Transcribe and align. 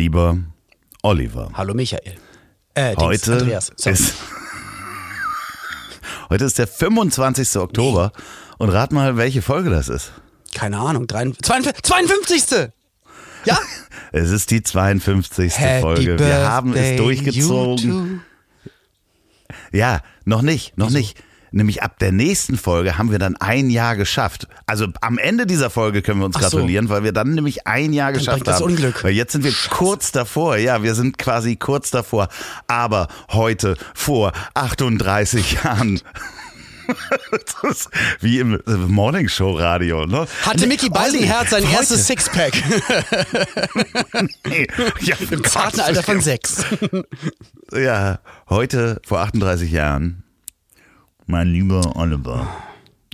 Lieber 0.00 0.38
Oliver. 1.02 1.50
Hallo 1.52 1.74
Michael. 1.74 2.14
Äh, 2.72 2.96
Heute 2.96 3.34
Andreas. 3.34 3.68
Ist, 3.84 4.14
heute 6.30 6.44
ist 6.46 6.56
der 6.56 6.66
25. 6.66 7.56
Oktober 7.56 8.10
und 8.56 8.70
rat 8.70 8.92
mal, 8.92 9.18
welche 9.18 9.42
Folge 9.42 9.68
das 9.68 9.90
ist. 9.90 10.12
Keine 10.54 10.78
Ahnung, 10.78 11.06
53. 11.06 11.82
52. 11.82 12.70
Ja? 13.44 13.58
Es 14.12 14.30
ist 14.30 14.50
die 14.50 14.62
52. 14.62 15.52
Folge. 15.82 16.18
Wir 16.18 16.48
haben 16.48 16.74
es 16.74 16.96
durchgezogen. 16.96 18.22
Ja, 19.70 20.00
noch 20.24 20.40
nicht, 20.40 20.78
noch 20.78 20.88
nicht. 20.90 21.22
Nämlich 21.52 21.82
ab 21.82 21.98
der 21.98 22.12
nächsten 22.12 22.56
Folge 22.56 22.96
haben 22.98 23.10
wir 23.10 23.18
dann 23.18 23.36
ein 23.36 23.70
Jahr 23.70 23.96
geschafft. 23.96 24.46
Also 24.66 24.86
am 25.00 25.18
Ende 25.18 25.46
dieser 25.46 25.70
Folge 25.70 26.02
können 26.02 26.20
wir 26.20 26.26
uns 26.26 26.36
so. 26.36 26.40
gratulieren, 26.40 26.88
weil 26.88 27.02
wir 27.02 27.12
dann 27.12 27.34
nämlich 27.34 27.66
ein 27.66 27.92
Jahr 27.92 28.12
geschafft 28.12 28.38
bringt 28.38 28.46
das 28.48 28.56
haben. 28.60 28.66
Unglück. 28.72 29.02
Weil 29.02 29.12
jetzt 29.12 29.32
sind 29.32 29.44
wir 29.44 29.52
kurz 29.70 30.12
davor. 30.12 30.56
Ja, 30.56 30.82
wir 30.82 30.94
sind 30.94 31.18
quasi 31.18 31.56
kurz 31.56 31.90
davor. 31.90 32.28
Aber 32.68 33.08
heute 33.32 33.76
vor 33.94 34.32
38 34.54 35.52
Jahren. 35.64 36.00
Wie 38.20 38.38
im 38.40 38.54
äh, 38.66 38.70
Morningshow 38.72 39.52
Radio, 39.52 40.06
ne? 40.06 40.26
Hatte 40.42 40.66
Mickey 40.66 40.88
Beisenherz 40.88 41.50
sein 41.50 41.62
heute- 41.64 41.72
erstes 41.76 42.06
Sixpack 42.08 42.52
Nee, 44.46 44.66
ja, 45.00 45.16
im 45.30 45.44
zarten 45.44 45.80
Alter 45.80 46.02
von 46.02 46.20
sechs. 46.20 46.64
Ja, 47.72 48.18
heute 48.48 49.00
vor 49.06 49.20
38 49.20 49.70
Jahren. 49.70 50.24
Mein 51.30 51.46
lieber 51.52 51.94
Oliver. 51.94 52.48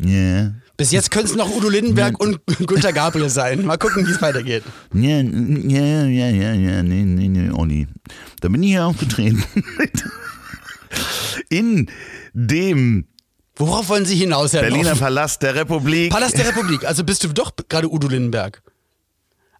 Ja. 0.02 0.52
Bis 0.78 0.90
jetzt 0.90 1.10
können 1.10 1.26
es 1.26 1.34
noch 1.34 1.54
Udo 1.54 1.68
Lindenberg 1.68 2.18
und 2.18 2.40
Günter 2.66 2.94
Gabriel 2.94 3.28
sein. 3.28 3.64
Mal 3.66 3.76
gucken, 3.76 4.06
wie 4.06 4.10
es 4.10 4.22
weitergeht. 4.22 4.62
Ja, 4.94 5.20
ja, 5.20 6.06
ja, 6.06 6.28
ja, 6.28 6.52
ja, 6.54 6.82
nee, 6.82 7.02
nee, 7.02 7.28
nee, 7.28 7.50
Olli. 7.50 7.86
Da 8.40 8.48
bin 8.48 8.62
ich 8.62 8.72
ja 8.72 8.86
aufgetreten. 8.86 9.44
In 11.50 11.90
dem 12.32 13.04
Worauf 13.58 13.88
wollen 13.88 14.04
Sie 14.04 14.16
hinaus, 14.16 14.52
Herr 14.52 14.62
Berliner? 14.62 14.94
Palast 14.96 15.42
der 15.42 15.54
Republik. 15.54 16.10
Palast 16.10 16.36
der 16.36 16.48
Republik. 16.48 16.86
Also 16.86 17.04
bist 17.04 17.24
du 17.24 17.28
doch 17.28 17.52
gerade 17.68 17.90
Udo 17.90 18.08
Lindenberg. 18.08 18.62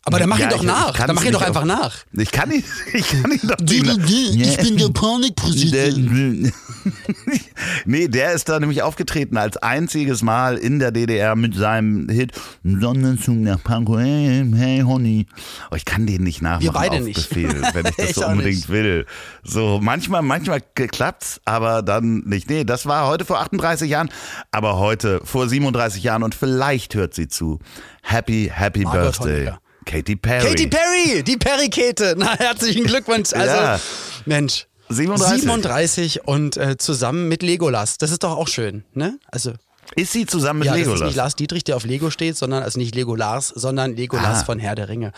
Aber 0.08 0.20
dann 0.20 0.28
mach 0.28 0.38
Ja, 0.38 0.44
ihn 0.46 0.50
doch 0.50 0.60
ich- 0.60 0.66
nach. 0.68 0.96
Dann 0.96 1.16
mach 1.16 1.24
ihn 1.24 1.32
doch 1.32 1.40
nicht 1.40 1.48
einfach 1.48 1.62
auf- 1.62 1.66
nach. 1.66 1.96
Ich 2.12 2.30
kann 2.30 2.50
ihn, 2.52 2.62
ich 2.92 3.08
kann 3.08 3.30
ihn 3.32 3.40
doch 3.42 3.58
nicht. 3.58 4.36
Ich 4.36 4.56
bin 4.58 4.76
der 4.76 4.88
Panikpräsident. 4.90 6.52
nee, 7.86 8.06
der 8.06 8.32
ist 8.32 8.48
da 8.48 8.60
nämlich 8.60 8.82
aufgetreten 8.82 9.36
als 9.36 9.56
einziges 9.56 10.22
Mal 10.22 10.58
in 10.58 10.78
der 10.78 10.92
DDR 10.92 11.34
mit 11.34 11.56
seinem 11.56 12.08
Hit 12.08 12.32
Sonnenzug 12.62 13.34
nach 13.36 13.60
Pankow, 13.64 13.98
hey, 13.98 14.44
hey 14.54 14.80
Honey. 14.82 15.26
Oh, 15.72 15.74
ich 15.74 15.84
kann 15.84 16.06
den 16.06 16.22
nicht 16.22 16.40
nachmachen 16.40 16.62
Wir 16.62 16.72
beide 16.72 16.96
auf 16.98 17.02
nicht. 17.02 17.28
Befehl, 17.28 17.60
wenn 17.72 17.86
ich 17.86 17.96
das 17.96 18.10
Ich 18.10 18.14
so 18.14 18.26
unbedingt 18.26 18.54
nicht. 18.56 18.68
will. 18.68 19.06
So, 19.42 19.80
manchmal, 19.82 20.22
manchmal 20.22 20.60
klappt's, 20.60 21.40
aber 21.44 21.82
dann 21.82 22.18
nicht. 22.26 22.48
Nee, 22.48 22.62
das 22.62 22.86
war 22.86 23.08
heute 23.08 23.24
vor 23.24 23.40
38 23.40 23.90
Jahren, 23.90 24.08
aber 24.52 24.78
heute 24.78 25.20
vor 25.24 25.48
37 25.48 26.02
Jahren 26.04 26.22
und 26.22 26.36
vielleicht 26.36 26.94
hört 26.94 27.12
sie 27.14 27.26
zu. 27.26 27.58
Happy, 28.02 28.50
happy 28.54 28.84
Margot 28.84 29.02
Birthday. 29.18 29.46
Honecker. 29.46 29.60
Katy 29.86 30.16
Perry. 30.16 30.48
Katy 30.48 30.66
Perry, 30.66 31.22
die 31.22 31.36
Perry-Kete. 31.36 32.14
Na, 32.18 32.36
herzlichen 32.36 32.84
Glückwunsch. 32.84 33.30
Also, 33.32 33.54
Ja. 33.54 33.80
Mensch. 34.26 34.66
37. 34.88 35.40
37 35.42 36.28
und 36.28 36.56
äh, 36.56 36.76
zusammen 36.76 37.28
mit 37.28 37.42
Legolas. 37.42 37.96
Das 37.98 38.10
ist 38.10 38.22
doch 38.22 38.36
auch 38.36 38.46
schön, 38.48 38.84
ne? 38.94 39.18
Also, 39.32 39.52
Ist 39.96 40.12
sie 40.12 40.26
zusammen 40.26 40.60
mit 40.60 40.66
ja, 40.66 40.72
das 40.72 40.80
ist 40.82 40.86
Legolas? 40.86 41.06
nicht 41.08 41.16
Lars 41.16 41.34
Dietrich, 41.36 41.64
der 41.64 41.76
auf 41.76 41.84
Lego 41.84 42.10
steht, 42.10 42.36
sondern 42.36 42.62
also 42.62 42.78
nicht 42.78 42.94
Lego 42.94 43.14
Lars, 43.16 43.48
sondern 43.48 43.96
Legolas 43.96 44.42
Ah. 44.42 44.44
von 44.44 44.58
Herr 44.60 44.74
der 44.76 44.88
Ringe. 44.88 45.12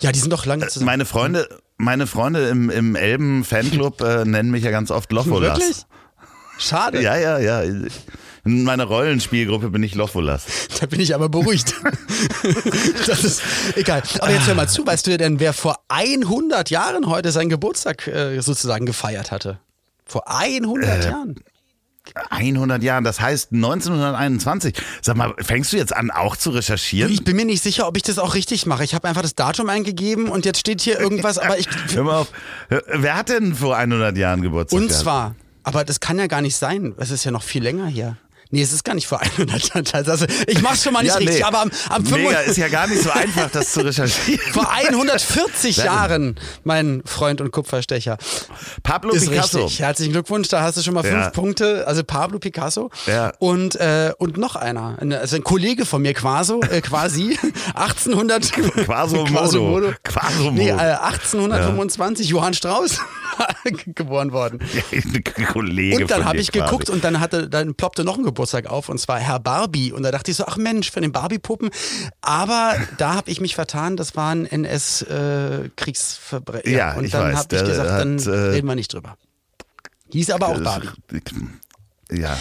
Ja, 0.00 0.12
die 0.12 0.18
sind 0.20 0.32
doch 0.32 0.46
lange 0.46 0.66
zusammen. 0.68 0.86
Meine 0.86 1.06
Freunde, 1.06 1.48
meine 1.76 2.06
Freunde 2.06 2.48
im, 2.48 2.70
im 2.70 2.94
Elben-Fanclub 2.94 4.00
äh, 4.02 4.24
nennen 4.24 4.50
mich 4.50 4.62
ja 4.64 4.70
ganz 4.70 4.90
oft 4.92 5.10
Lofolas. 5.12 5.58
Wirklich? 5.58 5.76
Schade. 6.60 7.00
Ja, 7.02 7.16
ja, 7.16 7.38
ja. 7.38 7.62
In 8.44 8.64
meiner 8.64 8.84
Rollenspielgruppe 8.84 9.70
bin 9.70 9.82
ich 9.82 9.94
Lofolas. 9.94 10.44
Da 10.80 10.86
bin 10.86 11.00
ich 11.00 11.14
aber 11.14 11.28
beruhigt. 11.28 11.74
das 13.06 13.24
ist 13.24 13.42
egal. 13.76 14.02
Aber 14.20 14.30
jetzt 14.30 14.46
hör 14.46 14.54
mal 14.54 14.68
zu, 14.68 14.86
weißt 14.86 15.06
du 15.06 15.18
denn, 15.18 15.40
wer 15.40 15.52
vor 15.52 15.76
100 15.88 16.70
Jahren 16.70 17.06
heute 17.06 17.32
seinen 17.32 17.50
Geburtstag 17.50 18.06
äh, 18.06 18.40
sozusagen 18.40 18.86
gefeiert 18.86 19.30
hatte? 19.30 19.58
Vor 20.06 20.22
100 20.30 21.04
Äh, 21.04 21.08
Jahren. 21.10 21.36
100 22.30 22.82
Jahren, 22.82 23.04
das 23.04 23.20
heißt 23.20 23.52
1921. 23.52 24.74
Sag 25.02 25.16
mal, 25.16 25.34
fängst 25.38 25.72
du 25.72 25.76
jetzt 25.76 25.94
an, 25.94 26.10
auch 26.10 26.34
zu 26.34 26.50
recherchieren? 26.50 27.12
Ich 27.12 27.22
bin 27.24 27.36
mir 27.36 27.44
nicht 27.44 27.62
sicher, 27.62 27.86
ob 27.86 27.96
ich 27.96 28.02
das 28.02 28.18
auch 28.18 28.34
richtig 28.34 28.66
mache. 28.66 28.82
Ich 28.84 28.94
habe 28.94 29.06
einfach 29.06 29.22
das 29.22 29.34
Datum 29.34 29.68
eingegeben 29.68 30.28
und 30.28 30.44
jetzt 30.46 30.58
steht 30.58 30.80
hier 30.80 30.98
irgendwas, 30.98 31.38
aber 31.38 31.58
ich. 31.58 31.68
Hör 31.92 32.04
mal 32.04 32.18
auf. 32.20 32.28
Wer 32.68 33.16
hat 33.16 33.28
denn 33.28 33.54
vor 33.54 33.76
100 33.76 34.16
Jahren 34.16 34.40
Geburtstag? 34.42 34.80
Und 34.80 34.88
gehabt? 34.88 35.02
zwar, 35.02 35.34
aber 35.62 35.84
das 35.84 36.00
kann 36.00 36.18
ja 36.18 36.26
gar 36.26 36.40
nicht 36.42 36.56
sein. 36.56 36.94
Es 36.98 37.10
ist 37.10 37.24
ja 37.24 37.30
noch 37.30 37.42
viel 37.42 37.62
länger 37.62 37.86
hier. 37.86 38.16
Nee, 38.52 38.62
es 38.62 38.72
ist 38.72 38.82
gar 38.82 38.94
nicht 38.96 39.06
vor 39.06 39.20
100 39.38 39.68
Jahren. 39.92 40.08
Also 40.10 40.26
ich 40.48 40.60
mach's 40.60 40.82
schon 40.82 40.92
mal 40.92 41.02
nicht 41.04 41.12
Ja, 41.12 41.18
richtig, 41.18 41.36
nee. 41.36 41.42
aber 41.44 41.60
am, 41.62 41.70
am 41.88 42.02
Mega, 42.02 42.16
25 42.16 42.48
ist 42.50 42.56
ja 42.56 42.66
gar 42.66 42.88
nicht 42.88 43.00
so 43.00 43.10
einfach, 43.10 43.48
das 43.52 43.70
zu 43.72 43.80
recherchieren. 43.82 44.40
vor 44.52 44.68
140 44.72 45.76
Sehr 45.76 45.84
gut. 45.84 45.94
Jahren, 45.94 46.34
mein 46.64 47.00
Freund 47.06 47.40
und 47.40 47.52
Kupferstecher. 47.52 48.18
Pablo 48.82 49.12
Ist 49.12 49.28
Picasso. 49.30 49.58
richtig. 49.62 49.78
Herzlichen 49.78 50.10
Glückwunsch, 50.10 50.48
da 50.48 50.62
hast 50.62 50.76
du 50.78 50.82
schon 50.82 50.94
mal 50.94 51.04
fünf 51.04 51.14
Ja. 51.14 51.30
Punkte. 51.30 51.86
Also 51.86 52.02
Pablo 52.02 52.40
Picasso 52.40 52.90
Ja. 53.06 53.32
und, 53.38 53.76
äh, 53.76 54.12
und 54.18 54.36
noch 54.36 54.56
einer. 54.56 54.96
Ein- 55.00 55.12
Also 55.12 55.36
ein 55.36 55.44
Kollege 55.44 55.86
von 55.86 56.02
mir 56.02 56.14
quasi, 56.14 56.54
äh, 56.70 56.80
quasi 56.80 57.38
1800. 57.76 58.50
Quasimodo. 58.50 59.26
Quasimodo. 59.32 59.92
Quasimodo. 60.02 60.50
Nee, 60.56 60.70
äh, 60.70 60.72
1825, 60.72 62.28
Johann 62.28 62.54
Strauß 62.54 62.98
geboren 63.94 64.32
worden. 64.32 64.58
Kollege 65.52 66.02
Und 66.02 66.10
dann 66.10 66.24
habe 66.24 66.38
ich 66.38 66.50
quasi. 66.52 66.64
geguckt 66.64 66.90
und 66.90 67.04
dann 67.04 67.20
hatte, 67.20 67.48
dann 67.48 67.74
ploppte 67.74 68.04
noch 68.04 68.18
ein 68.18 68.24
Geburtstag 68.24 68.66
auf 68.66 68.88
und 68.88 68.98
zwar 68.98 69.18
Herr 69.18 69.40
Barbie. 69.40 69.92
Und 69.92 70.02
da 70.02 70.10
dachte 70.10 70.30
ich 70.30 70.36
so, 70.36 70.44
ach 70.46 70.56
Mensch, 70.56 70.90
von 70.90 71.02
den 71.02 71.12
Barbie-Puppen. 71.12 71.70
Aber 72.20 72.74
da 72.98 73.14
habe 73.14 73.30
ich 73.30 73.40
mich 73.40 73.54
vertan, 73.54 73.96
das 73.96 74.16
waren 74.16 74.46
NS-Kriegsverbrecher. 74.46 76.70
Ja, 76.70 76.94
und 76.94 77.04
ich 77.04 77.12
dann 77.12 77.36
habe 77.36 77.54
ich 77.54 77.64
gesagt, 77.64 77.88
dann 77.88 78.18
hat, 78.18 78.26
äh, 78.26 78.30
reden 78.30 78.66
wir 78.68 78.74
nicht 78.74 78.92
drüber. 78.92 79.16
Hieß 80.12 80.30
aber 80.30 80.48
auch 80.48 80.60
Barbie. 80.60 80.88
Ja. 82.10 82.36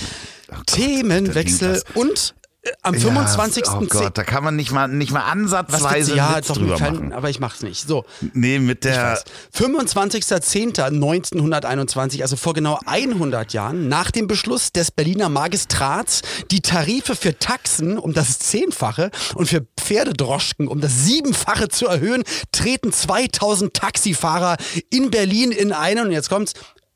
Oh 0.52 0.56
Gott, 0.56 0.66
Themenwechsel 0.68 1.84
und 1.94 2.34
äh, 2.36 2.39
am 2.82 2.96
25. 2.96 3.66
Ja, 3.66 3.80
oh 3.80 3.86
Gott, 3.88 4.18
da 4.18 4.24
kann 4.24 4.44
man 4.44 4.56
nicht 4.56 4.72
mal, 4.72 4.88
nicht 4.88 5.12
mal 5.12 5.22
ansatzweise 5.24 6.16
ja, 6.16 6.38
Witz 6.38 6.48
doch, 6.48 6.58
drüber 6.58 6.80
machen. 6.80 7.14
aber 7.14 7.30
ich 7.30 7.40
mach's 7.40 7.62
nicht. 7.62 7.88
So, 7.88 8.06
Nee, 8.34 8.60
mit 8.60 8.84
der, 8.84 9.14
weiß. 9.14 9.24
25.10.1921, 9.58 12.22
also 12.22 12.36
vor 12.36 12.54
genau 12.54 12.80
100 12.86 13.54
Jahren, 13.54 13.88
nach 13.88 14.12
dem 14.12 14.28
Beschluss 14.28 14.72
des 14.72 14.92
Berliner 14.92 15.30
Magistrats, 15.30 16.22
die 16.52 16.62
Tarife 16.62 17.16
für 17.16 17.38
Taxen 17.38 17.98
um 17.98 18.14
das 18.14 18.40
Zehnfache 18.40 19.12
und 19.36 19.48
für 19.48 19.66
Pferdedroschken 19.80 20.68
um 20.68 20.82
das 20.82 21.06
Siebenfache 21.06 21.70
zu 21.70 21.88
erhöhen, 21.88 22.24
treten 22.52 22.92
2000 22.92 23.74
Taxifahrer 23.74 24.58
in 24.90 25.12
Berlin 25.12 25.52
in 25.52 25.72
einen, 25.74 26.08
und 26.08 26.12
jetzt 26.12 26.30
kommt's, 26.30 26.54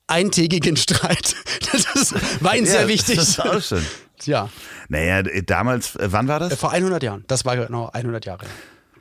eintägigen 0.07 0.75
Streit. 0.77 1.35
Das 1.71 1.85
ist, 1.95 2.43
war 2.43 2.55
ihnen 2.55 2.65
sehr 2.67 2.81
Ja, 2.81 2.87
wichtig. 2.87 3.15
Das 3.15 3.29
ist 3.29 3.39
auch 3.39 3.61
schön. 3.61 3.85
Ja, 4.25 4.49
Naja, 4.89 5.23
damals, 5.45 5.95
äh, 5.95 6.07
wann 6.11 6.27
war 6.27 6.39
das? 6.39 6.55
vor 6.55 6.71
100 6.71 7.01
Jahren. 7.03 7.23
Das 7.27 7.45
war 7.45 7.55
genau 7.57 7.89
100 7.93 8.25
Jahre. 8.25 8.45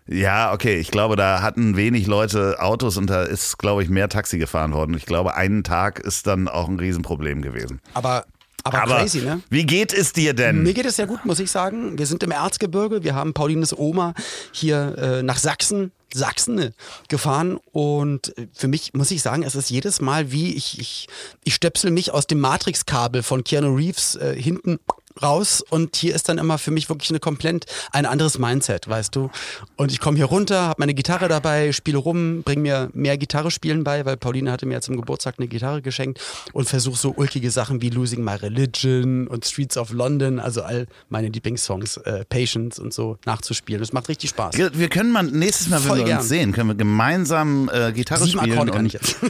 Ja, 0.09 0.53
okay, 0.53 0.79
ich 0.79 0.91
glaube, 0.91 1.15
da 1.15 1.43
hatten 1.43 1.77
wenig 1.77 2.07
Leute 2.09 2.57
Autos 2.61 2.97
und 2.97 3.09
da 3.09 3.23
ist, 3.23 3.59
glaube 3.59 3.85
ich, 3.85 3.89
mehr 3.89 4.09
Taxi 4.09 4.37
gefahren 4.39 4.73
worden. 4.73 4.95
Ich 4.97 5.07
glaube, 5.07 5.37
einen 5.37 5.63
Tag 5.63 6.01
ist 6.01 6.27
dann 6.27 6.49
auch 6.49 6.69
ein 6.69 6.79
Riesenproblem 6.81 7.41
gewesen. 7.41 7.81
Aber, 7.95 8.25
aber, 8.65 8.83
Aber 8.83 8.97
crazy, 8.99 9.21
ne? 9.21 9.41
wie 9.49 9.65
geht 9.65 9.93
es 9.93 10.13
dir 10.13 10.35
denn? 10.35 10.65
Mir 10.65 10.75
geht 10.75 10.87
es 10.87 10.97
sehr 10.97 11.07
gut, 11.07 11.25
muss 11.25 11.39
ich 11.39 11.53
sagen. 11.53 11.99
Wir 11.99 12.07
sind 12.07 12.23
im 12.25 12.33
Erzgebirge. 12.33 13.05
Wir 13.05 13.15
haben 13.15 13.33
Paulines 13.33 13.77
Oma 13.79 14.15
hier 14.51 14.97
äh, 14.99 15.23
nach 15.23 15.39
Sachsen, 15.39 15.93
Sachsen 16.13 16.59
äh, 16.59 16.71
gefahren. 17.09 17.59
Und 17.71 18.37
äh, 18.37 18.49
für 18.53 18.67
mich 18.67 18.95
muss 18.95 19.13
ich 19.13 19.23
sagen, 19.23 19.45
es 19.45 19.55
ist 19.55 19.71
jedes 19.71 20.01
Mal 20.01 20.33
wie 20.33 20.53
ich, 20.55 20.81
ich, 20.81 21.09
ich 21.45 21.55
stöpsel 21.55 21.93
mich 21.93 22.13
aus 22.13 22.27
dem 22.27 22.41
Matrix-Kabel 22.41 23.23
von 23.23 23.45
Keanu 23.45 23.75
Reeves 23.77 24.17
äh, 24.17 24.35
hinten 24.37 24.81
raus 25.21 25.63
und 25.69 25.97
hier 25.97 26.15
ist 26.15 26.29
dann 26.29 26.39
immer 26.39 26.59
für 26.59 26.71
mich 26.71 26.89
wirklich 26.89 27.11
eine 27.11 27.21
komplett 27.21 27.67
ein 27.93 28.07
anderes 28.07 28.39
Mindset, 28.39 28.89
weißt 28.89 29.15
du. 29.15 29.31
Und 29.77 29.93
ich 29.93 30.01
komme 30.01 30.17
hier 30.17 30.27
runter, 30.27 30.63
habe 30.63 30.77
meine 30.79 30.95
Gitarre 30.95 31.29
dabei, 31.29 31.73
spiele 31.73 31.99
rum, 31.99 32.43
bringe 32.43 32.63
mir 32.63 32.91
mehr 32.95 33.19
Gitarre 33.19 33.51
spielen 33.51 33.85
bei, 33.85 34.05
weil 34.05 34.17
Pauline 34.17 34.51
hatte 34.51 34.67
mir 34.67 34.81
zum 34.81 34.97
Geburtstag 34.97 35.35
eine 35.39 35.49
Gitarre 35.49 35.83
geschenkt 35.83 36.21
und 36.53 36.69
versuche 36.69 36.97
so 36.97 37.13
ulkige 37.17 37.51
Sachen 37.51 37.83
wie 37.83 37.91
Losing 37.91 38.23
My 38.25 38.35
Religion 38.35 39.27
und 39.27 39.45
Streets 39.45 39.77
of 39.77 39.93
London, 39.93 40.39
also 40.39 40.63
all 40.63 40.87
meine 41.09 41.29
Lieblingssongs, 41.29 41.99
äh, 41.99 42.25
Patience 42.25 42.79
und 42.79 42.95
so 42.95 43.19
nachzuspielen. 43.27 43.81
Das 43.81 43.93
macht 43.93 44.09
richtig 44.09 44.31
Spaß. 44.31 44.57
Wir 44.57 44.89
können 44.89 45.13
mal 45.13 45.23
nächstes 45.23 45.69
Mal, 45.69 45.81
wenn 45.81 45.89
Voll 45.89 45.99
wir 45.99 46.05
gern. 46.05 46.19
uns 46.19 46.29
sehen, 46.29 46.53
können 46.53 46.69
wir 46.69 46.75
gemeinsam 46.75 47.71
äh, 47.73 47.93
Gitarre 47.93 48.25
Sieben 48.25 48.39
spielen. 48.39 48.53
Akkorde 48.53 48.73
kann 48.73 48.87
ich 48.87 48.93
jetzt. 48.95 49.17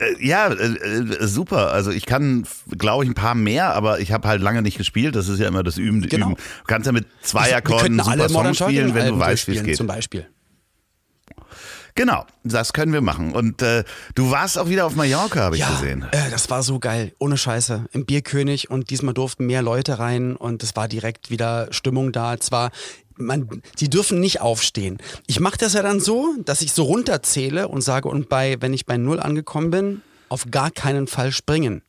Äh, 0.00 0.26
ja, 0.26 0.48
äh, 0.48 0.54
äh, 0.54 1.26
super. 1.26 1.72
Also 1.72 1.90
ich 1.90 2.06
kann, 2.06 2.46
glaube 2.76 3.04
ich, 3.04 3.10
ein 3.10 3.14
paar 3.14 3.34
mehr, 3.34 3.74
aber 3.74 4.00
ich 4.00 4.12
habe 4.12 4.28
halt 4.28 4.40
lange 4.48 4.62
nicht 4.62 4.78
gespielt. 4.78 5.14
Das 5.14 5.28
ist 5.28 5.38
ja 5.38 5.48
immer 5.48 5.62
das 5.62 5.76
Üben. 5.76 6.00
Genau. 6.02 6.30
Üben. 6.30 6.36
Du 6.36 6.64
kannst 6.66 6.86
ja 6.86 6.92
mit 6.92 7.06
zwei 7.22 7.54
Akkorden 7.54 7.98
super 7.98 8.28
Song 8.28 8.54
spielen, 8.54 8.94
wenn 8.94 9.08
du 9.08 9.18
weißt, 9.18 9.48
wie 9.48 9.56
es 9.56 9.64
geht. 9.64 9.76
Zum 9.76 9.86
Beispiel. 9.86 10.26
Genau, 11.94 12.24
das 12.44 12.72
können 12.72 12.92
wir 12.92 13.00
machen. 13.00 13.32
Und 13.32 13.60
äh, 13.60 13.82
du 14.14 14.30
warst 14.30 14.56
auch 14.56 14.68
wieder 14.68 14.86
auf 14.86 14.94
Mallorca, 14.94 15.40
habe 15.40 15.56
ich 15.56 15.62
ja, 15.62 15.70
gesehen. 15.70 16.06
Äh, 16.12 16.30
das 16.30 16.48
war 16.48 16.62
so 16.62 16.78
geil, 16.78 17.12
ohne 17.18 17.36
Scheiße. 17.36 17.86
Im 17.90 18.06
Bierkönig 18.06 18.70
und 18.70 18.90
diesmal 18.90 19.14
durften 19.14 19.46
mehr 19.46 19.62
Leute 19.62 19.98
rein 19.98 20.36
und 20.36 20.62
es 20.62 20.76
war 20.76 20.86
direkt 20.86 21.30
wieder 21.30 21.66
Stimmung 21.72 22.12
da. 22.12 22.38
Zwar, 22.38 22.70
man, 23.16 23.62
die 23.80 23.90
dürfen 23.90 24.20
nicht 24.20 24.40
aufstehen. 24.40 24.98
Ich 25.26 25.40
mache 25.40 25.58
das 25.58 25.72
ja 25.72 25.82
dann 25.82 25.98
so, 25.98 26.36
dass 26.44 26.62
ich 26.62 26.72
so 26.72 26.84
runterzähle 26.84 27.66
und 27.66 27.80
sage, 27.80 28.08
und 28.08 28.28
bei, 28.28 28.58
wenn 28.60 28.74
ich 28.74 28.86
bei 28.86 28.96
Null 28.96 29.18
angekommen 29.18 29.72
bin, 29.72 30.02
auf 30.28 30.46
gar 30.52 30.70
keinen 30.70 31.08
Fall 31.08 31.32
springen. 31.32 31.82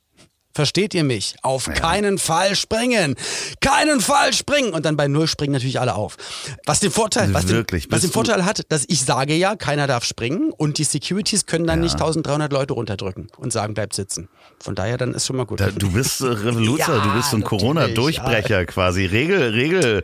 Versteht 0.53 0.93
ihr 0.95 1.03
mich? 1.03 1.35
Auf 1.43 1.65
keinen 1.65 2.17
Fall 2.17 2.55
springen. 2.55 3.15
Keinen 3.61 4.01
Fall 4.01 4.33
springen. 4.33 4.73
Und 4.73 4.83
dann 4.83 4.97
bei 4.97 5.07
Null 5.07 5.27
springen 5.27 5.53
natürlich 5.53 5.79
alle 5.79 5.93
auf. 5.95 6.17
Was 6.65 6.79
den 6.79 6.91
Vorteil, 6.91 7.33
was 7.33 7.45
den, 7.45 7.63
was 7.89 8.01
den 8.01 8.11
Vorteil 8.11 8.43
hat, 8.45 8.63
dass 8.69 8.83
ich 8.87 9.03
sage 9.05 9.35
ja, 9.35 9.55
keiner 9.55 9.85
darf 9.87 10.03
springen 10.03 10.51
und 10.51 10.79
die 10.79 10.83
Securities 10.83 11.45
können 11.45 11.67
dann 11.67 11.79
Ja. 11.79 11.83
nicht 11.83 11.93
1300 11.93 12.51
Leute 12.51 12.73
runterdrücken 12.73 13.27
und 13.37 13.53
sagen, 13.53 13.75
bleib 13.75 13.93
sitzen. 13.93 14.27
Von 14.59 14.73
daher 14.75 14.97
dann 14.97 15.13
ist 15.13 15.27
schon 15.27 15.35
mal 15.37 15.45
gut. 15.45 15.59
Da, 15.59 15.69
du 15.69 15.91
bist 15.91 16.21
äh, 16.21 16.25
Revoluzer, 16.25 16.95
Ja, 16.97 17.03
du 17.03 17.13
bist 17.13 17.29
so 17.29 17.37
ein 17.37 17.43
Corona-Durchbrecher 17.43 18.65
quasi. 18.65 19.05
Regel, 19.05 19.51
Regel, 19.51 20.03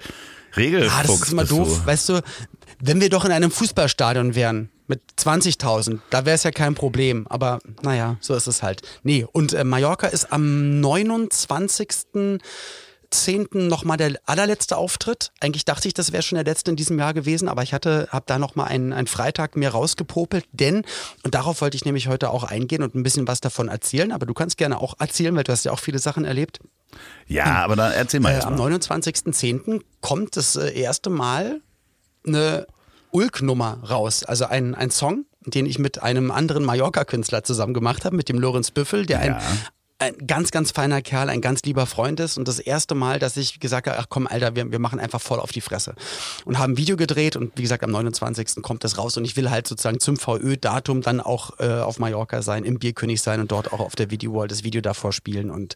Regelfuchs 0.55 0.93
Ah, 0.95 1.03
das 1.07 1.21
ist 1.23 1.31
immer 1.31 1.45
doof. 1.45 1.79
Du. 1.81 1.85
Weißt 1.87 2.09
du, 2.09 2.21
wenn 2.79 3.01
wir 3.01 3.09
doch 3.09 3.25
in 3.25 3.31
einem 3.31 3.49
Fußballstadion 3.51 4.35
wären 4.35 4.69
mit 4.87 5.01
20.000, 5.17 5.99
da 6.09 6.25
wäre 6.25 6.35
es 6.35 6.43
ja 6.43 6.51
kein 6.51 6.75
Problem. 6.75 7.25
Aber 7.27 7.59
naja, 7.81 8.17
so 8.21 8.35
ist 8.35 8.47
es 8.47 8.61
halt. 8.63 8.81
Nee, 9.03 9.25
und 9.31 9.53
äh, 9.53 9.63
Mallorca 9.63 10.07
ist 10.07 10.31
am 10.31 10.79
29. 10.79 12.39
10. 13.11 13.47
nochmal 13.53 13.97
der 13.97 14.15
allerletzte 14.25 14.75
Auftritt. 14.75 15.31
Eigentlich 15.39 15.63
dachte 15.63 15.87
ich, 15.87 15.93
das 15.93 16.11
wäre 16.11 16.23
schon 16.23 16.35
der 16.35 16.43
letzte 16.43 16.71
in 16.71 16.75
diesem 16.75 16.99
Jahr 16.99 17.13
gewesen, 17.13 17.47
aber 17.47 17.63
ich 17.63 17.73
hatte, 17.73 18.07
habe 18.11 18.25
da 18.27 18.39
nochmal 18.39 18.67
einen, 18.67 18.91
einen 18.91 19.07
Freitag 19.07 19.55
mir 19.55 19.69
rausgepopelt, 19.69 20.45
denn, 20.51 20.83
und 21.23 21.35
darauf 21.35 21.61
wollte 21.61 21.77
ich 21.77 21.85
nämlich 21.85 22.07
heute 22.07 22.29
auch 22.31 22.43
eingehen 22.43 22.83
und 22.83 22.95
ein 22.95 23.03
bisschen 23.03 23.27
was 23.27 23.39
davon 23.41 23.69
erzählen, 23.69 24.11
aber 24.11 24.25
du 24.25 24.33
kannst 24.33 24.57
gerne 24.57 24.81
auch 24.81 24.95
erzählen, 24.99 25.35
weil 25.35 25.43
du 25.43 25.51
hast 25.51 25.63
ja 25.63 25.71
auch 25.71 25.79
viele 25.79 25.99
Sachen 25.99 26.25
erlebt. 26.25 26.59
Ja, 27.27 27.63
aber 27.63 27.75
dann 27.75 27.91
erzähl 27.93 28.19
mal 28.19 28.31
Äh, 28.31 28.35
erst 28.35 28.47
am 28.47 28.57
mal. 28.57 28.73
29.10. 28.73 29.81
kommt 30.01 30.35
das 30.35 30.55
äh, 30.55 30.77
erste 30.77 31.09
Mal 31.09 31.61
eine 32.27 32.65
Ulk-Nummer 33.15 33.79
raus. 33.89 34.23
Also 34.23 34.45
ein, 34.45 34.75
ein 34.75 34.91
Song, 34.91 35.25
den 35.45 35.65
ich 35.65 35.79
mit 35.79 36.03
einem 36.03 36.31
anderen 36.31 36.65
Mallorca-Künstler 36.65 37.43
zusammen 37.43 37.73
gemacht 37.73 38.03
habe, 38.05 38.15
mit 38.15 38.27
dem 38.29 38.39
Lorenz 38.39 38.71
Büffel, 38.71 39.05
der 39.05 39.25
Ja. 39.25 39.37
ein, 39.37 40.13
ein 40.17 40.27
ganz, 40.27 40.51
ganz 40.51 40.71
feiner 40.71 41.01
Kerl, 41.01 41.29
ein 41.29 41.39
ganz 41.39 41.61
lieber 41.63 41.85
Freund 41.85 42.19
ist. 42.19 42.37
Und 42.37 42.47
das 42.49 42.59
erste 42.59 42.93
Mal, 42.93 43.17
dass 43.17 43.37
ich 43.37 43.61
gesagt 43.61 43.87
habe, 43.87 43.97
ach 43.97 44.07
komm, 44.09 44.27
Alter, 44.27 44.55
wir, 44.55 44.69
wir 44.69 44.79
machen 44.79 44.99
einfach 44.99 45.21
voll 45.21 45.39
auf 45.39 45.53
die 45.53 45.61
Fresse. 45.61 45.95
Und 46.43 46.59
haben 46.59 46.73
ein 46.73 46.77
Video 46.77 46.97
gedreht 46.97 47.37
und 47.37 47.53
wie 47.57 47.61
gesagt, 47.61 47.83
am 47.85 47.91
29. 47.91 48.61
kommt 48.61 48.83
das 48.83 48.97
raus. 48.97 49.15
Und 49.15 49.23
ich 49.23 49.37
will 49.37 49.49
halt 49.49 49.65
sozusagen 49.67 50.01
zum 50.01 50.17
VÖ-Datum 50.17 51.01
dann 51.01 51.21
auch 51.21 51.59
äh, 51.59 51.69
auf 51.79 51.99
Mallorca 51.99 52.41
sein, 52.41 52.65
im 52.65 52.79
Bierkönig 52.79 53.21
sein 53.21 53.39
und 53.39 53.51
dort 53.51 53.71
auch 53.71 53.79
auf 53.79 53.95
der 53.95 54.11
Video-Wall 54.11 54.49
das 54.49 54.63
Video 54.65 54.81
davor 54.81 55.13
spielen. 55.13 55.49
Und 55.49 55.75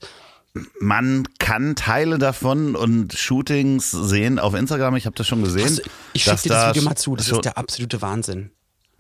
Man 0.80 1.28
kann 1.38 1.76
Teile 1.76 2.18
davon 2.18 2.76
und 2.76 3.14
Shootings 3.14 3.92
sehen 3.92 4.40
auf 4.40 4.54
Instagram. 4.56 4.96
Ich 4.96 5.06
habe 5.06 5.16
das 5.16 5.28
schon 5.28 5.44
gesehen. 5.44 5.66
Hast 5.66 5.82
ich 6.14 6.24
schicke 6.24 6.42
dir 6.44 6.50
das 6.50 6.62
da 6.64 6.70
Video 6.70 6.84
mal 6.84 6.96
zu, 6.96 7.16
das 7.16 7.30
ist 7.30 7.46
der 7.46 7.58
absolute 7.58 8.02
Wahnsinn. 8.02 8.52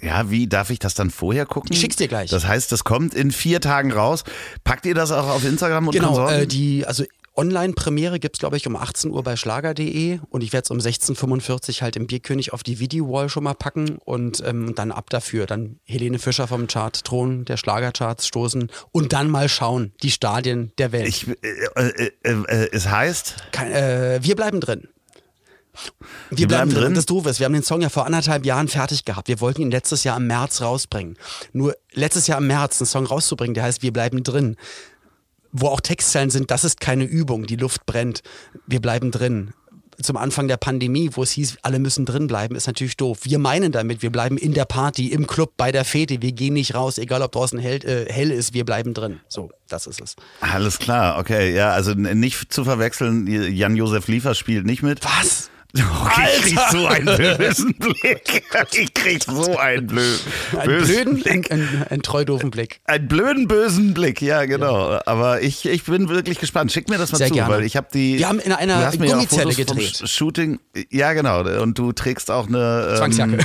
Ja, 0.02 0.30
wie 0.32 0.48
darf 0.48 0.70
ich 0.70 0.80
das 0.80 0.94
dann 0.94 1.10
vorher 1.10 1.46
gucken? 1.46 1.72
Ich 1.74 1.80
schick's 1.82 1.98
dir 1.98 2.08
gleich. 2.08 2.30
Das 2.30 2.48
heißt, 2.48 2.72
das 2.72 2.86
kommt 2.86 3.14
in 3.14 3.32
vier 3.32 3.60
Tagen 3.60 3.92
raus. 3.92 4.24
Packt 4.64 4.86
ihr 4.86 4.96
das 4.96 5.12
auch 5.12 5.28
auf 5.28 5.44
Instagram 5.44 5.88
und 5.88 5.94
Genau, 5.94 6.08
Konsorten? 6.08 6.40
äh, 6.44 6.48
die, 6.48 6.86
also 6.86 7.04
Online-Premiere 7.40 8.20
gibt's 8.20 8.40
glaube 8.40 8.58
ich, 8.58 8.68
um 8.68 8.76
18 8.76 9.12
Uhr 9.12 9.24
bei 9.24 9.38
schlager.de 9.38 10.20
und 10.30 10.44
ich 10.44 10.52
werde 10.52 10.66
es 10.66 10.72
um 10.72 10.80
16.45 10.80 11.70
Uhr 11.78 11.82
halt 11.84 11.96
im 11.96 12.06
Bierkönig 12.06 12.52
auf 12.52 12.64
die 12.64 12.80
Video-Wall 12.80 13.30
schon 13.30 13.46
mal 13.46 13.54
packen 13.54 13.98
und 14.04 14.44
ähm, 14.46 14.76
dann 14.76 14.92
ab 14.92 15.10
dafür. 15.10 15.46
Dann 15.46 15.80
Helene 15.86 16.20
Fischer 16.20 16.48
vom 16.48 16.68
Chart-Thron 16.68 17.46
der 17.46 17.56
Schlagercharts 17.56 18.28
stoßen 18.28 18.70
und 18.92 19.14
dann 19.14 19.30
mal 19.30 19.48
schauen, 19.48 19.94
die 20.04 20.12
Stadien 20.12 20.74
der 20.78 20.92
Welt. 20.92 21.08
ich, 21.08 21.30
äh, 21.30 21.34
äh, 21.76 22.12
äh, 22.24 22.32
äh, 22.32 22.70
es 22.74 22.90
heißt, 22.90 23.36
Kein, 23.54 23.72
äh, 23.72 24.20
wir 24.22 24.36
bleiben 24.36 24.60
drin. 24.60 24.90
Wir, 26.30 26.48
bleiben 26.48 26.72
drin? 26.72 26.88
Und 26.88 26.98
Das 26.98 27.06
Doofe 27.06 27.30
ist, 27.30 27.40
wir 27.40 27.46
haben 27.46 27.54
den 27.54 27.64
Song 27.64 27.82
ja 27.82 27.90
vor 27.90 28.06
anderthalb 28.06 28.46
Jahren 28.46 28.68
fertig 28.68 29.06
gehabt. 29.06 29.28
Wir 29.28 29.40
wollten 29.40 29.62
ihn 29.62 29.72
letztes 29.72 30.04
Jahr 30.04 30.18
im 30.18 30.28
März 30.28 30.62
rausbringen. 30.62 31.18
Nur 31.54 31.76
letztes 31.94 32.28
Jahr 32.28 32.40
im 32.40 32.48
März 32.48 32.82
einen 32.82 32.88
Song 32.88 33.06
rauszubringen, 33.06 33.54
der 33.54 33.64
heißt 33.64 33.82
Wir 33.82 33.94
bleiben 33.94 34.24
drin. 34.24 34.58
Wo 35.52 35.68
auch 35.68 35.82
Textzeilen 35.82 36.30
sind, 36.30 36.52
das 36.52 36.64
ist 36.64 36.80
keine 36.80 37.06
Übung, 37.06 37.46
die 37.46 37.56
Luft 37.56 37.86
brennt. 37.86 38.22
Wir 38.68 38.80
bleiben 38.80 39.12
drin. 39.12 39.54
Zum 40.02 40.16
Anfang 40.16 40.48
der 40.48 40.56
Pandemie, 40.56 41.10
wo 41.14 41.24
es 41.24 41.32
hieß, 41.32 41.58
alle 41.62 41.78
müssen 41.78 42.06
drin 42.06 42.28
bleiben, 42.28 42.56
ist 42.56 42.68
natürlich 42.68 42.96
doof. 42.96 43.20
Wir 43.24 43.38
meinen 43.38 43.74
damit, 43.74 44.02
wir 44.02 44.12
bleiben 44.12 44.38
in 44.38 44.54
der 44.54 44.64
Party, 44.64 45.08
im 45.08 45.28
Club, 45.28 45.54
bei 45.58 45.74
der 45.74 45.84
Fete. 45.84 46.22
Wir 46.22 46.32
gehen 46.32 46.54
nicht 46.54 46.74
raus, 46.74 46.98
egal 46.98 47.22
ob 47.22 47.34
draußen 47.34 47.60
hell, 47.60 47.84
äh, 47.84 48.12
hell 48.12 48.32
ist, 48.32 48.54
wir 48.54 48.64
bleiben 48.64 48.94
drin. 48.94 49.20
So, 49.28 49.52
das 49.68 49.88
ist 49.88 50.00
es. 50.00 50.16
alles 50.40 50.80
klar, 50.80 51.20
okay, 51.20 51.54
ja, 51.54 51.72
also 51.72 51.94
nicht 51.94 52.54
zu 52.54 52.64
verwechseln, 52.64 53.28
Jan-Josef 53.28 54.08
Liefer 54.08 54.36
spielt 54.36 54.66
nicht 54.66 54.84
mit. 54.84 55.04
Was? 55.04 55.50
Okay, 56.02 56.28
ich 56.38 56.56
krieg 56.56 56.60
so 56.72 56.88
einen 56.88 57.06
bösen 57.38 57.74
Blick. 57.76 58.44
Ich 58.74 58.94
krieg 58.94 59.24
so 59.24 59.58
einen 59.58 59.86
blö 59.88 60.16
Einen 60.58 60.86
blöden, 60.86 61.16
Blick. 61.22 61.52
einen, 61.52 61.62
einen, 61.70 61.84
einen 61.90 62.02
treu 62.02 62.26
doofen 62.26 62.50
Blick. 62.50 62.82
Einen 62.86 63.08
blöden, 63.08 63.48
bösen 63.48 63.94
Blick, 63.94 64.22
ja, 64.22 64.46
genau. 64.46 65.00
Aber 65.06 65.42
ich, 65.42 65.68
ich 65.68 65.84
bin 65.84 66.10
wirklich 66.10 66.40
gespannt. 66.40 66.72
Schick 66.72 66.90
mir 66.90 66.98
das 66.98 67.12
mal 67.12 67.20
Sehr 67.20 67.28
zu, 67.28 67.36
gerne. 67.36 67.54
weil 67.54 67.64
ich 67.64 67.78
habe 67.78 67.88
die. 67.94 68.18
Wir 68.18 68.28
haben 68.28 68.40
in 68.40 68.52
einer 68.52 68.80
ja 68.82 68.90
Gummizelle 68.92 69.54
gedreht. 69.54 70.02
Sh- 70.04 70.08
Shooting, 70.08 70.60
ja, 70.90 71.14
genau. 71.14 71.42
Und 71.62 71.78
du 71.78 71.92
trägst 71.92 72.32
auch 72.32 72.48
eine. 72.48 73.00
Ähm, 73.04 73.38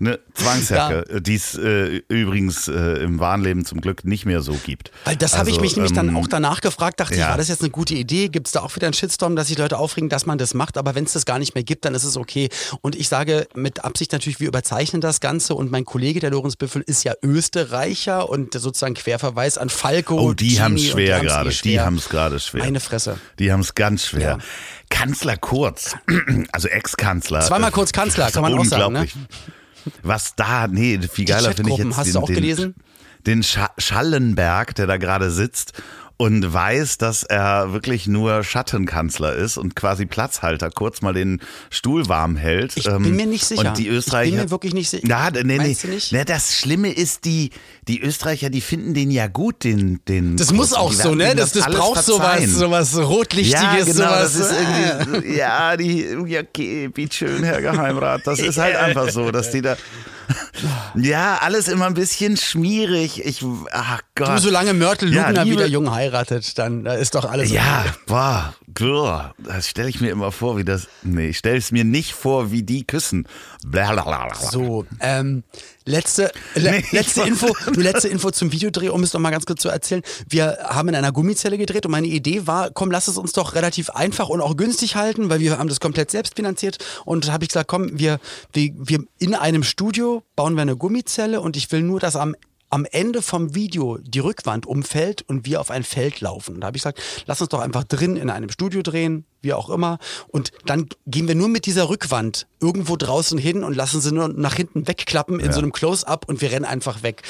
Eine 0.00 0.18
Zwangsjacke, 0.34 1.20
die 1.20 1.34
es 1.34 1.54
äh, 1.56 2.02
übrigens 2.08 2.68
äh, 2.68 3.02
im 3.02 3.18
wahren 3.18 3.42
Leben 3.42 3.64
zum 3.64 3.80
Glück 3.80 4.04
nicht 4.04 4.26
mehr 4.26 4.42
so 4.42 4.52
gibt. 4.64 4.90
Weil 5.04 5.16
das 5.16 5.36
habe 5.36 5.50
ich 5.50 5.56
Also, 5.56 5.62
mich 5.62 5.76
nämlich 5.76 5.92
dann 5.92 6.08
ähm, 6.08 6.16
auch 6.16 6.26
danach 6.26 6.60
gefragt, 6.60 7.00
dachte 7.00 7.14
ich, 7.14 7.20
ja. 7.20 7.30
war 7.30 7.36
das 7.36 7.48
jetzt 7.48 7.60
eine 7.62 7.70
gute 7.70 7.94
Idee? 7.94 8.28
Gibt 8.28 8.46
es 8.46 8.52
da 8.52 8.60
auch 8.60 8.74
wieder 8.76 8.86
einen 8.86 8.94
Shitstorm, 8.94 9.36
dass 9.36 9.48
sich 9.48 9.58
Leute 9.58 9.78
aufregen, 9.78 10.08
dass 10.08 10.26
man 10.26 10.38
das 10.38 10.54
macht? 10.54 10.78
Aber 10.78 10.94
wenn 10.94 11.04
es 11.04 11.12
das 11.12 11.24
gar 11.26 11.38
nicht 11.38 11.54
mehr 11.54 11.64
gibt, 11.64 11.84
dann 11.84 11.94
ist 11.94 12.04
es 12.04 12.16
okay. 12.16 12.48
Und 12.80 12.96
ich 12.96 13.08
sage 13.08 13.46
mit 13.54 13.84
Absicht 13.84 14.12
natürlich, 14.12 14.40
wir 14.40 14.48
überzeichnen 14.48 15.00
das 15.00 15.20
Ganze 15.20 15.54
und 15.54 15.70
mein 15.70 15.84
Kollege, 15.84 16.20
der 16.20 16.30
Lorenz 16.30 16.56
Büffel, 16.56 16.82
ist 16.82 17.04
ja 17.04 17.14
Österreicher 17.22 18.28
und 18.28 18.54
sozusagen 18.54 18.94
Querverweis 18.94 19.58
an 19.58 19.68
Falco. 19.68 20.18
Oh, 20.18 20.32
die 20.34 20.60
haben 20.60 20.76
es 20.76 20.86
schwer 20.86 21.18
eh 21.18 21.24
gerade. 21.24 21.50
Die 21.50 21.80
haben 21.80 21.96
es 21.96 22.08
gerade 22.08 22.40
schwer. 22.40 22.64
Meine 22.64 22.80
Fresse. 22.80 23.18
Die 23.38 23.52
haben 23.52 23.60
es 23.60 23.74
ganz 23.74 24.06
schwer. 24.06 24.20
Ja. 24.20 24.38
Kanzler 24.90 25.36
Kurz, 25.36 25.96
also 26.52 26.68
Ex-Kanzler. 26.68 27.40
Zweimal 27.40 27.70
äh, 27.70 27.72
kurz 27.72 27.92
Kanzler, 27.92 28.30
kann 28.30 28.42
man 28.42 28.54
auch 28.54 28.64
sagen, 28.64 28.92
ne? 28.92 29.06
Was 30.02 30.34
da, 30.36 30.66
nee, 30.66 30.98
viel 31.10 31.24
geiler 31.24 31.52
finde 31.52 31.72
ich 31.72 31.78
jetzt 31.78 31.96
hast 31.96 32.06
den, 32.06 32.12
du 32.14 32.18
auch 32.20 32.26
den, 32.26 32.34
gelesen? 32.36 32.74
den 33.26 33.42
Scha 33.42 33.70
Schallenberg, 33.78 34.74
der 34.74 34.86
da 34.86 34.96
gerade 34.96 35.30
sitzt 35.30 35.72
und 36.16 36.52
weiß, 36.52 36.98
dass 36.98 37.24
er 37.24 37.72
wirklich 37.72 38.06
nur 38.06 38.44
Schattenkanzler 38.44 39.34
ist 39.34 39.56
und 39.58 39.74
quasi 39.74 40.06
Platzhalter, 40.06 40.70
kurz 40.70 41.02
mal 41.02 41.12
den 41.12 41.40
Stuhl 41.70 42.08
warm 42.08 42.36
hält. 42.36 42.76
Ich 42.76 42.86
Ähm, 42.86 43.02
bin 43.02 43.16
mir 43.16 43.26
nicht 43.26 43.44
sicher. 43.44 43.68
Und 43.68 43.78
die 43.78 43.88
Ich 43.88 43.94
Österreicher, 43.94 44.30
bin 44.30 44.40
mir 44.44 44.50
wirklich 44.50 44.74
nicht 44.74 44.90
sicher. 44.90 45.04
Na, 45.08 45.30
nee, 45.30 45.42
nee, 45.42 45.56
Meinst 45.58 45.82
du 45.84 45.88
nicht? 45.88 46.12
nee, 46.12 46.24
das 46.24 46.54
Schlimme 46.56 46.92
ist, 46.92 47.24
die, 47.24 47.50
die 47.88 48.00
Österreicher, 48.00 48.48
die 48.48 48.60
finden 48.60 48.94
den 48.94 49.10
ja 49.10 49.26
gut, 49.26 49.64
den, 49.64 50.00
den 50.06 50.36
Das 50.36 50.52
muss 50.52 50.72
auch 50.72 50.92
so, 50.92 51.14
ne? 51.16 51.34
Das, 51.34 51.50
das 51.52 51.64
alles 51.64 51.78
braucht 51.78 52.04
sowas, 52.04 52.44
sowas 52.46 52.96
Rotlichtiges, 52.96 53.60
Ja, 53.62 53.74
genau, 53.84 53.92
sowas. 53.92 54.32
das 54.34 54.36
ist 54.36 54.56
irgendwie, 54.56 55.36
ja, 55.36 55.76
die, 55.76 56.06
ja, 56.26 56.40
okay, 56.42 56.90
wie 56.94 57.08
schön, 57.10 57.42
Herr 57.42 57.60
Geheimrat, 57.60 58.22
das 58.24 58.38
ist 58.38 58.58
halt 58.58 58.76
einfach 58.76 59.08
so, 59.10 59.32
dass 59.32 59.50
die 59.50 59.62
da, 59.62 59.76
ja, 60.94 61.38
alles 61.40 61.68
immer 61.68 61.86
ein 61.86 61.94
bisschen 61.94 62.36
schmierig, 62.36 63.24
ich, 63.24 63.44
ach 63.72 64.00
Gott. 64.14 64.28
Du, 64.28 64.38
solange 64.38 64.74
Mörtel 64.74 65.12
Ja, 65.12 65.28
Lugner 65.28 65.44
Liebe- 65.44 65.56
wieder 65.56 65.66
jung 65.66 65.92
heiratet, 65.94 66.58
dann 66.58 66.86
äh, 66.86 67.00
ist 67.00 67.14
doch 67.14 67.24
alles 67.24 67.50
Ja, 67.50 67.84
okay. 67.86 67.98
boah, 68.06 68.54
Das 69.38 69.68
stelle 69.68 69.88
ich 69.88 70.00
mir 70.00 70.10
immer 70.10 70.32
vor, 70.32 70.56
wie 70.56 70.64
das. 70.64 70.88
Nee, 71.02 71.28
ich 71.28 71.38
stelle 71.38 71.58
es 71.58 71.70
mir 71.72 71.84
nicht 71.84 72.12
vor, 72.12 72.50
wie 72.50 72.62
die 72.62 72.86
küssen. 72.86 73.26
Blablabla. 73.66 74.34
So, 74.34 74.86
ähm, 75.00 75.44
letzte, 75.84 76.32
le 76.54 76.70
Nee, 76.70 76.84
letzte 76.92 77.22
Info, 77.22 77.54
letzte 77.76 78.08
Info 78.08 78.30
zum 78.30 78.52
Videodreh, 78.52 78.88
um 78.88 79.02
es 79.02 79.12
noch 79.12 79.20
mal 79.20 79.30
ganz 79.30 79.46
kurz 79.46 79.60
zu 79.62 79.68
erzählen. 79.68 80.02
Wir 80.28 80.58
haben 80.64 80.88
in 80.88 80.94
einer 80.94 81.12
Gummizelle 81.12 81.58
gedreht 81.58 81.86
und 81.86 81.92
meine 81.92 82.06
Idee 82.06 82.46
war, 82.46 82.70
komm, 82.70 82.90
lass 82.90 83.08
es 83.08 83.18
uns 83.18 83.32
doch 83.32 83.54
relativ 83.54 83.90
einfach 83.90 84.28
und 84.28 84.40
auch 84.40 84.56
günstig 84.56 84.96
halten, 84.96 85.30
weil 85.30 85.40
wir 85.40 85.58
haben 85.58 85.68
das 85.68 85.80
komplett 85.80 86.10
selbst 86.10 86.36
finanziert 86.36 86.78
und 87.04 87.28
da 87.28 87.32
habe 87.32 87.44
ich 87.44 87.48
gesagt, 87.48 87.68
komm, 87.68 87.98
wir, 87.98 88.18
wir, 88.52 88.70
wir 88.76 89.04
in 89.18 89.34
einem 89.34 89.62
Studio 89.62 90.22
bauen 90.36 90.54
wir 90.54 90.62
eine 90.62 90.76
Gummizelle 90.76 91.40
und 91.40 91.56
ich 91.56 91.70
will 91.70 91.82
nur, 91.82 92.00
dass 92.00 92.16
am 92.16 92.34
am 92.74 92.86
Ende 92.90 93.22
vom 93.22 93.54
Video 93.54 93.98
die 93.98 94.18
Rückwand 94.18 94.66
umfällt 94.66 95.22
und 95.22 95.46
wir 95.46 95.60
auf 95.60 95.70
ein 95.70 95.84
Feld 95.84 96.20
laufen. 96.20 96.60
Da 96.60 96.66
habe 96.66 96.76
ich 96.76 96.82
gesagt, 96.82 97.00
lass 97.24 97.40
uns 97.40 97.50
doch 97.50 97.60
einfach 97.60 97.84
drin 97.84 98.16
in 98.16 98.30
einem 98.30 98.50
Studio 98.50 98.82
drehen, 98.82 99.26
wie 99.42 99.52
auch 99.52 99.70
immer. 99.70 99.98
Und 100.26 100.50
dann 100.66 100.88
gehen 101.06 101.28
wir 101.28 101.36
nur 101.36 101.48
mit 101.48 101.66
dieser 101.66 101.88
Rückwand 101.88 102.48
irgendwo 102.60 102.96
draußen 102.96 103.38
hin 103.38 103.62
und 103.62 103.76
lassen 103.76 104.00
sie 104.00 104.10
nur 104.10 104.26
nach 104.26 104.56
hinten 104.56 104.88
wegklappen 104.88 105.38
in 105.38 105.52
so 105.52 105.60
einem 105.60 105.70
Close-up 105.70 106.28
und 106.28 106.40
wir 106.40 106.50
rennen 106.50 106.64
einfach 106.64 107.04
weg. 107.04 107.22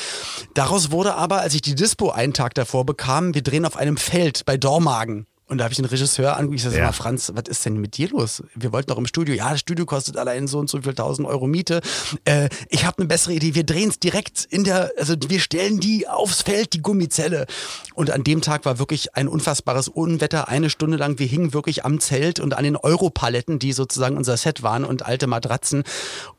Daraus 0.54 0.90
wurde 0.90 1.14
aber, 1.14 1.42
als 1.42 1.52
ich 1.52 1.60
die 1.60 1.74
Dispo 1.74 2.08
einen 2.08 2.32
Tag 2.32 2.54
davor 2.54 2.86
bekam, 2.86 3.34
wir 3.34 3.42
drehen 3.42 3.66
auf 3.66 3.76
einem 3.76 3.98
Feld 3.98 4.46
bei 4.46 4.56
Dormagen. 4.56 5.26
Und 5.46 5.58
da 5.58 5.64
habe 5.64 5.72
ich 5.72 5.76
den 5.76 5.84
Regisseur 5.84 6.36
angeguckt, 6.36 6.56
ich 6.56 6.62
sag, 6.62 6.72
sag 6.72 6.78
Ja. 6.78 6.86
mal, 6.86 6.92
Franz, 6.92 7.30
was 7.34 7.44
ist 7.48 7.64
denn 7.66 7.76
mit 7.76 7.98
dir 7.98 8.08
los? 8.08 8.42
Wir 8.54 8.72
wollten 8.72 8.88
doch 8.88 8.96
im 8.96 9.06
Studio. 9.06 9.34
Ja, 9.34 9.50
das 9.50 9.60
Studio 9.60 9.84
kostet 9.84 10.16
allein 10.16 10.46
so 10.48 10.58
und 10.58 10.70
so 10.70 10.80
viel 10.80 10.94
tausend 10.94 11.28
Euro 11.28 11.46
Miete. 11.46 11.82
Äh, 12.24 12.48
ich 12.70 12.86
habe 12.86 12.98
eine 12.98 13.06
bessere 13.08 13.34
Idee. 13.34 13.54
Wir 13.54 13.64
drehen 13.64 13.90
es 13.90 13.98
direkt 14.00 14.46
in 14.48 14.64
der, 14.64 14.90
also 14.98 15.14
wir 15.28 15.40
stellen 15.40 15.80
die 15.80 16.08
aufs 16.08 16.40
Feld, 16.42 16.72
die 16.72 16.80
Gummizelle. 16.80 17.46
Und 17.94 18.10
an 18.10 18.24
dem 18.24 18.40
Tag 18.40 18.64
war 18.64 18.78
wirklich 18.78 19.16
ein 19.16 19.28
unfassbares 19.28 19.88
Unwetter. 19.88 20.48
Eine 20.48 20.70
Stunde 20.70 20.96
lang, 20.96 21.18
wir 21.18 21.26
hingen 21.26 21.52
wirklich 21.52 21.84
am 21.84 22.00
Zelt 22.00 22.40
und 22.40 22.54
an 22.54 22.64
den 22.64 22.76
Europaletten, 22.76 23.58
die 23.58 23.72
sozusagen 23.72 24.16
unser 24.16 24.38
Set 24.38 24.62
waren 24.62 24.84
und 24.84 25.04
alte 25.04 25.26
Matratzen. 25.26 25.84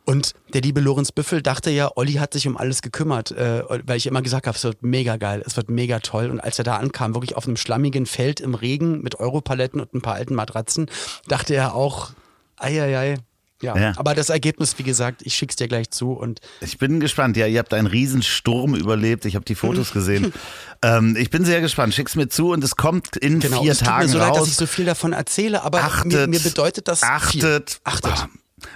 Und 0.05 0.33
der 0.53 0.61
liebe 0.61 0.81
Lorenz 0.81 1.11
Büffel 1.11 1.41
dachte 1.41 1.71
ja, 1.71 1.89
Olli 1.95 2.13
hat 2.13 2.33
sich 2.33 2.47
um 2.47 2.57
alles 2.57 2.81
gekümmert, 2.81 3.31
äh, 3.31 3.63
weil 3.67 3.97
ich 3.97 4.05
immer 4.05 4.21
gesagt 4.21 4.47
habe, 4.47 4.55
es 4.55 4.63
wird 4.63 4.83
mega 4.83 5.17
geil, 5.17 5.43
es 5.45 5.57
wird 5.57 5.69
mega 5.69 5.99
toll. 5.99 6.29
Und 6.29 6.39
als 6.39 6.59
er 6.59 6.63
da 6.63 6.77
ankam, 6.77 7.15
wirklich 7.15 7.35
auf 7.35 7.47
einem 7.47 7.57
schlammigen 7.57 8.05
Feld 8.05 8.39
im 8.39 8.53
Regen 8.53 9.01
mit 9.01 9.19
Europaletten 9.19 9.81
und 9.81 9.93
ein 9.93 10.01
paar 10.01 10.15
alten 10.15 10.35
Matratzen, 10.35 10.87
dachte 11.27 11.55
er 11.55 11.75
auch, 11.75 12.11
eieiei. 12.57 13.17
Ja. 13.61 13.75
Ja. 13.77 13.93
aber 13.95 14.13
das 14.13 14.29
Ergebnis, 14.29 14.77
wie 14.77 14.83
gesagt, 14.83 15.21
ich 15.23 15.33
schick's 15.33 15.55
dir 15.55 15.69
gleich 15.69 15.89
zu 15.89 16.11
und 16.11 16.41
Ich 16.59 16.77
bin 16.77 16.99
gespannt. 16.99 17.37
Ja, 17.37 17.47
ihr 17.47 17.59
habt 17.59 17.73
einen 17.73 17.87
Riesensturm 17.87 18.75
überlebt. 18.75 19.25
Ich 19.25 19.35
habe 19.35 19.45
die 19.45 19.55
Fotos 19.55 19.91
gesehen. 19.93 20.33
ähm, 20.83 21.15
ich 21.17 21.29
bin 21.29 21.45
sehr 21.45 21.61
gespannt. 21.61 21.93
Schick's 21.93 22.15
mir 22.15 22.27
zu 22.27 22.51
und 22.51 22.63
es 22.63 22.75
kommt 22.75 23.15
in 23.15 23.39
genau. 23.39 23.61
vier 23.61 23.71
es 23.71 23.79
tut 23.79 23.87
Tagen 23.87 24.07
mir 24.07 24.11
so 24.11 24.17
leid, 24.17 24.35
dass 24.35 24.43
ich 24.43 24.49
raus. 24.49 24.57
so 24.57 24.67
viel 24.67 24.85
davon 24.85 25.13
erzähle, 25.13 25.63
aber 25.63 25.83
achtet, 25.83 26.11
mir, 26.11 26.27
mir 26.27 26.41
bedeutet 26.41 26.89
das 26.89 27.01
achtet, 27.01 27.31
viel. 27.71 27.79
Achtet. 27.85 28.11
Ah, 28.11 28.27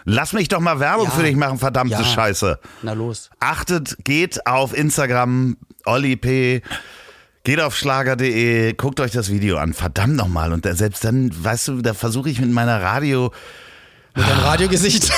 Lass 0.05 0.33
mich 0.33 0.47
doch 0.47 0.59
mal 0.59 0.79
Werbung 0.79 1.05
Ja. 1.05 1.11
für 1.11 1.23
dich 1.23 1.35
machen, 1.35 1.57
verdammte 1.59 1.95
Ja. 1.95 2.03
Scheiße. 2.03 2.59
Na 2.83 2.93
los. 2.93 3.29
Achtet, 3.39 3.97
geht 4.03 4.45
auf 4.45 4.75
Instagram, 4.75 5.57
Olli 5.85 6.15
P. 6.15 6.61
Geht 7.43 7.61
auf 7.61 7.75
schlager.de, 7.77 8.73
guckt 8.73 8.99
euch 8.99 9.11
das 9.11 9.29
Video 9.31 9.57
an. 9.57 9.73
Verdammt 9.73 10.15
nochmal. 10.15 10.51
Und 10.53 10.65
da, 10.65 10.75
selbst 10.75 11.03
dann, 11.05 11.31
weißt 11.33 11.69
du, 11.69 11.81
da 11.81 11.93
versuche 11.93 12.29
ich 12.29 12.39
mit 12.41 12.51
meiner 12.51 12.81
Radio, 12.81 13.31
Mit 14.15 14.27
deinem 14.27 14.39
Radiogesicht. 14.43 15.11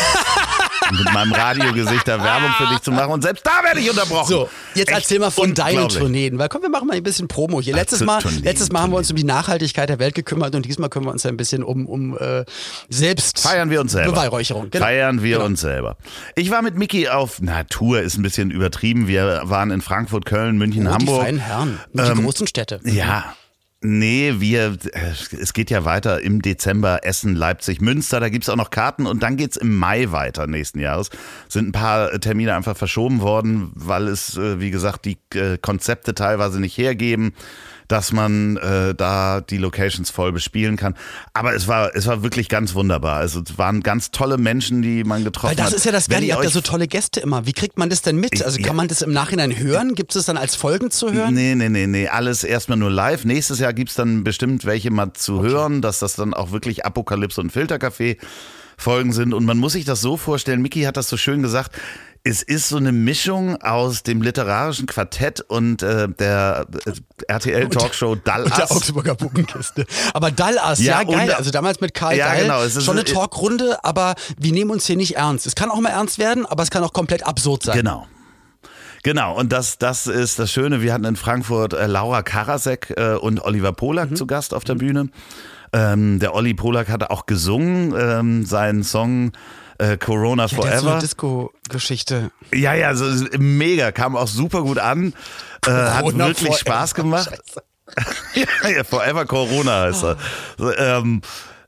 Mit 0.92 1.14
meinem 1.14 1.32
Radiogesicht 1.34 2.08
da 2.08 2.24
Werbung 2.24 2.52
für 2.58 2.68
dich 2.68 2.80
zu 2.82 2.92
machen. 2.92 3.12
Und 3.12 3.22
selbst 3.22 3.46
da 3.46 3.64
werde 3.64 3.80
ich 3.80 3.90
unterbrochen. 3.90 4.28
So, 4.28 4.50
jetzt 4.76 4.90
Echt 4.90 4.98
erzähl 5.00 5.20
mal 5.20 5.32
von 5.32 5.54
deinen. 5.54 5.90
Tourneen, 5.90 6.38
weil 6.40 6.50
komm, 6.50 6.62
wir 6.62 6.70
machen 6.70 6.88
mal 6.88 6.96
ein 6.98 7.04
bisschen 7.04 7.28
Promo 7.28 7.62
hier. 7.62 7.76
Letztes 7.76 8.02
Mal, 8.02 8.22
Tourneen, 8.22 8.44
letztes 8.44 8.72
Mal 8.72 8.82
haben 8.82 8.92
wir 8.94 8.98
uns 8.98 9.10
um 9.10 9.16
die 9.18 9.24
Nachhaltigkeit 9.24 9.90
der 9.90 10.00
Welt 10.00 10.16
gekümmert 10.16 10.54
und 10.56 10.66
diesmal 10.66 10.90
kümmern 10.90 11.08
wir 11.10 11.12
uns 11.14 11.26
ein 11.26 11.38
bisschen 11.38 11.64
um, 11.64 11.86
um 11.86 12.18
äh, 12.18 12.46
selbst 12.90 13.40
Feiern 13.40 13.70
wir 13.70 13.82
uns 13.82 13.92
selber. 13.94 14.12
Beweihräucherung. 14.12 14.70
Genau. 14.70 14.86
Feiern 14.86 15.24
wir 15.24 15.38
Genau. 15.38 15.46
uns 15.46 15.62
selber. 15.62 15.98
Ich 16.36 16.52
war 16.52 16.62
mit 16.62 16.76
Miki 16.78 17.08
auf, 17.10 17.38
na, 17.42 17.64
Tour 17.64 18.02
ist 18.02 18.18
ein 18.18 18.22
bisschen 18.24 18.52
übertrieben. 18.52 19.08
Wir 19.08 19.42
waren 19.46 19.72
in 19.72 19.82
Frankfurt, 19.82 20.26
Köln, 20.26 20.58
München, 20.58 20.88
Oh, 20.88 20.92
Hamburg. 20.92 21.20
Die 21.20 21.26
feinen 21.26 21.40
Herren, 21.40 21.80
die 21.94 22.00
Ähm, 22.02 22.24
großen 22.24 22.48
Städte. 22.48 22.80
Ja. 22.84 23.34
Nee, 23.84 24.36
wir, 24.38 24.78
äh, 24.94 25.12
es 25.40 25.54
geht 25.54 25.72
ja 25.72 25.86
weiter 25.86 26.22
im 26.22 26.44
Dezember 26.44 27.00
Essen, 27.04 27.36
Leipzig, 27.36 27.82
Münster, 27.82 28.20
da 28.20 28.30
gibt's 28.30 28.48
auch 28.48 28.56
noch 28.56 28.70
Karten 28.70 29.08
und 29.08 29.24
dann 29.24 29.38
geht's 29.38 29.58
im 29.58 29.76
Mai 29.76 30.12
weiter 30.12 30.46
nächsten 30.46 30.80
Jahres. 30.80 31.10
Sind 31.50 31.70
ein 31.70 31.72
paar 31.72 32.12
Termine 32.20 32.54
einfach 32.54 32.78
verschoben 32.78 33.22
worden, 33.22 33.72
weil 33.74 34.08
es, 34.08 34.38
äh, 34.38 34.60
wie 34.60 34.70
gesagt, 34.70 35.06
die 35.06 35.18
äh, 35.34 35.58
Konzepte 35.58 36.14
teilweise 36.14 36.60
nicht 36.62 36.78
hergeben, 36.78 37.34
dass 37.92 38.12
man 38.14 38.58
äh, 38.58 38.96
da 38.96 39.42
die 39.42 39.58
Locations 39.58 40.10
voll 40.10 40.32
bespielen 40.32 40.78
kann. 40.78 40.96
Aber 41.34 41.54
es 41.54 41.68
war, 41.68 41.96
es 41.96 42.08
war 42.08 42.24
wirklich 42.24 42.48
ganz 42.50 42.74
wunderbar. 42.74 43.18
Also 43.18 43.42
es 43.42 43.58
waren 43.58 43.82
ganz 43.84 44.12
tolle 44.12 44.38
Menschen, 44.38 44.82
die 44.82 45.04
man 45.04 45.24
getroffen 45.24 45.50
Weil 45.50 45.56
das 45.58 45.68
hat. 45.68 45.74
ist 45.74 45.86
ja 45.86 45.92
das 45.92 46.08
Geile, 46.08 46.26
ihr 46.26 46.36
habt 46.36 46.44
ja 46.44 46.50
so 46.50 46.62
tolle 46.62 46.88
Gäste 46.88 47.20
immer. 47.20 47.46
Wie 47.46 47.54
kriegt 47.54 47.78
man 47.78 47.90
das 47.90 48.02
denn 48.02 48.16
mit? 48.18 48.44
Also 48.44 48.60
Ja. 48.60 48.68
kann 48.68 48.76
man 48.76 48.88
das 48.88 49.02
im 49.02 49.12
Nachhinein 49.12 49.58
hören? 49.58 49.94
Gibt 49.96 50.12
es 50.12 50.16
das 50.16 50.26
dann 50.26 50.38
als 50.38 50.56
Folgen 50.56 50.90
zu 50.92 51.12
hören? 51.12 51.34
Nee, 51.34 51.56
nee, 51.56 51.70
nee, 51.70 51.88
nee. 51.88 52.08
Alles 52.08 52.44
erstmal 52.44 52.78
nur 52.78 52.90
live. 52.92 53.26
Nächstes 53.26 53.60
Jahr 53.60 53.74
gibt's 53.74 53.96
dann 53.96 54.24
bestimmt 54.24 54.66
welche 54.66 54.90
mal 54.92 55.12
zu 55.14 55.42
hören, 55.42 55.82
dass 55.82 56.00
das 56.00 56.16
dann 56.16 56.34
auch 56.34 56.52
wirklich 56.52 56.86
Apokalypse 56.86 57.42
und 57.42 57.52
Filterkaffee 57.52 58.18
Folgen 58.78 59.14
sind. 59.14 59.34
Und 59.34 59.46
man 59.46 59.58
muss 59.58 59.74
sich 59.74 59.86
das 59.86 60.02
so 60.02 60.18
vorstellen, 60.18 60.62
Miki 60.62 60.84
hat 60.84 60.98
das 60.98 61.08
so 61.08 61.16
schön 61.18 61.44
gesagt, 61.44 61.78
es 62.24 62.44
ist 62.44 62.70
so 62.70 62.78
eine 62.78 62.92
Mischung 62.92 63.62
aus 63.64 64.04
dem 64.04 64.22
literarischen 64.22 64.86
Quartett 64.86 65.42
und 65.42 65.82
äh, 65.82 66.08
der 66.08 66.68
äh, 66.86 66.92
RTL-Talkshow 67.28 68.12
Und 68.12 68.28
der 68.28 68.44
Dallas. 68.44 68.72
Augsburger 68.72 69.16
Buchenkiste. 69.16 69.86
Aber 70.14 70.30
Dallas, 70.32 70.80
ja, 70.80 71.02
Ja, 71.02 71.04
geil. 71.04 71.30
und- 71.30 71.36
also 71.36 71.50
damals 71.52 71.82
mit 71.82 71.94
Karl 71.96 72.16
Ja, 72.18 72.28
Dall, 72.30 72.42
genau, 72.44 72.62
es 72.62 72.76
ist- 72.76 72.84
schon 72.86 72.98
eine 72.98 73.06
Talkrunde, 73.06 73.84
aber 73.84 74.16
wir 74.38 74.52
nehmen 74.52 74.70
uns 74.72 74.86
hier 74.86 74.98
nicht 74.98 75.16
ernst. 75.16 75.48
Es 75.48 75.56
kann 75.56 75.72
auch 75.72 75.80
mal 75.80 75.90
ernst 75.90 76.20
werden, 76.20 76.46
aber 76.46 76.62
es 76.64 76.70
kann 76.70 76.84
auch 76.84 76.94
komplett 76.94 77.26
absurd 77.26 77.64
sein. 77.64 77.76
Genau. 77.78 78.08
Genau, 79.04 79.36
und 79.36 79.52
das, 79.52 79.80
das 79.80 80.06
ist 80.06 80.38
das 80.38 80.52
Schöne. 80.52 80.84
Wir 80.84 80.94
hatten 80.94 81.06
in 81.06 81.16
Frankfurt 81.16 81.74
äh, 81.74 81.88
Laura 81.88 82.22
Karasek 82.22 82.94
äh, 82.98 83.16
und 83.16 83.44
Oliver 83.44 83.72
Polak 83.74 84.12
Mhm. 84.12 84.16
zu 84.16 84.28
Gast 84.28 84.54
auf 84.54 84.64
der 84.64 84.76
Bühne. 84.76 85.10
Ähm, 85.74 86.20
der 86.20 86.36
Olli 86.36 86.54
Polak 86.54 86.88
hatte 86.90 87.10
auch 87.10 87.26
gesungen, 87.26 87.96
ähm, 87.98 88.46
seinen 88.46 88.84
Song 88.84 89.32
äh, 89.82 89.98
Corona 89.98 90.46
Ja, 90.46 90.48
der 90.48 90.58
hat 90.58 90.60
so 90.60 90.62
eine 90.62 90.82
Forever. 90.82 91.00
Disco-Geschichte. 91.00 92.32
Ja, 92.54 92.74
ja, 92.74 92.94
so, 92.96 93.06
mega, 93.40 93.92
kam 93.92 94.16
auch 94.16 94.28
super 94.28 94.62
gut 94.62 94.78
an. 94.78 95.14
Äh, 95.66 95.72
hat 95.72 96.06
wirklich 96.06 96.38
Forever. 96.40 96.58
Spaß 96.58 96.96
gemacht. 96.96 97.32
Ja, 98.36 98.70
ja, 98.70 98.84
Forever 98.86 99.26
Corona 99.26 99.82
heißt 99.82 100.06
er. 100.06 100.18
So, 100.58 100.74
ähm, 100.74 101.22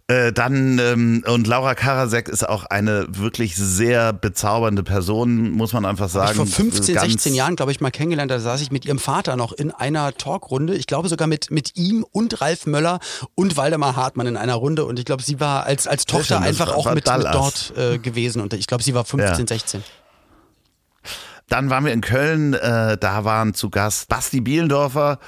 äh, 0.08 0.34
dann, 0.34 0.80
ähm, 0.80 1.24
und 1.26 1.48
Laura 1.48 1.76
Karasek 1.76 2.28
ist 2.28 2.48
auch 2.48 2.66
eine 2.66 3.06
wirklich 3.10 3.56
sehr 3.56 4.12
bezaubernde 4.12 4.84
Person, 4.84 5.52
muss 5.52 5.72
man 5.72 5.86
einfach 5.86 6.10
sagen. 6.10 6.32
Ich 6.32 6.36
vor 6.36 6.46
15, 6.46 6.96
Ganz- 6.96 7.12
16 7.14 7.34
Jahren, 7.34 7.56
glaube 7.56 7.72
ich, 7.72 7.80
mal 7.80 7.90
kennengelernt. 7.90 8.30
Da 8.30 8.40
saß 8.40 8.62
ich 8.62 8.70
mit 8.70 8.84
ihrem 8.86 9.00
Vater 9.00 9.38
noch 9.38 9.54
in 9.54 9.72
einer 9.72 10.14
Talkrunde. 10.14 10.76
Ich 10.76 10.88
glaube 10.88 11.08
sogar 11.08 11.28
mit, 11.28 11.52
mit 11.52 11.78
ihm 11.78 12.06
und 12.12 12.42
Ralf 12.42 12.66
Möller 12.66 13.00
und 13.36 13.56
Waldemar 13.56 13.96
Hartmann 13.96 14.28
in 14.28 14.36
einer 14.36 14.56
Runde. 14.56 14.84
Und 14.86 15.00
ich 15.00 15.06
glaube, 15.06 15.24
sie 15.24 15.40
war 15.40 15.64
als, 15.66 15.88
als 15.88 16.06
Tochter 16.06 16.36
schön, 16.40 16.44
einfach 16.48 16.68
war- 16.68 16.76
auch 16.76 16.86
war 16.88 16.96
mit, 16.96 17.08
mit 17.08 17.26
dort 17.34 17.74
äh, 17.78 17.98
gewesen. 17.98 18.42
Und 18.42 18.54
ich 18.54 18.68
glaube, 18.68 18.84
sie 18.84 18.94
war 18.94 19.06
15, 19.06 19.40
Ja. 19.40 19.48
16. 19.48 19.84
Dann 21.50 21.70
waren 21.70 21.86
wir 21.86 21.94
in 21.94 22.02
Köln, 22.02 22.54
äh, 22.54 22.98
da 22.98 23.24
waren 23.26 23.54
zu 23.54 23.70
Gast 23.70 24.08
Basti 24.10 24.42
Bielendorfer, 24.42 25.20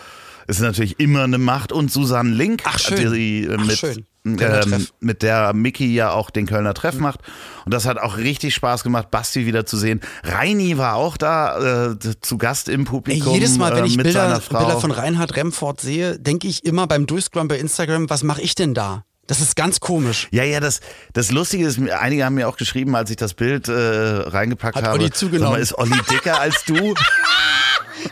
ist 0.48 0.60
natürlich 0.60 1.00
immer 1.00 1.24
eine 1.24 1.38
Macht, 1.38 1.72
und 1.72 1.92
Susanne 1.92 2.30
Link, 2.32 2.62
Ach, 2.66 2.80
schön. 2.80 3.14
die 3.14 3.44
äh, 3.46 3.58
Ach, 3.60 3.66
mit, 3.66 3.78
schön. 3.78 4.06
Ähm, 4.26 4.88
mit 5.00 5.22
der 5.22 5.54
Mickey 5.54 5.94
ja 5.94 6.12
auch 6.12 6.32
den 6.32 6.48
Kölner 6.48 6.74
Treff 6.74 6.96
macht. 6.96 7.20
Und 7.66 7.74
das 7.74 7.86
hat 7.86 8.00
auch 8.00 8.18
richtig 8.18 8.56
Spaß 8.56 8.84
gemacht, 8.84 9.12
Basti 9.12 9.46
wieder 9.46 9.66
zu 9.68 9.78
sehen. 9.78 10.02
Reini 10.24 10.78
war 10.80 10.96
auch 10.96 11.16
da, 11.16 11.92
äh, 11.92 11.98
zu 12.22 12.38
Gast 12.38 12.68
im 12.68 12.82
Ey, 12.82 12.86
Publikum. 12.86 13.34
jedes 13.34 13.58
Mal, 13.58 13.76
wenn 13.76 13.84
äh, 13.84 13.88
ich 13.88 13.98
mit 13.98 14.06
Bilder. 14.06 14.42
Bilder 14.50 14.80
von 14.80 14.92
Reinhard 14.92 15.36
Remford 15.36 15.80
sehe, 15.80 16.18
denke 16.20 16.48
ich 16.48 16.66
immer 16.66 16.88
beim 16.88 17.06
Durchscrollen 17.06 17.48
bei 17.48 17.60
Instagram, 17.60 18.10
was 18.10 18.24
mache 18.24 18.42
ich 18.42 18.56
denn 18.56 18.74
da? 18.74 19.04
Das 19.28 19.42
ist 19.42 19.56
ganz 19.56 19.80
komisch. 19.80 20.28
Ja, 20.32 20.44
ja, 20.44 20.60
das, 20.60 20.82
das 21.14 21.32
Lustige 21.32 21.66
ist, 21.66 21.80
einige 21.80 22.26
haben 22.26 22.36
mir 22.36 22.48
auch 22.48 22.58
geschrieben, 22.58 22.96
als 22.96 23.10
ich 23.10 23.18
das 23.18 23.34
Bild 23.34 23.68
äh, 23.68 23.74
reingepackt 23.74 24.76
Hat 24.76 24.86
habe. 24.86 25.00
Olli 25.00 25.12
zugenommen. 25.12 25.54
Mal, 25.54 25.62
ist 25.62 25.74
Olli 25.78 26.00
dicker 26.10 26.40
als 26.40 26.64
du? 26.66 26.76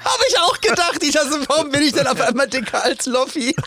Habe 0.03 0.24
ich 0.27 0.39
auch 0.39 0.60
gedacht. 0.60 0.98
Ich 1.01 1.12
dachte, 1.12 1.39
warum 1.48 1.70
bin 1.70 1.82
ich 1.84 1.93
denn 1.93 2.08
auf 2.08 2.20
einmal 2.20 2.48
dicker 2.48 2.84
als 2.84 3.05
Loffi? 3.05 3.55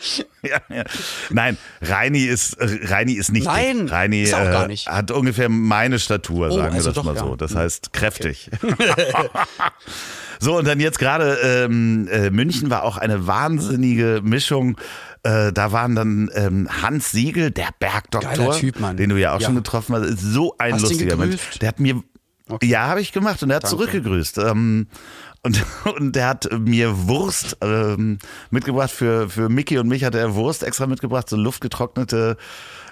ja, 0.42 0.58
ja. 0.74 0.84
Nein, 1.30 1.58
Reini 1.82 2.24
ist, 2.24 2.54
äh, 2.54 2.86
Reini 2.86 3.12
ist 3.14 3.32
nicht 3.32 3.44
Nein, 3.44 3.80
dick. 3.80 3.92
Reini 3.92 4.22
ist 4.22 4.34
auch 4.34 4.40
äh, 4.40 4.50
gar 4.50 4.66
nicht. 4.66 4.86
hat 4.88 5.10
ungefähr 5.10 5.48
meine 5.48 5.98
Statur, 5.98 6.48
Oh, 6.50 6.56
sagen 6.56 6.74
also 6.74 6.90
wir 6.90 6.94
das 6.94 7.04
mal 7.04 7.16
so. 7.18 7.36
Das 7.36 7.54
heißt 7.54 7.92
kräftig. 7.92 8.50
so, 10.40 10.56
und 10.58 10.66
dann 10.66 10.80
jetzt 10.80 10.98
gerade 10.98 11.34
ähm, 11.42 12.08
äh, 12.10 12.30
München 12.30 12.70
war 12.70 12.84
auch 12.84 12.96
eine 12.96 13.26
wahnsinnige 13.26 14.20
Mischung. 14.22 14.76
Äh, 15.22 15.52
da 15.52 15.72
waren 15.72 15.94
dann 15.94 16.30
ähm, 16.34 16.68
Hans 16.82 17.10
Siegel, 17.10 17.50
der 17.50 17.68
Bergdoktor, 17.78 18.56
Typ, 18.56 18.76
den 18.96 19.10
du 19.10 19.16
ja 19.16 19.34
auch 19.34 19.40
Ja. 19.40 19.46
schon 19.46 19.56
getroffen 19.56 19.94
hast. 19.94 20.04
Ist 20.06 20.20
So 20.22 20.54
ein 20.58 20.74
Hast 20.74 20.82
lustiger 20.82 21.16
Mensch. 21.16 21.58
Der 21.60 21.68
hat 21.68 21.80
mir 21.80 22.02
Okay. 22.48 22.66
Ja, 22.66 22.88
habe 22.88 23.00
ich 23.00 23.12
gemacht 23.12 23.40
und 23.44 23.50
er 23.50 23.56
hat 23.56 23.62
Danke. 23.62 23.76
zurückgegrüßt. 23.76 24.38
Ähm, 24.38 24.88
und, 25.42 25.64
und 25.96 26.16
der 26.16 26.28
hat 26.28 26.48
mir 26.58 27.08
Wurst 27.08 27.56
ähm, 27.62 28.18
mitgebracht. 28.50 28.90
Für, 28.90 29.28
für 29.28 29.48
Mickey 29.48 29.78
und 29.78 29.88
mich 29.88 30.04
hat 30.04 30.14
er 30.14 30.34
Wurst 30.34 30.62
extra 30.62 30.86
mitgebracht, 30.86 31.28
so 31.28 31.36
luftgetrocknete 31.36 32.36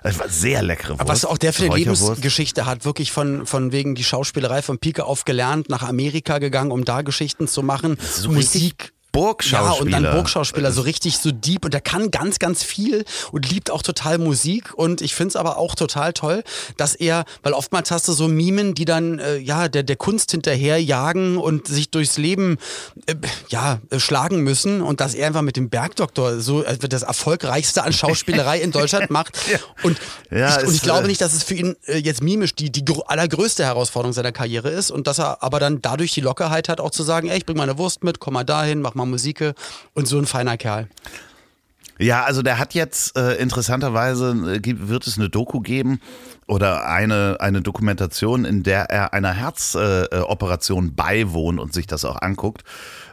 es 0.03 0.19
war 0.19 0.29
sehr 0.29 0.63
leckere 0.63 0.99
Wurst. 0.99 1.09
Was 1.09 1.25
auch 1.25 1.39
der 1.39 1.53
für 1.53 1.65
eine 1.65 1.75
Lebensgeschichte 1.75 2.67
hat, 2.67 2.85
wirklich 2.85 3.13
von, 3.13 3.47
von 3.47 3.73
wegen 3.73 3.95
die 3.95 4.05
Schauspielerei 4.05 4.63
von 4.63 4.79
Pike 4.79 5.05
auf 5.05 5.25
gelernt, 5.25 5.69
nach 5.69 5.83
Amerika 5.83 6.39
gegangen, 6.39 6.71
um 6.71 6.85
da 6.85 7.03
Geschichten 7.03 7.49
zu 7.49 7.63
machen. 7.63 7.99
So 8.01 8.31
Musik 8.31 8.93
Burgschauspieler. 9.13 9.91
Ja, 9.91 9.99
und 9.99 10.05
dann 10.05 10.15
Burgschauspieler, 10.15 10.71
so 10.71 10.83
richtig 10.83 11.19
so 11.19 11.31
deep. 11.31 11.65
Und 11.65 11.75
der 11.75 11.81
kann 11.81 12.11
ganz, 12.11 12.39
ganz 12.39 12.63
viel 12.63 13.05
und 13.33 13.51
liebt 13.51 13.71
auch 13.71 13.83
total 13.83 14.19
Musik. 14.19 14.75
Und 14.75 15.01
ich 15.01 15.15
finde 15.15 15.31
es 15.31 15.37
aber 15.37 15.57
auch 15.57 15.75
total 15.75 16.13
toll, 16.13 16.45
dass 16.77 16.95
er, 16.95 17.25
weil 17.43 17.53
oftmals 17.53 17.91
hast 17.91 18.07
du 18.09 18.13
so 18.13 18.29
Mimen, 18.29 18.75
die 18.75 18.85
dann 18.85 19.19
äh, 19.19 19.39
ja 19.39 19.69
der, 19.69 19.83
der 19.83 19.97
Kunst 19.97 20.31
hinterherjagen 20.31 21.39
und 21.39 21.67
sich 21.67 21.91
durchs 21.91 22.19
Leben 22.19 22.59
äh, 23.07 23.15
ja 23.49 23.81
äh, 23.91 23.99
schlagen 23.99 24.43
müssen. 24.43 24.83
Und 24.83 25.01
dass 25.01 25.15
er 25.15 25.27
einfach 25.27 25.43
mit 25.43 25.57
dem 25.57 25.71
Bergdoktor 25.71 26.41
so 26.41 26.63
äh, 26.63 26.77
das 26.77 27.03
erfolgreichste 27.03 27.83
an 27.83 27.93
Schauspielerei 27.93 28.61
in 28.61 28.73
Deutschland 28.73 29.11
macht. 29.11 29.39
Und, 29.83 29.99
ja, 30.31 30.61
ich, 30.61 30.67
und 30.67 30.75
ich 30.75 30.83
glaube 30.83 31.05
äh, 31.05 31.09
nicht, 31.09 31.21
dass 31.21 31.33
es 31.33 31.43
für 31.43 31.55
ihn 31.55 31.77
jetzt 31.87 32.23
mimisch 32.23 32.55
die, 32.55 32.71
die 32.71 32.85
allergrößte 33.07 33.65
Herausforderung 33.65 34.13
seiner 34.13 34.33
Karriere 34.33 34.71
ist. 34.71 34.91
Und 34.91 35.07
dass 35.07 35.19
er 35.19 35.43
aber 35.43 35.61
dann 35.61 35.81
dadurch 35.81 36.13
die 36.13 36.21
Lockerheit 36.21 36.69
hat, 36.69 36.81
auch 36.81 36.91
zu 36.91 37.03
sagen, 37.03 37.29
ey, 37.29 37.39
ich 37.39 37.47
bring 37.47 37.57
meine 37.57 37.79
Wurst 37.79 38.05
mit, 38.05 38.21
komm 38.21 38.35
mal 38.35 38.45
dahin, 38.45 38.81
mach 38.81 38.95
mal 38.95 39.08
Musik 39.09 39.55
und 39.95 40.07
so 40.07 40.19
ein 40.19 40.27
feiner 40.27 40.57
Kerl. 40.57 40.89
Ja, 41.99 42.23
also 42.25 42.43
der 42.43 42.59
hat 42.59 42.75
jetzt 42.75 43.17
äh, 43.17 43.35
interessanterweise 43.35 44.61
äh, 44.65 44.89
wird 44.89 45.07
es 45.07 45.19
eine 45.19 45.29
Doku 45.29 45.61
geben 45.61 46.01
oder 46.47 46.87
eine 46.87 47.39
eine 47.41 47.61
Dokumentation, 47.61 48.45
in 48.45 48.63
der 48.63 48.85
er 48.91 49.13
einer 49.13 49.33
Herzoperation 49.33 50.87
äh, 50.87 50.91
beiwohnt 50.91 51.59
und 51.59 51.75
sich 51.75 51.89
das 51.89 52.05
auch 52.05 52.23
anguckt. 52.23 52.63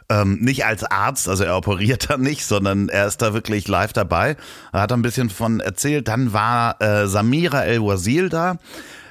Ähm, 0.08 0.38
nicht 0.40 0.64
als 0.64 0.84
Arzt, 0.84 1.28
also 1.28 1.42
er 1.42 1.56
operiert 1.56 2.10
da 2.10 2.16
nicht, 2.16 2.46
sondern 2.46 2.88
er 2.88 3.08
ist 3.08 3.22
da 3.22 3.34
wirklich 3.34 3.66
live 3.66 3.92
dabei. 3.92 4.36
Er 4.72 4.82
hat 4.82 4.92
ein 4.92 5.02
bisschen 5.02 5.30
von 5.30 5.58
erzählt. 5.58 6.06
Dann 6.06 6.32
war 6.32 6.80
äh, 6.80 7.08
Samira 7.08 7.64
El-Wazil 7.64 8.28
da 8.28 8.58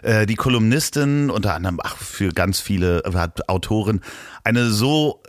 äh, 0.04 0.25
die 0.25 0.36
Kolumnistin, 0.36 1.30
unter 1.30 1.54
anderem 1.54 1.82
ach, 1.84 1.98
für 1.98 2.30
ganz 2.30 2.62
viele 2.62 3.04
hat 3.13 3.50
Autoren, 3.50 4.00
eine 4.46 4.70
so 4.70 5.22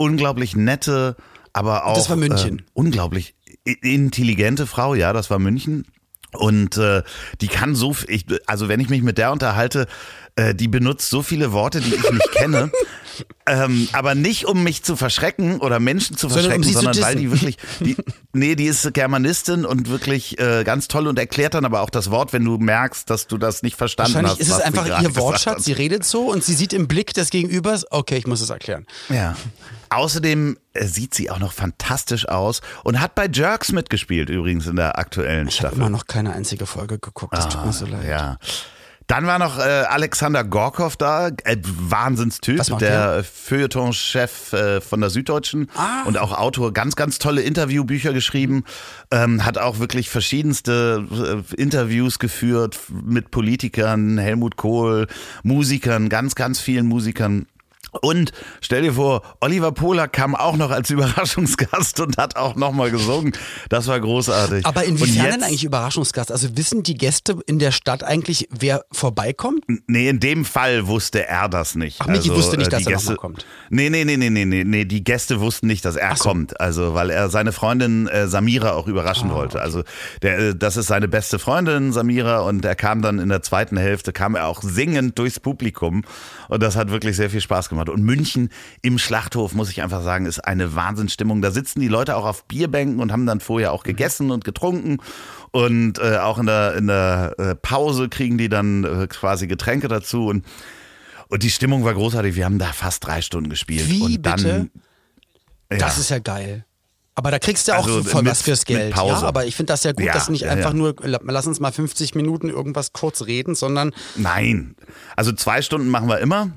unglaublich 0.00 0.56
nette, 0.56 1.16
aber 1.52 1.86
auch 1.86 1.94
das 1.94 2.08
war 2.08 2.16
München. 2.16 2.60
Äh, 2.60 2.62
unglaublich 2.72 3.34
intelligente 3.64 4.66
Frau, 4.66 4.94
ja, 4.94 5.12
das 5.12 5.30
war 5.30 5.38
München. 5.38 5.86
Und 6.32 6.76
äh, 6.78 7.02
die 7.40 7.48
kann 7.48 7.74
so, 7.74 7.94
ich, 8.06 8.24
also 8.46 8.68
wenn 8.68 8.80
ich 8.80 8.88
mich 8.88 9.02
mit 9.02 9.18
der 9.18 9.32
unterhalte, 9.32 9.86
äh, 10.36 10.54
die 10.54 10.68
benutzt 10.68 11.10
so 11.10 11.22
viele 11.22 11.52
Worte, 11.52 11.80
die 11.80 11.94
ich 11.94 12.10
nicht 12.10 12.32
kenne. 12.32 12.70
Ähm, 13.50 13.88
aber 13.92 14.14
nicht, 14.14 14.46
um 14.46 14.62
mich 14.62 14.84
zu 14.84 14.94
verschrecken 14.94 15.58
oder 15.58 15.80
Menschen 15.80 16.16
zu 16.16 16.28
verschrecken, 16.28 16.62
sondern, 16.62 16.86
um 16.86 16.94
sondern 16.94 17.02
weil 17.02 17.16
die 17.16 17.30
wirklich, 17.32 17.56
die, 17.80 17.96
nee, 18.32 18.54
die 18.54 18.66
ist 18.66 18.94
Germanistin 18.94 19.64
und 19.64 19.88
wirklich 19.88 20.38
äh, 20.38 20.62
ganz 20.62 20.86
toll 20.86 21.08
und 21.08 21.18
erklärt 21.18 21.54
dann 21.54 21.64
aber 21.64 21.80
auch 21.80 21.90
das 21.90 22.12
Wort, 22.12 22.32
wenn 22.32 22.44
du 22.44 22.58
merkst, 22.58 23.10
dass 23.10 23.26
du 23.26 23.38
das 23.38 23.62
nicht 23.62 23.76
verstanden 23.76 24.14
Wahrscheinlich 24.14 24.38
hast. 24.40 24.50
Wahrscheinlich 24.50 24.78
ist 24.78 24.84
es 24.84 24.90
einfach 24.90 25.02
ihr 25.02 25.16
Wortschatz, 25.16 25.64
sie 25.64 25.72
redet 25.72 26.04
so 26.04 26.30
und 26.30 26.44
sie 26.44 26.54
sieht 26.54 26.72
im 26.72 26.86
Blick 26.86 27.12
des 27.12 27.30
Gegenübers, 27.30 27.86
okay, 27.90 28.18
ich 28.18 28.28
muss 28.28 28.40
es 28.40 28.50
erklären. 28.50 28.86
Ja. 29.08 29.34
Außerdem 29.88 30.56
äh, 30.72 30.86
sieht 30.86 31.14
sie 31.14 31.30
auch 31.30 31.40
noch 31.40 31.52
fantastisch 31.52 32.28
aus 32.28 32.60
und 32.84 33.00
hat 33.00 33.16
bei 33.16 33.26
Jerks 33.26 33.72
mitgespielt, 33.72 34.30
übrigens 34.30 34.68
in 34.68 34.76
der 34.76 34.96
aktuellen 34.96 35.48
ich 35.48 35.56
Staffel. 35.56 35.74
Ich 35.74 35.80
habe 35.80 35.88
immer 35.88 35.98
noch 35.98 36.06
keine 36.06 36.32
einzige 36.32 36.66
Folge 36.66 37.00
geguckt, 37.00 37.34
das 37.34 37.46
ah, 37.46 37.48
tut 37.48 37.66
mir 37.66 37.72
so 37.72 37.86
leid. 37.86 38.06
Ja. 38.06 38.38
Dann 39.10 39.26
war 39.26 39.40
noch 39.40 39.58
äh, 39.58 39.62
Alexander 39.62 40.44
Gorkov 40.44 40.96
da, 40.96 41.30
äh, 41.42 41.56
Wahnsinnstyp, 41.64 42.78
der 42.78 43.24
Feuilleton-Chef 43.24 44.52
äh, 44.52 44.80
von 44.80 45.00
der 45.00 45.10
Süddeutschen 45.10 45.68
ah. 45.74 46.04
und 46.04 46.16
auch 46.16 46.30
Autor, 46.30 46.72
ganz, 46.72 46.94
ganz 46.94 47.18
tolle 47.18 47.42
Interviewbücher 47.42 48.12
geschrieben, 48.12 48.62
ähm, 49.10 49.44
hat 49.44 49.58
auch 49.58 49.80
wirklich 49.80 50.10
verschiedenste 50.10 51.04
äh, 51.10 51.60
Interviews 51.60 52.20
geführt 52.20 52.78
mit 52.88 53.32
Politikern, 53.32 54.16
Helmut 54.16 54.54
Kohl, 54.54 55.08
Musikern, 55.42 56.08
ganz, 56.08 56.36
ganz 56.36 56.60
vielen 56.60 56.86
Musikern. 56.86 57.46
Und 58.00 58.32
stell 58.60 58.82
dir 58.82 58.94
vor, 58.94 59.22
Oliver 59.40 59.72
Pohler 59.72 60.08
kam 60.08 60.34
auch 60.34 60.56
noch 60.56 60.70
als 60.70 60.90
Überraschungsgast 60.90 62.00
und 62.00 62.16
hat 62.16 62.36
auch 62.36 62.54
nochmal 62.54 62.90
gesungen. 62.90 63.32
Das 63.68 63.86
war 63.86 64.00
großartig. 64.00 64.66
Aber 64.66 64.84
inwiefern 64.84 65.30
denn 65.30 65.42
eigentlich 65.42 65.64
Überraschungsgast? 65.64 66.32
Also 66.32 66.56
wissen 66.56 66.82
die 66.82 66.94
Gäste 66.94 67.38
in 67.46 67.58
der 67.58 67.72
Stadt 67.72 68.04
eigentlich, 68.04 68.48
wer 68.50 68.84
vorbeikommt? 68.92 69.64
Nee, 69.86 70.08
in 70.08 70.20
dem 70.20 70.44
Fall 70.44 70.86
wusste 70.86 71.26
er 71.26 71.48
das 71.48 71.74
nicht. 71.74 71.98
Ach, 72.00 72.06
Michi 72.06 72.30
also, 72.30 72.36
wusste 72.36 72.56
nicht, 72.56 72.68
äh, 72.68 72.70
dass 72.70 72.86
er 72.86 72.92
nochmal 72.92 73.16
kommt. 73.16 73.46
Nee, 73.70 73.90
nee, 73.90 74.04
nee, 74.04 74.16
nee, 74.16 74.30
nee, 74.30 74.44
nee, 74.44 74.64
nee, 74.64 74.84
die 74.84 75.04
Gäste 75.04 75.40
wussten 75.40 75.66
nicht, 75.66 75.84
dass 75.84 75.96
er 75.96 76.16
so. 76.16 76.24
kommt. 76.24 76.60
Also, 76.60 76.94
weil 76.94 77.10
er 77.10 77.30
seine 77.30 77.52
Freundin 77.52 78.08
äh, 78.08 78.28
Samira 78.28 78.72
auch 78.72 78.86
überraschen 78.86 79.30
oh, 79.30 79.34
wollte. 79.34 79.58
Okay. 79.58 79.64
Also, 79.64 79.82
der, 80.22 80.38
äh, 80.38 80.54
das 80.54 80.76
ist 80.76 80.86
seine 80.86 81.08
beste 81.08 81.38
Freundin, 81.38 81.92
Samira, 81.92 82.40
und 82.40 82.64
er 82.64 82.74
kam 82.74 83.02
dann 83.02 83.18
in 83.18 83.28
der 83.28 83.42
zweiten 83.42 83.76
Hälfte, 83.76 84.12
kam 84.12 84.34
er 84.34 84.46
auch 84.46 84.62
singend 84.62 85.18
durchs 85.18 85.40
Publikum. 85.40 86.02
Und 86.50 86.62
das 86.62 86.74
hat 86.74 86.90
wirklich 86.90 87.16
sehr 87.16 87.30
viel 87.30 87.40
Spaß 87.40 87.68
gemacht. 87.68 87.88
Und 87.88 88.02
München 88.02 88.50
im 88.82 88.98
Schlachthof, 88.98 89.54
muss 89.54 89.70
ich 89.70 89.82
einfach 89.82 90.02
sagen, 90.02 90.26
ist 90.26 90.40
eine 90.40 90.74
Wahnsinnsstimmung. 90.74 91.42
Da 91.42 91.52
sitzen 91.52 91.80
die 91.80 91.88
Leute 91.88 92.16
auch 92.16 92.26
auf 92.26 92.44
Bierbänken 92.44 92.98
und 92.98 93.12
haben 93.12 93.24
dann 93.24 93.38
vorher 93.38 93.72
auch 93.72 93.84
gegessen 93.84 94.32
und 94.32 94.44
getrunken. 94.44 94.98
Und 95.52 96.00
äh, 96.00 96.18
auch 96.18 96.38
in 96.38 96.46
der, 96.46 96.74
in 96.74 96.88
der 96.88 97.34
äh, 97.38 97.54
Pause 97.54 98.08
kriegen 98.08 98.36
die 98.36 98.48
dann 98.48 98.82
äh, 98.82 99.06
quasi 99.06 99.46
Getränke 99.46 99.86
dazu. 99.86 100.26
Und, 100.26 100.44
und 101.28 101.44
die 101.44 101.50
Stimmung 101.50 101.84
war 101.84 101.94
großartig. 101.94 102.34
Wir 102.34 102.44
haben 102.44 102.58
da 102.58 102.72
fast 102.72 103.06
drei 103.06 103.22
Stunden 103.22 103.48
gespielt. 103.48 103.88
Wie 103.88 104.16
und 104.16 104.22
dann, 104.26 104.36
bitte? 104.36 104.70
Ja. 105.70 105.78
Das 105.78 105.98
ist 105.98 106.10
ja 106.10 106.18
geil. 106.18 106.64
Aber 107.20 107.30
da 107.30 107.38
kriegst 107.38 107.68
du 107.68 107.72
auch 107.72 107.84
also 107.84 108.02
voll 108.02 108.22
mit, 108.22 108.32
was 108.32 108.40
fürs 108.40 108.64
Geld. 108.64 108.96
Ja, 108.96 109.02
aber 109.02 109.44
ich 109.44 109.54
finde 109.54 109.74
das 109.74 109.84
ja 109.84 109.92
gut, 109.92 110.06
ja, 110.06 110.14
dass 110.14 110.30
nicht 110.30 110.44
ja, 110.44 110.50
einfach 110.52 110.72
nur, 110.72 110.94
lass 111.02 111.46
uns 111.46 111.60
mal 111.60 111.70
50 111.70 112.14
Minuten 112.14 112.48
irgendwas 112.48 112.94
kurz 112.94 113.26
reden, 113.26 113.54
sondern. 113.54 113.92
Nein. 114.16 114.74
Also 115.16 115.30
zwei 115.32 115.60
Stunden 115.60 115.90
machen 115.90 116.08
wir 116.08 116.18
immer. 116.20 116.48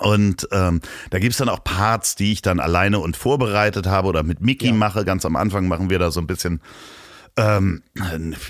Und 0.00 0.48
ähm, 0.50 0.80
da 1.10 1.18
gibt's 1.18 1.36
dann 1.36 1.50
auch 1.50 1.62
Parts, 1.62 2.14
die 2.14 2.32
ich 2.32 2.40
dann 2.40 2.58
alleine 2.58 3.00
und 3.00 3.18
vorbereitet 3.18 3.86
habe 3.86 4.08
oder 4.08 4.22
mit 4.22 4.40
Mickey 4.40 4.72
mache. 4.72 5.04
Ganz 5.04 5.26
am 5.26 5.36
Anfang 5.36 5.68
machen 5.68 5.90
wir 5.90 5.98
da 5.98 6.10
so 6.10 6.20
ein 6.20 6.26
bisschen 6.26 6.62
ähm, 7.36 7.82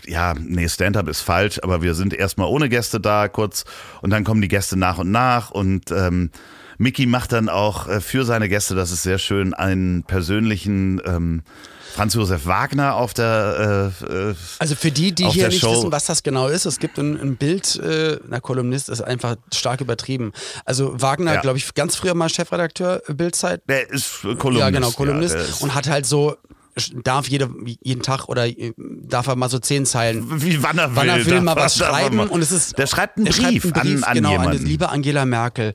ja, 0.06 0.34
nee, 0.38 0.68
Stand-up 0.68 1.08
ist 1.08 1.22
falsch, 1.22 1.60
aber 1.62 1.82
wir 1.82 1.94
sind 1.94 2.14
erstmal 2.14 2.46
ohne 2.46 2.68
Gäste 2.68 3.00
da 3.00 3.26
kurz 3.26 3.64
und 4.00 4.10
dann 4.10 4.22
kommen 4.22 4.42
die 4.42 4.48
Gäste 4.48 4.76
nach 4.76 4.98
und 4.98 5.10
nach 5.10 5.50
und 5.50 5.90
ähm, 5.90 6.30
Mickey 6.82 7.06
macht 7.06 7.32
dann 7.32 7.48
auch 7.48 7.88
äh, 7.88 8.00
für 8.00 8.24
seine 8.24 8.48
Gäste, 8.48 8.74
das 8.74 8.90
ist 8.90 9.02
sehr 9.04 9.18
schön, 9.18 9.54
einen 9.54 10.02
persönlichen 10.02 11.00
ähm, 11.06 11.42
Franz 11.94 12.14
Josef 12.14 12.46
Wagner 12.46 12.96
auf 12.96 13.14
der 13.14 13.92
äh, 14.00 14.30
äh 14.30 14.34
Also 14.58 14.74
für 14.74 14.90
die, 14.90 15.12
die 15.12 15.26
hier 15.26 15.48
nicht 15.48 15.60
Show. 15.60 15.72
wissen, 15.72 15.92
was 15.92 16.06
das 16.06 16.22
genau 16.22 16.48
ist, 16.48 16.64
es 16.64 16.78
gibt 16.78 16.98
ein, 16.98 17.20
ein 17.20 17.36
Bild, 17.36 17.76
äh, 17.76 18.18
na 18.26 18.40
Kolumnist 18.40 18.88
ist 18.88 19.02
einfach 19.02 19.36
stark 19.54 19.80
übertrieben. 19.80 20.32
Also 20.64 21.00
Wagner, 21.00 21.34
ja. 21.34 21.40
glaube 21.40 21.58
ich, 21.58 21.74
ganz 21.74 21.94
früher 21.96 22.14
mal 22.14 22.28
Chefredakteur 22.28 23.02
Bildzeit. 23.08 23.62
Der 23.68 23.88
ist 23.90 24.22
Kolumnist. 24.22 24.58
Ja, 24.58 24.70
genau, 24.70 24.90
Kolumnist 24.90 25.36
ja, 25.36 25.42
und 25.60 25.74
hat 25.74 25.88
halt 25.88 26.06
so 26.06 26.36
darf 27.04 27.28
jede, 27.28 27.50
jeden 27.82 28.02
Tag 28.02 28.28
oder 28.28 28.46
äh, 28.46 28.72
darf 28.78 29.26
er 29.26 29.36
mal 29.36 29.50
so 29.50 29.58
zehn 29.58 29.84
Zeilen. 29.84 30.42
Wie 30.42 30.62
wann 30.62 30.78
er 30.78 30.90
will. 30.90 30.96
Wann 30.96 31.08
er 31.08 31.26
will 31.26 31.40
mal 31.42 31.56
was 31.56 31.76
schreiben. 31.78 32.18
Und 32.20 32.40
es 32.40 32.50
ist, 32.50 32.78
der 32.78 32.86
schreibt 32.86 33.18
einen 33.18 33.26
Brief, 33.26 33.36
schreibt 33.36 33.64
einen 33.64 33.72
Brief 33.72 34.02
an, 34.02 34.08
an 34.08 34.14
genau, 34.14 34.30
jemanden. 34.32 34.58
An 34.58 34.66
liebe 34.66 34.88
Angela 34.88 35.26
Merkel. 35.26 35.74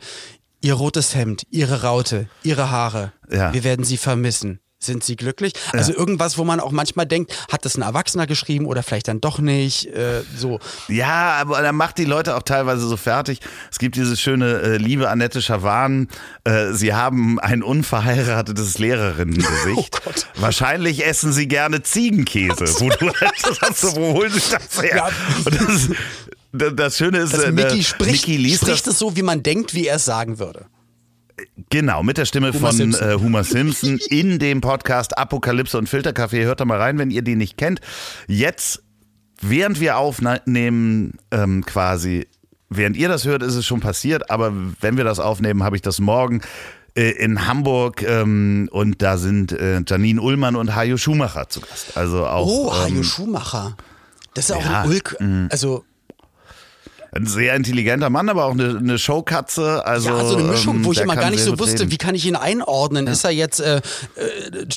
Ihr 0.62 0.74
rotes 0.74 1.15
Hemd, 1.15 1.43
ihre 1.52 1.84
Raute, 1.84 2.28
ihre 2.43 2.72
Haare. 2.72 3.13
Ja. 3.30 3.54
Wir 3.54 3.63
werden 3.63 3.86
sie 3.86 3.98
vermissen. 3.98 4.60
Sind 4.80 5.04
sie 5.04 5.15
glücklich? 5.15 5.54
Ja. 5.74 5.80
Also 5.80 5.91
irgendwas, 5.91 6.38
wo 6.38 6.43
man 6.43 6.60
auch 6.60 6.72
manchmal 6.72 7.08
denkt, 7.08 7.36
hat 7.52 7.65
das 7.65 7.78
ein 7.78 7.82
Erwachsener 7.82 8.28
geschrieben 8.28 8.67
oder 8.67 8.84
vielleicht 8.84 9.08
dann 9.08 9.20
doch 9.20 9.39
nicht. 9.39 9.88
Äh, 9.88 10.22
so. 10.38 10.60
Ja, 10.88 11.32
aber 11.41 11.60
er 11.60 11.74
macht 11.74 11.98
die 11.98 12.06
Leute 12.06 12.36
auch 12.36 12.43
teilweise 12.43 12.88
so 12.88 12.96
fertig. 12.96 13.39
Es 13.72 13.80
gibt 13.80 13.96
diese 13.96 14.15
schöne 14.15 14.62
äh, 14.62 14.78
liebe 14.78 15.10
Annette 15.10 15.41
Schawan. 15.41 16.10
Äh, 16.43 16.74
sie 16.74 16.93
haben 16.93 17.39
ein 17.39 17.63
unverheiratetes 17.63 18.78
Lehrerinnengesicht. 18.78 20.02
Oh 20.08 20.12
Wahrscheinlich 20.41 21.06
essen 21.06 21.34
sie 21.34 21.48
gerne 21.48 21.82
Ziegenkäse. 21.82 22.65
Wo 22.80 22.89
du 22.89 23.12
halt 23.12 23.96
wo 23.96 24.13
holen 24.13 24.32
sie 24.32 24.52
das 24.52 24.82
her? 24.82 24.96
Ja. 24.96 25.10
Das, 25.50 25.89
das, 26.58 26.98
Schöne 26.98 27.20
ist, 27.20 27.34
das 27.34 27.46
äh, 27.46 27.52
Mickey 27.52 27.84
spricht, 27.84 28.28
Mickey 28.28 28.38
liest 28.38 28.63
spricht 28.63 28.88
es 28.88 29.00
so, 29.00 29.15
wie 29.15 29.24
man 29.24 29.43
denkt, 29.43 29.74
wie 29.74 29.88
er 29.88 29.98
es 29.98 30.06
sagen 30.06 30.39
würde. 30.39 30.65
Genau, 31.70 32.02
mit 32.04 32.17
der 32.17 32.26
Stimme 32.26 32.50
Homer 32.50 32.60
von 32.60 32.76
Simpson. 32.76 33.10
Äh, 33.10 33.13
Homer 33.15 33.43
Simpson 33.43 34.00
in 34.10 34.39
dem 34.39 34.62
Podcast 34.62 35.17
Apokalypse 35.17 35.78
und 35.78 35.88
Filterkaffee. 35.88 36.43
Hört 36.43 36.60
da 36.60 36.65
mal 36.65 36.80
rein, 36.80 36.98
wenn 36.98 37.12
ihr 37.12 37.22
den 37.22 37.38
nicht 37.38 37.58
kennt. 37.58 37.80
Jetzt, 38.28 38.84
während 39.41 39.80
wir 39.80 39.98
aufnehmen, 39.98 41.13
ähm, 41.30 41.63
quasi, 41.65 42.28
während 42.70 42.98
ihr 42.98 43.08
das 43.08 43.26
hört, 43.26 43.43
ist 43.43 43.56
es 43.56 43.65
schon 43.65 43.82
passiert, 43.82 44.32
aber 44.32 44.52
wenn 44.82 44.98
wir 44.98 45.04
das 45.04 45.20
aufnehmen, 45.20 45.63
habe 45.63 45.76
ich 45.76 45.84
das 45.84 46.00
morgen 46.00 46.41
äh, 46.96 47.12
in 47.12 47.46
Hamburg 47.46 48.02
ähm, 48.02 48.67
und 48.72 49.04
da 49.04 49.17
sind 49.17 49.52
äh, 49.52 49.82
Janine 49.88 50.20
Ullmann 50.20 50.56
und 50.56 50.76
Hajo 50.76 50.98
Schumacher 50.98 51.50
zu 51.50 51.62
Gast. 51.62 51.96
Also 51.96 52.26
auch, 52.26 52.48
oh, 52.48 52.74
Hajo 52.74 52.96
ähm, 52.96 53.04
Schumacher. 53.04 53.78
Das 54.34 54.50
ist 54.50 54.56
auch 54.56 54.65
ja, 54.65 54.82
ein 54.82 54.89
Ulk, 54.89 55.17
mhm. 55.20 55.48
also 55.52 55.86
Ein 57.13 57.26
sehr 57.26 57.56
intelligenter 57.56 58.10
Mann, 58.10 58.30
aber 58.30 58.46
auch 58.46 58.52
eine, 58.52 58.78
eine 58.78 59.00
Showkatze. 59.00 59.86
Also, 59.86 60.10
ja, 60.10 60.26
so 60.26 60.38
eine 60.38 60.50
Mischung, 60.50 60.78
ähm, 60.78 60.86
wo 60.86 60.91
ich 60.91 61.00
immer 61.00 61.15
gar 61.15 61.30
nicht 61.32 61.43
so 61.43 61.58
wusste, 61.58 61.82
reden. 61.82 61.91
wie 61.91 61.98
kann 61.98 62.15
ich 62.15 62.26
ihn 62.26 62.36
einordnen? 62.36 63.08
Ist 63.08 63.24
er 63.24 63.32
jetzt 63.32 63.60
äh, 63.60 63.78
äh, 63.78 63.82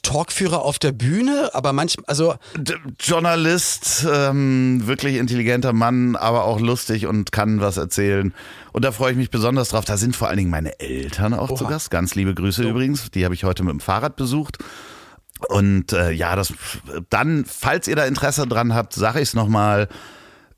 Talkführer 0.02 0.62
auf 0.62 0.78
der 0.78 0.92
Bühne? 0.92 1.50
Aber 1.52 1.72
manchmal, 1.72 2.04
also 2.06 2.34
D- 2.56 2.74
Journalist, 3.00 4.06
ähm, 4.10 4.86
wirklich 4.86 5.16
intelligenter 5.16 5.72
Mann, 5.72 6.16
aber 6.16 6.44
auch 6.44 6.60
lustig 6.60 7.06
und 7.06 7.32
kann 7.32 7.60
was 7.60 7.76
erzählen. 7.76 8.32
Und 8.72 8.84
da 8.84 8.92
freue 8.92 9.10
ich 9.10 9.18
mich 9.18 9.30
besonders 9.30 9.70
drauf. 9.70 9.84
Da 9.84 9.96
sind 9.96 10.14
vor 10.14 10.28
allen 10.28 10.38
Dingen 10.38 10.50
meine 10.50 10.78
Eltern 10.78 11.34
auch 11.34 11.52
zu 11.54 11.64
Oha. 11.64 11.70
Gast. 11.72 11.90
Ganz 11.90 12.14
liebe 12.14 12.34
Grüße 12.34 12.62
übrigens. 12.62 13.10
Die 13.10 13.24
habe 13.24 13.34
ich 13.34 13.44
heute 13.44 13.64
mit 13.64 13.72
dem 13.72 13.80
Fahrrad 13.80 14.14
besucht. 14.16 14.58
Und 15.48 15.92
äh, 15.92 16.12
ja, 16.12 16.36
das 16.36 16.52
dann, 17.08 17.44
falls 17.44 17.88
ihr 17.88 17.96
da 17.96 18.04
Interesse 18.04 18.46
dran 18.46 18.74
habt, 18.74 18.92
sage 18.94 19.20
ich 19.20 19.28
es 19.30 19.34
nochmal. 19.34 19.88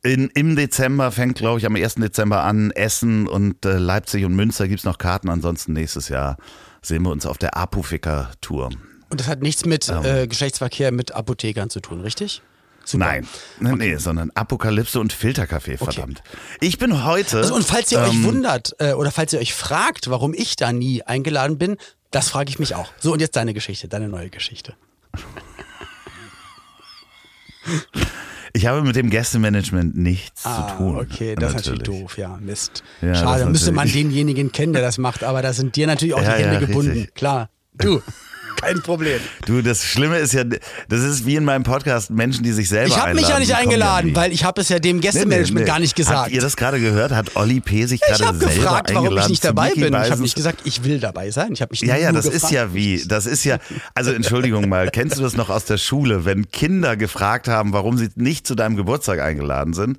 In, 0.05 0.31
Im 0.31 0.57
Dezember 0.57 1.13
fängt, 1.13 1.39
glaube 1.39 1.61
ich, 1.61 1.67
am 1.67 1.77
1. 1.77 1.95
Dezember 1.97 2.43
an. 2.43 2.73
Essen 2.73 3.29
und 3.29 3.65
äh, 3.65 3.79
Leipzig 3.79 4.25
und 4.25 4.35
Münster 4.35 4.67
gibt's 4.67 4.85
noch 4.85 4.99
Karten. 4.99 5.29
Ansonsten 5.29 5.75
nächstes 5.75 6.09
Jahr 6.09 6.39
sehen 6.83 7.05
wir 7.05 7.11
uns 7.11 7.25
auf 7.25 7.39
der 7.39 7.57
Apoficker-Tour. 7.57 8.71
und 9.11 9.21
das 9.21 9.29
hat 9.29 9.43
nichts 9.43 9.65
mit 9.65 9.89
äh, 9.89 10.27
Geschlechtsverkehr 10.27 10.91
mit 10.91 11.13
Apothekern 11.13 11.71
zu 11.71 11.79
tun, 11.81 12.01
richtig? 12.01 12.43
Super. 12.85 13.05
Nein, 13.05 13.29
nee, 13.61 13.75
nee, 13.77 13.97
sondern 13.97 14.33
Apokalypse 14.35 14.99
und 14.99 15.13
Filterkaffee, 15.13 15.77
verdammt. 15.77 16.21
Ich 16.61 16.79
bin 16.79 17.05
heute. 17.05 17.39
Also, 17.39 17.55
und 17.55 17.65
falls 17.65 17.93
ihr 17.93 18.01
euch 18.01 18.15
ähm, 18.15 18.25
wundert 18.25 18.75
äh, 18.81 18.95
oder 18.95 19.13
falls 19.13 19.33
ihr 19.33 19.39
euch 19.39 19.55
fragt, 19.55 20.11
warum 20.11 20.35
ich 20.35 20.57
da 20.57 20.73
nie 20.73 21.05
eingeladen 21.05 21.59
bin, 21.59 21.77
das 22.11 22.29
frage 22.29 22.51
ich 22.51 22.59
mich 22.59 22.75
auch. 22.75 22.93
So, 22.99 23.13
und 23.13 23.21
jetzt 23.21 23.37
deine 23.37 23.55
Geschichte, 23.55 23.87
deine 23.87 24.09
neue 24.09 24.31
Geschichte. 24.31 24.75
Ich 28.55 28.67
habe 28.67 28.83
mit 28.83 28.97
dem 28.97 29.09
Gästemanagement 29.09 29.97
nichts 29.97 30.43
zu 30.43 30.49
tun. 30.77 30.97
Ah, 30.97 31.01
okay, 31.01 31.35
das 31.35 31.51
ist 31.51 31.57
natürlich 31.57 31.83
doof, 31.85 32.19
ja, 32.19 32.39
Mist. 32.41 32.83
Ja, 33.01 33.15
Schade, 33.15 33.47
müsste 33.47 33.73
man 33.73 33.87
natürlich- 33.87 34.07
denjenigen 34.09 34.53
kennen, 34.53 34.75
der 34.75 34.83
das 34.83 34.99
macht, 34.99 35.25
aber 35.25 35.41
da 35.41 35.53
sind 35.55 35.75
dir 35.77 35.87
natürlich 35.87 36.15
auch 36.15 36.23
Ja, 36.23 36.37
die 36.37 36.43
Hände 36.45 36.55
ja, 36.61 36.61
gebunden. 36.67 37.09
Klar. 37.15 37.49
Du, 37.75 38.03
kein 38.57 38.83
Problem. 38.83 39.21
Du, 39.47 39.63
das 39.63 39.85
Schlimme 39.85 40.19
ist 40.19 40.33
ja, 40.33 40.45
das 40.45 41.01
ist 41.01 41.27
wie 41.27 41.37
in 41.37 41.45
meinem 41.45 41.63
Podcast 41.65 42.11
Menschen, 42.11 42.43
die 42.45 42.53
sich 42.53 42.69
selber 42.69 42.89
Ich 42.89 42.97
habe 42.97 43.15
mich 43.15 43.29
ja 43.29 43.39
nicht 43.39 43.55
eingeladen, 43.55 44.11
nie. 44.11 44.17
weil 44.17 44.33
ich 44.33 44.45
habe 44.45 44.61
es 44.61 44.69
ja 44.69 44.79
dem 44.79 44.97
Nee, 44.97 45.01
nee, 45.01 45.01
Gästemanagement 45.09 45.65
nee. 45.65 45.71
gar 45.71 45.79
nicht 45.79 45.97
gesagt. 45.97 46.19
Habt 46.19 46.31
ihr 46.31 46.41
das 46.41 46.57
gerade 46.57 46.81
gehört? 46.81 47.13
Hat 47.13 47.37
Olli 47.37 47.61
P. 47.61 47.87
sich 47.87 48.01
gerade 48.01 48.15
ich 48.23 48.27
habe 48.27 48.39
selber 48.39 48.55
gefragt, 48.55 48.91
warum 48.95 49.05
ich 49.05 49.09
eingeladen 49.11 49.31
nicht 49.31 49.45
dabei 49.45 49.71
bin. 49.75 49.95
Ich 49.95 50.11
habe 50.11 50.23
nicht 50.23 50.35
gesagt, 50.37 50.61
ich 50.65 50.85
will 50.85 51.01
dabei 51.01 51.31
sein. 51.31 51.53
Ich 51.53 51.61
habe 51.63 51.71
mich 51.73 51.81
Ja, 51.83 51.97
ja, 51.97 52.13
das 52.13 52.27
gefragt. 52.27 52.45
ist 52.45 52.51
ja 52.53 52.75
wie, 52.75 53.03
das 53.07 53.27
ist 53.27 53.45
ja, 53.45 53.59
also 53.95 54.13
Entschuldigung 54.13 54.69
mal, 54.69 54.91
kennst 54.91 55.19
du 55.19 55.23
das 55.23 55.37
noch 55.37 55.51
aus 55.51 55.65
der 55.65 55.79
Schule, 55.79 56.25
wenn 56.25 56.51
Kinder 56.51 56.97
gefragt 56.97 57.49
haben, 57.49 57.73
warum 57.73 57.97
sie 57.99 58.09
nicht 58.17 58.47
zu 58.47 58.55
deinem 58.55 58.77
Geburtstag 58.77 59.21
eingeladen 59.21 59.73
sind, 59.75 59.99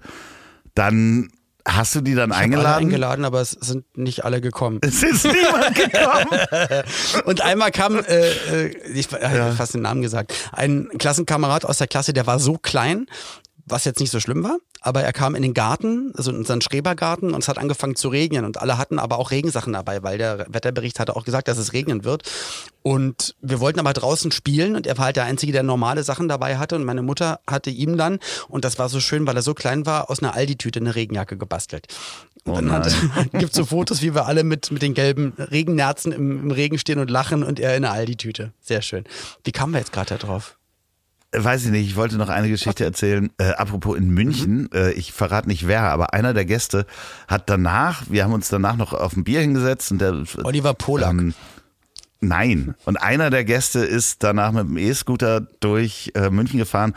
dann 0.76 1.30
hast 1.68 1.96
du 1.96 2.02
die 2.02 2.14
dann 2.16 2.30
Ich 2.32 2.36
habe 2.36 2.44
alle 2.46 2.54
eingeladen? 2.56 2.84
eingeladen, 2.86 3.26
aber 3.26 3.42
es 3.42 3.52
sind 3.52 3.98
nicht 3.98 4.26
alle 4.26 4.42
gekommen. 4.42 4.80
Es 4.82 5.04
ist 5.04 5.26
niemand 5.26 5.76
gekommen. 5.76 6.84
Und 7.26 7.42
einmal 7.42 7.72
kam, 7.72 7.98
äh, 8.00 8.30
äh, 8.68 8.78
ich 8.94 9.08
habe 9.12 9.54
fast 9.56 9.74
den 9.74 9.82
Namen 9.82 10.02
gesagt, 10.02 10.34
ein 10.52 10.90
Klassenkamerad 10.98 11.66
aus 11.66 11.78
der 11.78 11.88
Klasse, 11.88 12.14
der 12.14 12.28
war 12.28 12.40
so 12.40 12.58
klein, 12.58 13.06
was 13.66 13.86
jetzt 13.86 14.00
nicht 14.00 14.12
so 14.12 14.20
schlimm 14.20 14.44
war, 14.44 14.58
aber 14.84 15.02
er 15.02 15.14
kam 15.14 15.34
in 15.34 15.42
den 15.42 15.54
Garten, 15.54 16.14
also 16.16 16.30
in 16.30 16.38
unseren 16.38 16.62
Schrebergarten 16.62 17.34
und 17.34 17.42
es 17.42 17.48
hat 17.48 17.58
angefangen 17.58 17.96
zu 17.96 18.10
regnen 18.10 18.44
und 18.44 18.62
alle 18.62 18.78
hatten 18.78 19.00
aber 19.00 19.18
auch 19.18 19.32
Regensachen 19.32 19.72
dabei, 19.74 20.04
weil 20.04 20.18
der 20.18 20.46
Wetterbericht 20.50 21.00
hatte 21.00 21.16
auch 21.16 21.24
gesagt, 21.24 21.48
dass 21.48 21.58
es 21.58 21.72
regnen 21.74 22.04
wird. 22.04 22.24
Und 22.82 23.36
wir 23.42 23.62
wollten 23.62 23.80
aber 23.80 23.94
draußen 23.94 24.32
spielen 24.32 24.76
und 24.76 24.86
er 24.86 24.98
war 24.98 25.06
halt 25.06 25.16
der 25.16 25.24
Einzige, 25.24 25.54
der 25.54 25.64
normale 25.64 26.04
Sachen 26.04 26.28
dabei 26.28 26.58
hatte 26.58 26.76
und 26.76 26.84
meine 26.84 27.02
Mutter 27.02 27.40
hatte 27.48 27.70
ihm 27.70 27.98
dann, 27.98 28.20
und 28.50 28.66
das 28.66 28.78
war 28.78 28.90
so 28.90 29.00
schön, 29.00 29.26
weil 29.26 29.38
er 29.38 29.42
so 29.42 29.54
klein 29.54 29.86
war, 29.86 30.10
aus 30.10 30.22
einer 30.22 30.36
Aldi-Tüte 30.36 30.82
eine 30.82 30.94
Regenjacke 30.94 31.38
gebastelt. 31.38 31.88
Und 32.44 32.52
Oh 32.52 32.56
dann 32.56 32.72
hat, 32.74 32.94
gibt 33.32 33.54
so 33.54 33.64
Fotos, 33.64 34.02
wie 34.02 34.14
wir 34.14 34.26
alle 34.26 34.44
mit, 34.44 34.70
mit 34.70 34.82
den 34.82 34.94
gelben 34.94 35.32
Regennerzen 35.38 36.12
im, 36.12 36.44
im 36.44 36.52
Regen 36.52 36.78
stehen 36.78 37.00
und 37.00 37.10
lachen 37.10 37.42
und 37.44 37.58
er 37.58 37.78
in 37.78 37.86
einer 37.86 37.94
Aldi-Tüte. 37.94 38.52
Sehr 38.62 38.82
schön. 38.82 39.06
Wie 39.46 39.54
kamen 39.54 39.72
wir 39.72 39.80
jetzt 39.80 39.94
gerade 39.94 40.10
da 40.10 40.18
drauf? 40.18 40.58
Weiß 41.36 41.66
ich 41.66 41.72
nicht, 41.72 41.88
ich 41.88 41.96
wollte 41.96 42.18
noch 42.18 42.30
eine 42.30 42.48
Geschichte 42.50 42.84
erzählen. 42.84 43.32
Äh, 43.38 43.52
apropos 43.54 43.98
in 43.98 44.10
München, 44.10 44.72
äh, 44.72 44.92
ich 44.92 45.14
verrate 45.14 45.48
nicht 45.48 45.68
wer, 45.68 45.84
aber 45.84 46.14
einer 46.14 46.34
der 46.34 46.46
Gäste 46.46 46.86
hat 47.28 47.50
danach, 47.50 48.04
wir 48.10 48.24
haben 48.24 48.34
uns 48.34 48.50
danach 48.50 48.76
noch 48.76 48.94
auf 48.94 49.16
ein 49.16 49.24
Bier 49.24 49.42
hingesetzt 49.42 49.92
und 49.92 50.00
der 50.00 50.24
Oliver 50.44 50.74
Polak. 50.74 51.12
Ähm, 51.12 51.34
nein. 52.22 52.76
Und 52.86 52.98
einer 52.98 53.32
der 53.32 53.44
Gäste 53.46 53.80
ist 53.80 54.24
danach 54.24 54.52
mit 54.52 54.68
dem 54.68 54.78
E-Scooter 54.78 55.42
durch 55.60 56.12
äh, 56.16 56.30
München 56.30 56.60
gefahren 56.60 56.94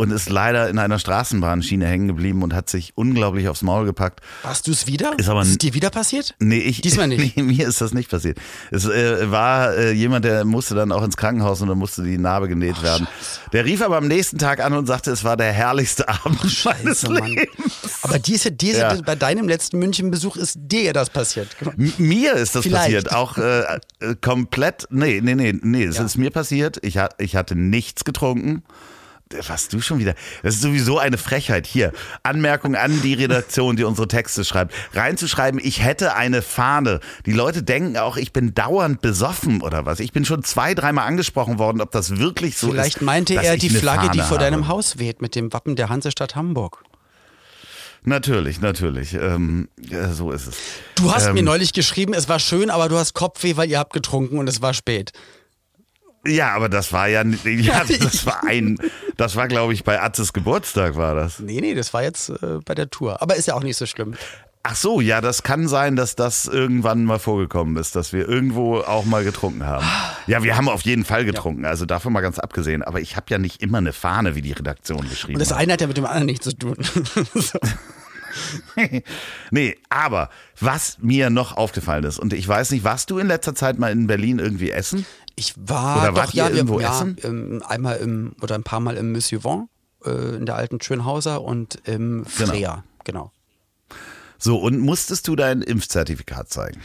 und 0.00 0.10
ist 0.12 0.30
leider 0.30 0.70
in 0.70 0.78
einer 0.78 0.98
Straßenbahnschiene 0.98 1.86
hängen 1.86 2.08
geblieben 2.08 2.42
und 2.42 2.54
hat 2.54 2.70
sich 2.70 2.92
unglaublich 2.94 3.48
aufs 3.48 3.60
Maul 3.60 3.84
gepackt. 3.84 4.20
Warst 4.42 4.66
du 4.66 4.70
es 4.70 4.86
wieder? 4.86 5.12
Ist 5.18 5.28
aber 5.28 5.42
ist 5.42 5.48
es 5.50 5.58
dir 5.58 5.74
wieder 5.74 5.90
passiert? 5.90 6.34
Nee, 6.38 6.56
ich, 6.60 6.80
Diesmal 6.80 7.06
nicht. 7.06 7.36
Nee, 7.36 7.42
mir 7.42 7.68
ist 7.68 7.82
das 7.82 7.92
nicht 7.92 8.10
passiert. 8.10 8.38
Es 8.70 8.86
äh, 8.86 9.30
war 9.30 9.74
äh, 9.76 9.92
jemand, 9.92 10.24
der 10.24 10.46
musste 10.46 10.74
dann 10.74 10.90
auch 10.90 11.02
ins 11.02 11.18
Krankenhaus 11.18 11.60
und 11.60 11.68
dann 11.68 11.76
musste 11.76 12.02
die 12.02 12.16
Narbe 12.16 12.48
genäht 12.48 12.82
werden. 12.82 13.06
Der 13.52 13.66
rief 13.66 13.82
aber 13.82 13.98
am 13.98 14.08
nächsten 14.08 14.38
Tag 14.38 14.60
an 14.64 14.72
und 14.72 14.86
sagte, 14.86 15.10
es 15.10 15.22
war 15.22 15.36
der 15.36 15.52
herrlichste 15.52 16.08
Abend 16.08 16.38
meines 16.38 16.52
Scheiße, 16.54 17.10
Mann. 17.10 17.26
Lebens. 17.26 17.98
Aber 18.00 18.18
diese, 18.18 18.52
diese, 18.52 18.80
Ja. 18.80 18.94
bei 19.04 19.16
deinem 19.16 19.48
letzten 19.48 19.78
München-Besuch 19.80 20.36
ist 20.36 20.56
dir 20.60 20.94
das 20.94 21.10
passiert. 21.10 21.48
M- 21.76 21.92
Mir 21.98 22.32
ist 22.36 22.56
das 22.56 22.62
Vielleicht. 22.62 22.84
passiert, 22.84 23.12
auch 23.12 23.36
äh, 23.36 23.60
äh, 24.00 24.14
komplett. 24.22 24.86
Nee, 24.88 25.20
nee, 25.22 25.34
nee, 25.34 25.52
nee, 25.60 25.84
es 25.84 25.98
Ja. 25.98 26.04
ist 26.04 26.16
mir 26.16 26.30
passiert. 26.30 26.78
Ich, 26.82 26.98
ich 27.18 27.36
hatte 27.36 27.54
nichts 27.54 28.04
getrunken. 28.04 28.62
Was 29.46 29.68
du 29.68 29.80
schon 29.80 30.00
wieder? 30.00 30.14
Das 30.42 30.56
ist 30.56 30.62
sowieso 30.62 30.98
eine 30.98 31.16
Frechheit. 31.16 31.64
Hier, 31.64 31.92
Anmerkung 32.24 32.74
an 32.74 33.00
die 33.00 33.14
Redaktion, 33.14 33.76
die 33.76 33.84
unsere 33.84 34.08
Texte 34.08 34.44
schreibt. 34.44 34.74
Reinzuschreiben, 34.92 35.60
ich 35.62 35.84
hätte 35.84 36.16
eine 36.16 36.42
Fahne. 36.42 36.98
Die 37.26 37.32
Leute 37.32 37.62
denken 37.62 37.96
auch, 37.96 38.16
ich 38.16 38.32
bin 38.32 38.54
dauernd 38.54 39.02
besoffen 39.02 39.62
oder 39.62 39.86
was. 39.86 40.00
Ich 40.00 40.12
bin 40.12 40.24
schon 40.24 40.42
zwei, 40.42 40.74
dreimal 40.74 41.06
angesprochen 41.06 41.60
worden, 41.60 41.80
ob 41.80 41.92
das 41.92 42.18
wirklich 42.18 42.56
so 42.56 42.68
ist. 42.68 42.72
Vielleicht 42.72 43.02
meinte 43.02 43.34
er 43.34 43.56
die 43.56 43.70
Flagge, 43.70 44.10
die 44.10 44.18
Fahne 44.18 44.28
vor 44.28 44.38
deinem 44.38 44.64
habe. 44.64 44.74
Haus 44.74 44.98
weht, 44.98 45.22
mit 45.22 45.36
dem 45.36 45.52
Wappen 45.52 45.76
der 45.76 45.90
Hansestadt 45.90 46.34
Hamburg. 46.34 46.82
Natürlich, 48.02 48.60
natürlich. 48.60 49.14
Ähm, 49.14 49.68
ja, 49.78 50.12
so 50.12 50.32
ist 50.32 50.48
es. 50.48 50.56
Du 50.96 51.12
hast 51.12 51.28
Ähm, 51.28 51.34
mir 51.34 51.42
neulich 51.44 51.72
geschrieben, 51.72 52.14
es 52.14 52.28
war 52.28 52.40
schön, 52.40 52.68
aber 52.70 52.88
du 52.88 52.96
hast 52.96 53.14
Kopfweh, 53.14 53.56
weil 53.56 53.70
ihr 53.70 53.78
habt 53.78 53.92
getrunken 53.92 54.38
und 54.38 54.48
es 54.48 54.60
war 54.60 54.74
spät. 54.74 55.12
Ja, 56.26 56.52
aber 56.52 56.68
das 56.68 56.92
war 56.92 57.08
ja, 57.08 57.22
ja 57.44 57.84
das 58.00 58.26
war 58.26 58.44
ein, 58.46 58.78
das 59.16 59.36
war 59.36 59.48
glaube 59.48 59.72
ich 59.72 59.84
bei 59.84 60.00
Atzes 60.00 60.32
Geburtstag 60.32 60.96
war 60.96 61.14
das. 61.14 61.40
Nee, 61.40 61.60
nee, 61.60 61.74
das 61.74 61.94
war 61.94 62.02
jetzt 62.02 62.30
äh, 62.30 62.58
bei 62.64 62.74
der 62.74 62.90
Tour. 62.90 63.22
Aber 63.22 63.36
ist 63.36 63.46
ja 63.46 63.54
auch 63.54 63.62
nicht 63.62 63.76
so 63.76 63.86
schlimm. 63.86 64.14
Ach 64.62 64.76
so, 64.76 65.00
ja, 65.00 65.22
das 65.22 65.42
kann 65.42 65.68
sein, 65.68 65.96
dass 65.96 66.16
das 66.16 66.46
irgendwann 66.46 67.06
mal 67.06 67.18
vorgekommen 67.18 67.78
ist, 67.78 67.96
dass 67.96 68.12
wir 68.12 68.28
irgendwo 68.28 68.80
auch 68.80 69.06
mal 69.06 69.24
getrunken 69.24 69.64
haben. 69.64 69.86
Ja, 70.26 70.42
wir 70.42 70.54
haben 70.54 70.68
auf 70.68 70.82
jeden 70.82 71.06
Fall 71.06 71.24
getrunken, 71.24 71.64
also 71.64 71.86
davon 71.86 72.12
mal 72.12 72.20
ganz 72.20 72.38
abgesehen. 72.38 72.82
Aber 72.82 73.00
ich 73.00 73.16
habe 73.16 73.24
ja 73.30 73.38
nicht 73.38 73.62
immer 73.62 73.78
eine 73.78 73.94
Fahne, 73.94 74.34
wie 74.34 74.42
die 74.42 74.52
Redaktion 74.52 75.08
geschrieben 75.08 75.36
Und 75.36 75.40
das 75.40 75.52
eine 75.52 75.72
hat 75.72 75.80
ja 75.80 75.86
mit 75.86 75.96
dem 75.96 76.04
anderen 76.04 76.26
nichts 76.26 76.44
zu 76.44 76.52
tun. 76.54 76.76
so. 77.34 77.58
nee, 79.50 79.76
aber 79.88 80.28
was 80.60 80.98
mir 81.00 81.30
noch 81.30 81.56
aufgefallen 81.56 82.04
ist, 82.04 82.18
und 82.18 82.34
ich 82.34 82.46
weiß 82.46 82.70
nicht, 82.72 82.84
warst 82.84 83.10
du 83.10 83.18
in 83.18 83.28
letzter 83.28 83.54
Zeit 83.54 83.78
mal 83.78 83.90
in 83.90 84.06
Berlin 84.06 84.38
irgendwie 84.38 84.70
essen? 84.70 85.06
Ich 85.40 85.54
war 85.56 86.12
Oder 86.12 86.26
doch, 86.26 86.34
ja, 86.34 86.48
wir, 86.50 86.56
irgendwo 86.56 86.80
ja, 86.80 86.92
essen? 86.94 87.16
ähm, 87.22 87.62
einmal 87.66 87.96
im, 87.96 88.36
oder 88.42 88.54
ein 88.56 88.62
paar 88.62 88.80
Mal 88.80 88.98
im 88.98 89.10
Monsieur 89.10 89.42
Vent, 89.42 89.70
äh, 90.04 90.36
in 90.36 90.44
der 90.44 90.56
alten 90.56 90.82
Schönhauser 90.82 91.40
und 91.40 91.78
im 91.86 92.26
Freya, 92.26 92.84
genau. 93.04 93.32
So, 94.38 94.58
und 94.58 94.78
musstest 94.80 95.26
du 95.28 95.36
dein 95.36 95.62
Impfzertifikat 95.62 96.50
zeigen? 96.50 96.78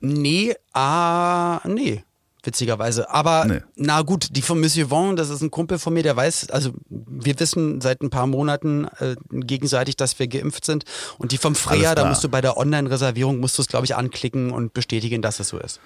Nee, 0.00 0.56
ah, 0.72 1.60
nee. 1.64 2.02
Witzigerweise. 2.44 3.08
Aber 3.08 3.44
Nee. 3.44 3.60
na 3.76 4.02
gut, 4.02 4.30
die 4.34 4.42
von 4.42 4.58
Monsieur 4.58 4.90
Vent, 4.90 5.16
das 5.16 5.30
ist 5.30 5.42
ein 5.42 5.52
Kumpel 5.52 5.78
von 5.78 5.94
mir, 5.94 6.02
der 6.02 6.16
weiß, 6.16 6.50
also 6.50 6.72
wir 6.90 7.38
wissen 7.38 7.80
seit 7.80 8.02
ein 8.02 8.10
paar 8.10 8.26
Monaten 8.26 8.88
äh, 8.98 9.14
gegenseitig, 9.30 9.94
dass 9.96 10.18
wir 10.18 10.26
geimpft 10.26 10.64
sind. 10.64 10.84
Und 11.18 11.30
die 11.30 11.38
vom 11.38 11.54
Freya, 11.54 11.94
da 11.94 12.04
musst 12.04 12.24
du 12.24 12.28
bei 12.28 12.40
der 12.40 12.56
Online-Reservierung, 12.56 13.38
musst 13.38 13.58
du 13.58 13.62
es, 13.62 13.68
glaube 13.68 13.84
ich, 13.86 13.94
anklicken 13.94 14.50
und 14.50 14.72
bestätigen, 14.74 15.22
dass 15.22 15.38
es 15.38 15.48
so 15.50 15.58
ist. 15.60 15.78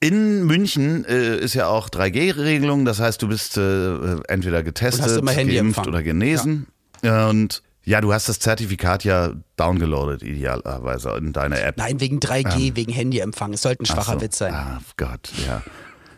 In 0.00 0.44
München 0.44 1.04
äh, 1.04 1.36
ist 1.38 1.54
ja 1.54 1.66
auch 1.66 1.88
3G-Regelung, 1.88 2.84
das 2.84 3.00
heißt, 3.00 3.20
du 3.20 3.28
bist 3.28 3.56
äh, 3.56 4.16
entweder 4.28 4.62
getestet, 4.62 5.24
geimpft 5.24 5.86
oder 5.86 6.02
genesen. 6.02 6.68
Ja. 7.02 7.28
Und 7.28 7.62
ja, 7.84 8.00
du 8.00 8.12
hast 8.12 8.28
das 8.28 8.38
Zertifikat 8.38 9.02
ja 9.04 9.32
downgeloadet, 9.56 10.22
idealerweise 10.22 11.10
in 11.16 11.32
deine 11.32 11.60
App. 11.60 11.78
Nein, 11.78 12.00
wegen 12.00 12.20
3G, 12.20 12.76
wegen 12.76 12.92
Handyempfang. 12.92 13.54
Es 13.54 13.62
sollte 13.62 13.82
ein 13.82 13.86
Ach 13.88 13.94
schwacher 13.94 14.14
so. 14.14 14.20
Witz 14.20 14.38
sein. 14.38 14.54
Ah, 14.54 14.80
Gott, 14.96 15.32
ja. 15.46 15.62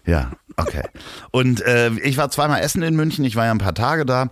Ja, 0.05 0.33
okay. 0.57 0.83
Und 1.31 1.63
äh, 1.63 1.91
ich 2.03 2.17
war 2.17 2.31
zweimal 2.31 2.61
essen 2.63 2.83
in 2.83 2.97
München, 2.97 3.25
ich 3.25 3.37
war 3.37 3.45
ja 3.45 3.53
ein 3.53 3.59
paar 3.59 3.75
Tage 3.75 4.05
da. 4.05 4.31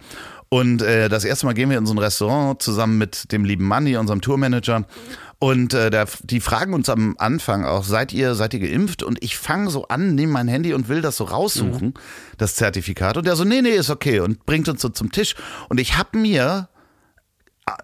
Und 0.48 0.82
äh, 0.82 1.08
das 1.08 1.24
erste 1.24 1.46
Mal 1.46 1.52
gehen 1.52 1.70
wir 1.70 1.78
in 1.78 1.86
so 1.86 1.94
ein 1.94 1.98
Restaurant 1.98 2.60
zusammen 2.62 2.98
mit 2.98 3.30
dem 3.32 3.44
lieben 3.44 3.66
Manni, 3.66 3.96
unserem 3.96 4.20
Tourmanager. 4.20 4.84
Und 5.40 5.72
äh, 5.72 5.90
der, 5.90 6.08
die 6.24 6.40
fragen 6.40 6.74
uns 6.74 6.88
am 6.88 7.14
Anfang 7.18 7.64
auch, 7.64 7.84
seid 7.84 8.12
ihr, 8.12 8.34
seid 8.34 8.54
ihr 8.54 8.60
geimpft? 8.60 9.04
Und 9.04 9.22
ich 9.22 9.38
fange 9.38 9.70
so 9.70 9.86
an, 9.86 10.16
nehme 10.16 10.32
mein 10.32 10.48
Handy 10.48 10.74
und 10.74 10.88
will 10.88 11.00
das 11.00 11.16
so 11.16 11.24
raussuchen, 11.24 11.94
das 12.38 12.56
Zertifikat. 12.56 13.16
Und 13.16 13.26
der 13.26 13.36
so, 13.36 13.44
nee, 13.44 13.62
nee, 13.62 13.70
ist 13.70 13.90
okay. 13.90 14.18
Und 14.18 14.44
bringt 14.46 14.68
uns 14.68 14.82
so 14.82 14.88
zum 14.88 15.12
Tisch. 15.12 15.36
Und 15.68 15.78
ich 15.78 15.96
habe 15.96 16.18
mir 16.18 16.68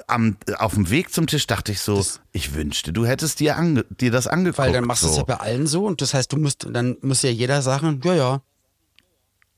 am, 0.06 0.36
auf 0.58 0.74
dem 0.74 0.90
Weg 0.90 1.12
zum 1.12 1.26
Tisch 1.26 1.46
dachte 1.46 1.72
ich 1.72 1.80
so, 1.80 1.96
das 1.96 2.20
ich 2.32 2.54
wünschte, 2.54 2.92
du 2.92 3.06
hättest 3.06 3.40
dir, 3.40 3.56
ange, 3.56 3.84
dir 3.88 4.10
das 4.10 4.26
angeguckt. 4.26 4.58
Weil 4.58 4.72
dann 4.72 4.84
machst 4.84 5.02
du 5.02 5.06
so. 5.06 5.12
es 5.12 5.18
ja 5.18 5.24
bei 5.24 5.36
allen 5.36 5.66
so 5.66 5.86
und 5.86 6.00
das 6.00 6.14
heißt, 6.14 6.32
du 6.32 6.36
musst, 6.36 6.66
dann 6.70 6.96
muss 7.02 7.22
ja 7.22 7.30
jeder 7.30 7.62
sagen, 7.62 8.00
ja, 8.04 8.14
ja. 8.14 8.42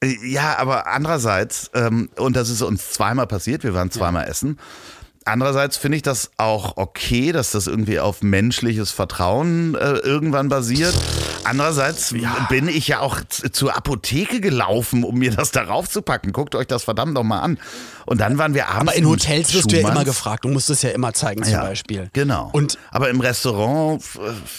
Äh, 0.00 0.16
ja, 0.26 0.58
aber 0.58 0.86
andererseits, 0.86 1.70
ähm, 1.74 2.10
und 2.16 2.36
das 2.36 2.48
ist 2.48 2.62
uns 2.62 2.92
zweimal 2.92 3.26
passiert, 3.26 3.64
wir 3.64 3.74
waren 3.74 3.90
zweimal 3.90 4.24
ja. 4.24 4.30
essen, 4.30 4.58
Andererseits 5.26 5.76
finde 5.76 5.96
ich 5.96 6.02
das 6.02 6.30
auch 6.36 6.76
okay, 6.76 7.32
dass 7.32 7.50
das 7.50 7.66
irgendwie 7.66 7.98
auf 7.98 8.22
menschliches 8.22 8.92
Vertrauen 8.92 9.74
äh, 9.74 9.94
irgendwann 9.96 10.48
basiert. 10.48 10.94
Andererseits 11.42 12.10
ja. 12.10 12.46
bin 12.48 12.68
ich 12.68 12.86
ja 12.86 13.00
auch 13.00 13.20
zur 13.28 13.76
Apotheke 13.76 14.40
gelaufen, 14.40 15.02
um 15.02 15.18
mir 15.18 15.32
das 15.32 15.50
darauf 15.50 15.88
zu 15.88 16.02
packen. 16.02 16.32
Guckt 16.32 16.54
euch 16.54 16.68
das 16.68 16.84
verdammt 16.84 17.14
noch 17.14 17.24
mal 17.24 17.40
an. 17.40 17.58
Und 18.04 18.20
dann 18.20 18.38
waren 18.38 18.54
wir 18.54 18.68
abends. 18.68 18.92
Aber 18.92 18.94
in 18.94 19.06
Hotels 19.08 19.52
wirst 19.52 19.72
du 19.72 19.80
ja 19.80 19.88
immer 19.88 20.04
gefragt. 20.04 20.44
Du 20.44 20.48
musst 20.48 20.70
es 20.70 20.82
ja 20.82 20.90
immer 20.90 21.12
zeigen, 21.12 21.42
zum 21.42 21.54
ja, 21.54 21.62
Beispiel. 21.62 22.08
Genau. 22.12 22.50
Und 22.52 22.78
aber 22.92 23.10
im 23.10 23.20
Restaurant, 23.20 24.00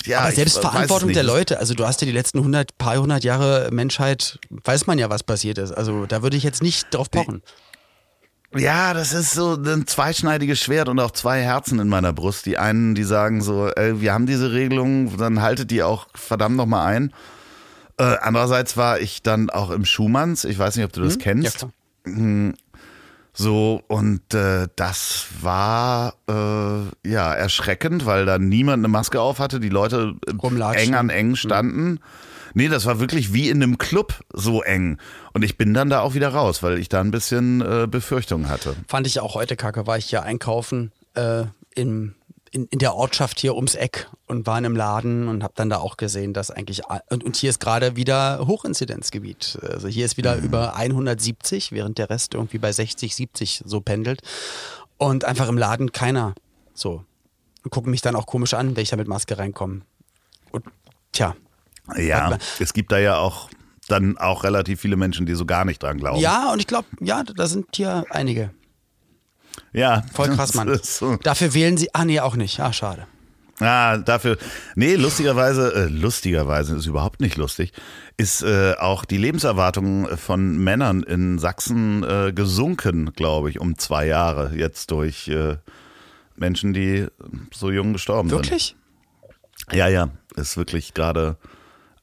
ja. 0.05 0.19
Aber 0.19 0.31
selbst 0.33 0.59
Verantwortung 0.59 1.13
der 1.13 1.23
Leute. 1.23 1.59
Also 1.59 1.75
du 1.75 1.85
hast 1.85 2.01
ja 2.01 2.05
die 2.05 2.13
letzten 2.13 2.39
100, 2.39 2.77
paar 2.77 2.97
hundert 2.97 3.23
Jahre 3.23 3.69
Menschheit, 3.71 4.39
weiß 4.49 4.85
man 4.87 4.99
ja, 4.99 5.09
was 5.09 5.23
passiert 5.23 5.57
ist. 5.59 5.71
Also 5.71 6.05
da 6.05 6.23
würde 6.23 6.35
ich 6.35 6.43
jetzt 6.43 6.61
nicht 6.61 6.93
drauf 6.93 7.09
pochen. 7.09 7.41
Die, 7.45 7.66
ja, 8.55 8.93
das 8.93 9.13
ist 9.13 9.33
so 9.33 9.55
ein 9.55 9.87
zweischneidiges 9.87 10.59
Schwert 10.59 10.89
und 10.89 10.99
auch 10.99 11.11
zwei 11.11 11.41
Herzen 11.41 11.79
in 11.79 11.89
meiner 11.89 12.13
Brust. 12.13 12.45
Die 12.45 12.57
einen, 12.57 12.95
die 12.95 13.03
sagen 13.03 13.41
so, 13.41 13.67
ey, 13.67 13.99
wir 14.01 14.13
haben 14.13 14.25
diese 14.25 14.51
Regelung, 14.51 15.17
dann 15.17 15.41
haltet 15.41 15.71
die 15.71 15.83
auch 15.83 16.07
verdammt 16.15 16.55
nochmal 16.55 16.95
ein. 16.95 17.13
Äh, 17.97 18.15
andererseits 18.21 18.77
war 18.77 18.99
ich 18.99 19.21
dann 19.21 19.49
auch 19.49 19.69
im 19.71 19.85
Schumanns, 19.85 20.45
ich 20.45 20.57
weiß 20.57 20.75
nicht, 20.75 20.85
ob 20.85 20.93
du 20.93 21.01
das 21.01 21.13
hm? 21.13 21.21
kennst. 21.21 21.61
Ja, 21.63 21.69
hm, 22.05 22.53
so, 23.33 23.83
und 23.87 24.33
äh, 24.33 24.67
das 24.75 25.27
war 25.41 26.15
äh, 26.27 27.07
ja 27.07 27.33
erschreckend, 27.33 28.07
weil 28.07 28.25
da 28.25 28.39
niemand 28.39 28.79
eine 28.79 28.87
Maske 28.87 29.21
auf 29.21 29.37
hatte, 29.37 29.59
die 29.59 29.69
Leute 29.69 30.15
eng 30.73 30.95
an 30.95 31.09
eng 31.09 31.35
standen. 31.35 31.87
Hm. 31.87 31.99
Nee, 32.53 32.67
das 32.67 32.85
war 32.85 32.99
wirklich 32.99 33.33
wie 33.33 33.49
in 33.49 33.61
einem 33.61 33.77
Club 33.77 34.21
so 34.33 34.61
eng. 34.61 34.97
Und 35.33 35.43
ich 35.43 35.57
bin 35.57 35.73
dann 35.73 35.89
da 35.89 36.01
auch 36.01 36.13
wieder 36.13 36.29
raus, 36.29 36.63
weil 36.63 36.79
ich 36.79 36.89
da 36.89 37.01
ein 37.01 37.11
bisschen 37.11 37.61
äh, 37.61 37.87
Befürchtungen 37.89 38.49
hatte. 38.49 38.75
Fand 38.87 39.07
ich 39.07 39.19
auch 39.19 39.35
heute 39.35 39.55
kacke, 39.55 39.87
war 39.87 39.97
ich 39.97 40.05
hier 40.05 40.23
einkaufen 40.23 40.91
äh, 41.15 41.43
im 41.75 42.15
in, 42.51 42.65
in 42.67 42.79
der 42.79 42.95
Ortschaft 42.95 43.39
hier 43.39 43.55
ums 43.55 43.75
Eck 43.75 44.09
und 44.25 44.47
war 44.47 44.57
in 44.57 44.65
einem 44.65 44.75
Laden 44.75 45.27
und 45.27 45.43
habe 45.43 45.53
dann 45.55 45.69
da 45.69 45.77
auch 45.77 45.97
gesehen, 45.97 46.33
dass 46.33 46.51
eigentlich 46.51 46.81
und, 47.09 47.23
und 47.23 47.35
hier 47.35 47.49
ist 47.49 47.59
gerade 47.59 47.95
wieder 47.95 48.45
Hochinzidenzgebiet. 48.47 49.59
Also 49.61 49.87
hier 49.87 50.05
ist 50.05 50.17
wieder 50.17 50.37
mhm. 50.37 50.43
über 50.43 50.75
170, 50.75 51.71
während 51.71 51.97
der 51.97 52.09
Rest 52.09 52.33
irgendwie 52.33 52.57
bei 52.57 52.71
60, 52.71 53.15
70 53.15 53.63
so 53.65 53.81
pendelt 53.81 54.21
und 54.97 55.25
einfach 55.25 55.47
im 55.49 55.57
Laden 55.57 55.91
keiner 55.91 56.35
so 56.73 57.03
und 57.63 57.71
gucken 57.71 57.91
mich 57.91 58.01
dann 58.01 58.15
auch 58.15 58.25
komisch 58.25 58.53
an, 58.53 58.75
wenn 58.75 58.83
ich 58.83 58.89
da 58.89 58.97
mit 58.97 59.07
Maske 59.07 59.37
reinkomme. 59.37 59.81
Und 60.51 60.65
tja, 61.11 61.35
ja, 61.95 62.37
es 62.59 62.73
gibt 62.73 62.91
da 62.91 62.97
ja 62.97 63.17
auch 63.17 63.49
dann 63.87 64.17
auch 64.17 64.43
relativ 64.43 64.81
viele 64.81 64.97
Menschen, 64.97 65.25
die 65.25 65.35
so 65.35 65.45
gar 65.45 65.65
nicht 65.65 65.81
dran 65.81 65.97
glauben. 65.97 66.19
Ja, 66.19 66.51
und 66.51 66.59
ich 66.59 66.67
glaube, 66.67 66.87
ja, 66.99 67.23
da 67.23 67.47
sind 67.47 67.67
hier 67.73 68.05
einige. 68.09 68.51
Ja. 69.73 70.03
Voll 70.13 70.29
krass, 70.29 70.53
Mann. 70.53 70.77
So. 70.83 71.17
Dafür 71.17 71.53
wählen 71.53 71.77
sie, 71.77 71.93
ah 71.93 72.05
nee, 72.05 72.19
auch 72.19 72.35
nicht. 72.35 72.59
Ah, 72.59 72.73
schade. 72.73 73.07
Ah, 73.59 73.97
dafür, 73.97 74.37
nee, 74.75 74.93
lustigerweise, 74.95 75.73
äh, 75.73 75.85
lustigerweise 75.87 76.75
ist 76.75 76.85
überhaupt 76.85 77.21
nicht 77.21 77.37
lustig, 77.37 77.73
ist 78.15 78.43
äh, 78.43 78.75
auch 78.77 79.03
die 79.03 79.17
Lebenserwartung 79.17 80.15
von 80.15 80.57
Männern 80.57 81.01
in 81.01 81.39
Sachsen 81.39 82.03
äh, 82.03 82.33
gesunken, 82.33 83.13
glaube 83.15 83.49
ich, 83.49 83.59
um 83.59 83.75
zwei 83.79 84.05
Jahre 84.05 84.51
jetzt 84.55 84.91
durch 84.91 85.27
äh, 85.29 85.57
Menschen, 86.35 86.73
die 86.73 87.07
so 87.51 87.71
jung 87.71 87.93
gestorben 87.93 88.29
wirklich? 88.29 88.75
sind. 88.75 88.77
Wirklich? 89.63 89.79
Ja, 89.79 89.87
ja, 89.87 90.09
ist 90.35 90.55
wirklich 90.55 90.93
gerade 90.93 91.37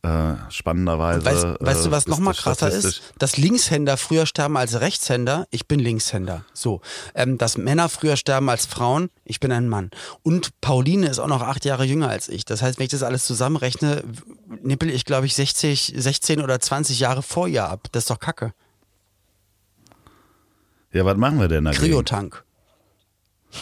äh, 0.05 0.37
spannenderweise. 0.51 1.25
Weißt, 1.25 1.47
weißt 1.61 1.87
du, 1.87 1.91
was 1.91 2.07
äh, 2.07 2.11
nochmal 2.11 2.35
krasser 2.35 2.71
ist? 2.71 3.01
Dass 3.19 3.39
Linkshänder 3.39 3.97
früher 3.97 4.27
sterben 4.27 4.59
als 4.59 4.81
Rechtshänder. 4.81 5.47
Ich 5.51 5.67
bin 5.67 5.81
Linkshänder. 5.81 6.45
So. 6.53 6.83
Ähm, 7.15 7.39
dass 7.39 7.57
Männer 7.57 7.89
früher 7.89 8.17
sterben 8.17 8.51
als 8.51 8.67
Frauen. 8.67 9.09
Ich 9.25 9.41
bin 9.41 9.51
ein 9.51 9.67
Mann. 9.67 9.91
Und 10.23 10.61
Pauline 10.61 11.07
ist 11.07 11.19
auch 11.19 11.27
noch 11.27 11.41
acht 11.41 11.65
Jahre 11.65 11.85
jünger 11.85 12.11
als 12.11 12.29
ich. 12.29 12.45
Das 12.45 12.61
heißt, 12.61 12.79
wenn 12.79 12.85
ich 12.85 12.91
das 12.91 13.03
alles 13.03 13.25
zusammenrechne, 13.25 14.05
nippel 14.63 14.91
ich, 14.91 15.07
glaube 15.07 15.25
ich, 15.25 15.35
60, 15.35 15.95
16 15.97 16.43
oder 16.43 16.61
20 16.61 17.01
Jahre 17.01 17.23
vor 17.23 17.49
ihr 17.49 17.65
ab. 17.65 17.89
Das 17.93 18.03
ist 18.03 18.11
doch 18.11 18.21
Kacke. 18.21 18.53
Ja, 20.93 21.07
was 21.07 21.17
machen 21.17 21.41
wir 21.41 21.49
denn 21.49 21.65
da? 21.65 21.71
Kryotank. 21.71 22.45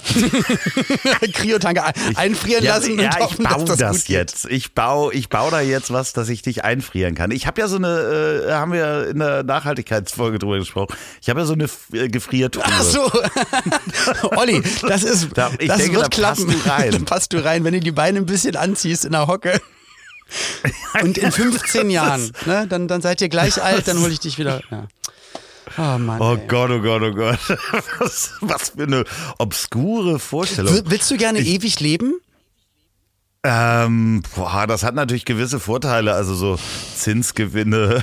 Kryotanke 1.33 1.83
einfrieren 2.16 2.64
ja, 2.64 2.76
lassen. 2.76 2.98
Ja, 2.98 3.11
und 3.16 3.20
hoffen, 3.20 3.42
ich 3.42 3.48
baue 3.48 3.64
das, 3.64 3.78
das 3.78 4.09
jetzt. 4.09 4.46
Ich 4.46 4.74
baue, 4.74 5.12
ich 5.14 5.28
baue 5.28 5.50
da 5.50 5.61
jetzt 5.61 5.92
was, 5.92 6.12
dass 6.12 6.28
ich 6.28 6.42
dich 6.42 6.64
einfrieren 6.64 7.14
kann. 7.14 7.31
Ich 7.31 7.46
habe 7.46 7.61
ja 7.61 7.68
so 7.68 7.76
eine, 7.76 8.46
äh, 8.48 8.52
haben 8.52 8.72
wir 8.72 9.09
in 9.09 9.18
der 9.18 9.42
Nachhaltigkeitsfolge 9.42 10.38
drüber 10.38 10.59
gesprochen. 10.59 10.94
Ich 11.20 11.28
habe 11.28 11.40
ja 11.40 11.46
so 11.46 11.55
eine 11.55 11.68
äh, 11.92 12.09
Gefriertruhe. 12.09 12.64
Ach 12.66 12.83
so, 12.83 13.11
Olli, 14.37 14.62
das 14.87 15.02
ist, 15.02 15.28
da, 15.35 15.50
ich 15.59 15.68
das 15.68 15.78
denke, 15.78 15.96
wird 15.96 16.07
da 16.07 16.09
klappen. 16.09 16.46
Passt 16.46 16.66
du 16.66 16.70
rein. 16.70 16.90
da 16.92 16.98
passt 16.98 17.33
du 17.33 17.44
rein, 17.44 17.64
wenn 17.64 17.74
du 17.74 17.81
die 17.81 17.92
Beine 17.92 18.18
ein 18.18 18.26
bisschen 18.26 18.57
anziehst 18.57 19.05
in 19.05 19.12
der 19.12 19.26
Hocke. 19.26 19.61
Und 21.02 21.18
in 21.18 21.31
15 21.31 21.90
Jahren, 21.90 22.33
ne, 22.46 22.66
dann, 22.66 22.88
dann 22.88 23.02
seid 23.02 23.20
ihr 23.20 23.28
gleich 23.28 23.62
alt, 23.62 23.87
dann 23.87 24.00
hole 24.00 24.12
ich 24.12 24.20
dich 24.20 24.38
wieder. 24.38 24.62
Ja. 24.70 24.88
Oh, 25.78 25.98
Mann, 25.98 26.20
oh 26.20 26.37
Gott, 26.48 26.70
oh 26.70 26.80
Gott, 26.80 27.02
oh 27.02 27.12
Gott. 27.12 27.38
Was, 27.98 28.32
was 28.40 28.70
für 28.70 28.82
eine 28.82 29.04
obskure 29.38 30.18
Vorstellung. 30.18 30.82
Willst 30.87 31.11
du 31.11 31.16
gerne 31.16 31.38
ich, 31.40 31.48
ewig 31.48 31.80
leben? 31.80 32.14
Ähm, 33.44 34.22
boah, 34.37 34.68
das 34.68 34.85
hat 34.85 34.94
natürlich 34.94 35.24
gewisse 35.24 35.59
Vorteile, 35.59 36.14
also 36.14 36.33
so 36.33 36.57
Zinsgewinne. 36.94 38.00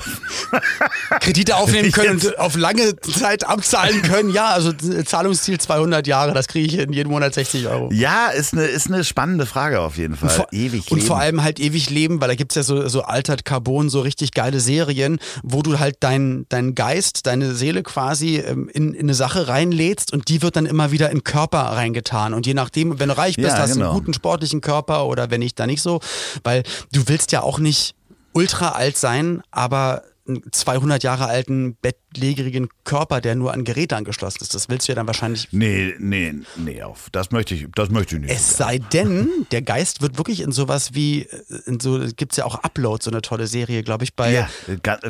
Kredite 1.20 1.56
aufnehmen 1.56 1.90
können 1.92 2.20
und 2.20 2.38
auf 2.38 2.56
lange 2.56 2.94
Zeit 2.96 3.46
abzahlen 3.46 4.02
können. 4.02 4.28
Ja, 4.28 4.48
also 4.48 4.70
Zahlungsziel 4.72 5.58
200 5.58 6.06
Jahre, 6.06 6.34
das 6.34 6.46
kriege 6.46 6.66
ich 6.66 6.78
in 6.78 6.92
jedem 6.92 7.12
Monat 7.12 7.32
60 7.32 7.68
Euro. 7.68 7.88
Ja, 7.90 8.28
ist 8.28 8.52
eine, 8.52 8.64
ist 8.64 8.88
eine 8.88 9.02
spannende 9.02 9.46
Frage 9.46 9.80
auf 9.80 9.96
jeden 9.96 10.14
Fall. 10.14 10.28
Und 10.28 10.36
vor, 10.36 10.48
ewig 10.52 10.90
leben. 10.90 11.00
Und 11.00 11.06
vor 11.06 11.18
allem 11.18 11.42
halt 11.42 11.58
ewig 11.58 11.88
leben, 11.88 12.20
weil 12.20 12.28
da 12.28 12.34
gibt 12.34 12.52
es 12.52 12.56
ja 12.56 12.62
so, 12.62 12.86
so 12.88 13.02
Altert 13.02 13.46
Carbon, 13.46 13.88
so 13.88 14.02
richtig 14.02 14.32
geile 14.32 14.60
Serien, 14.60 15.20
wo 15.42 15.62
du 15.62 15.78
halt 15.78 15.96
deinen 16.00 16.44
dein 16.50 16.74
Geist, 16.74 17.26
deine 17.26 17.54
Seele 17.54 17.82
quasi 17.82 18.36
ähm, 18.36 18.68
in, 18.68 18.92
in 18.92 19.06
eine 19.06 19.14
Sache 19.14 19.48
reinlädst 19.48 20.12
und 20.12 20.28
die 20.28 20.42
wird 20.42 20.56
dann 20.56 20.66
immer 20.66 20.90
wieder 20.90 21.08
in 21.08 21.24
Körper 21.24 21.60
reingetan. 21.60 22.34
Und 22.34 22.46
je 22.46 22.52
nachdem, 22.52 23.00
wenn 23.00 23.08
du 23.08 23.16
reich 23.16 23.36
bist, 23.36 23.48
ja, 23.48 23.58
hast 23.58 23.70
du 23.70 23.78
genau. 23.78 23.92
einen 23.92 23.98
guten 23.98 24.12
sportlichen 24.12 24.60
Körper 24.60 25.06
oder 25.06 25.29
wenn 25.30 25.40
nicht, 25.40 25.58
da 25.58 25.66
nicht 25.66 25.82
so, 25.82 26.00
weil 26.44 26.62
du 26.92 27.08
willst 27.08 27.32
ja 27.32 27.42
auch 27.42 27.58
nicht 27.58 27.94
ultra 28.32 28.70
alt 28.70 28.96
sein, 28.96 29.42
aber 29.50 30.02
200 30.50 31.02
Jahre 31.02 31.26
alten, 31.26 31.76
bettlägerigen 31.80 32.68
Körper, 32.84 33.20
der 33.20 33.34
nur 33.34 33.52
an 33.52 33.64
Geräte 33.64 33.96
angeschlossen 33.96 34.38
ist. 34.42 34.54
Das 34.54 34.68
willst 34.68 34.86
du 34.86 34.92
ja 34.92 34.96
dann 34.96 35.06
wahrscheinlich. 35.06 35.48
Nee, 35.50 35.94
nee, 35.98 36.34
nee, 36.56 36.82
auf. 36.82 37.08
Das 37.10 37.30
möchte 37.30 37.54
ich, 37.54 37.66
das 37.74 37.90
möchte 37.90 38.16
ich 38.16 38.22
nicht. 38.22 38.30
Es 38.30 38.56
sei 38.56 38.78
denn, 38.78 39.28
der 39.50 39.62
Geist 39.62 40.02
wird 40.02 40.18
wirklich 40.18 40.42
in 40.42 40.52
sowas 40.52 40.94
wie, 40.94 41.26
in 41.66 41.80
so, 41.80 42.00
gibt 42.16 42.32
es 42.32 42.36
ja 42.36 42.44
auch 42.44 42.56
Upload, 42.62 43.02
so 43.02 43.10
eine 43.10 43.22
tolle 43.22 43.46
Serie, 43.46 43.82
glaube 43.82 44.04
ich, 44.04 44.14
bei. 44.14 44.32
Ja, 44.32 44.48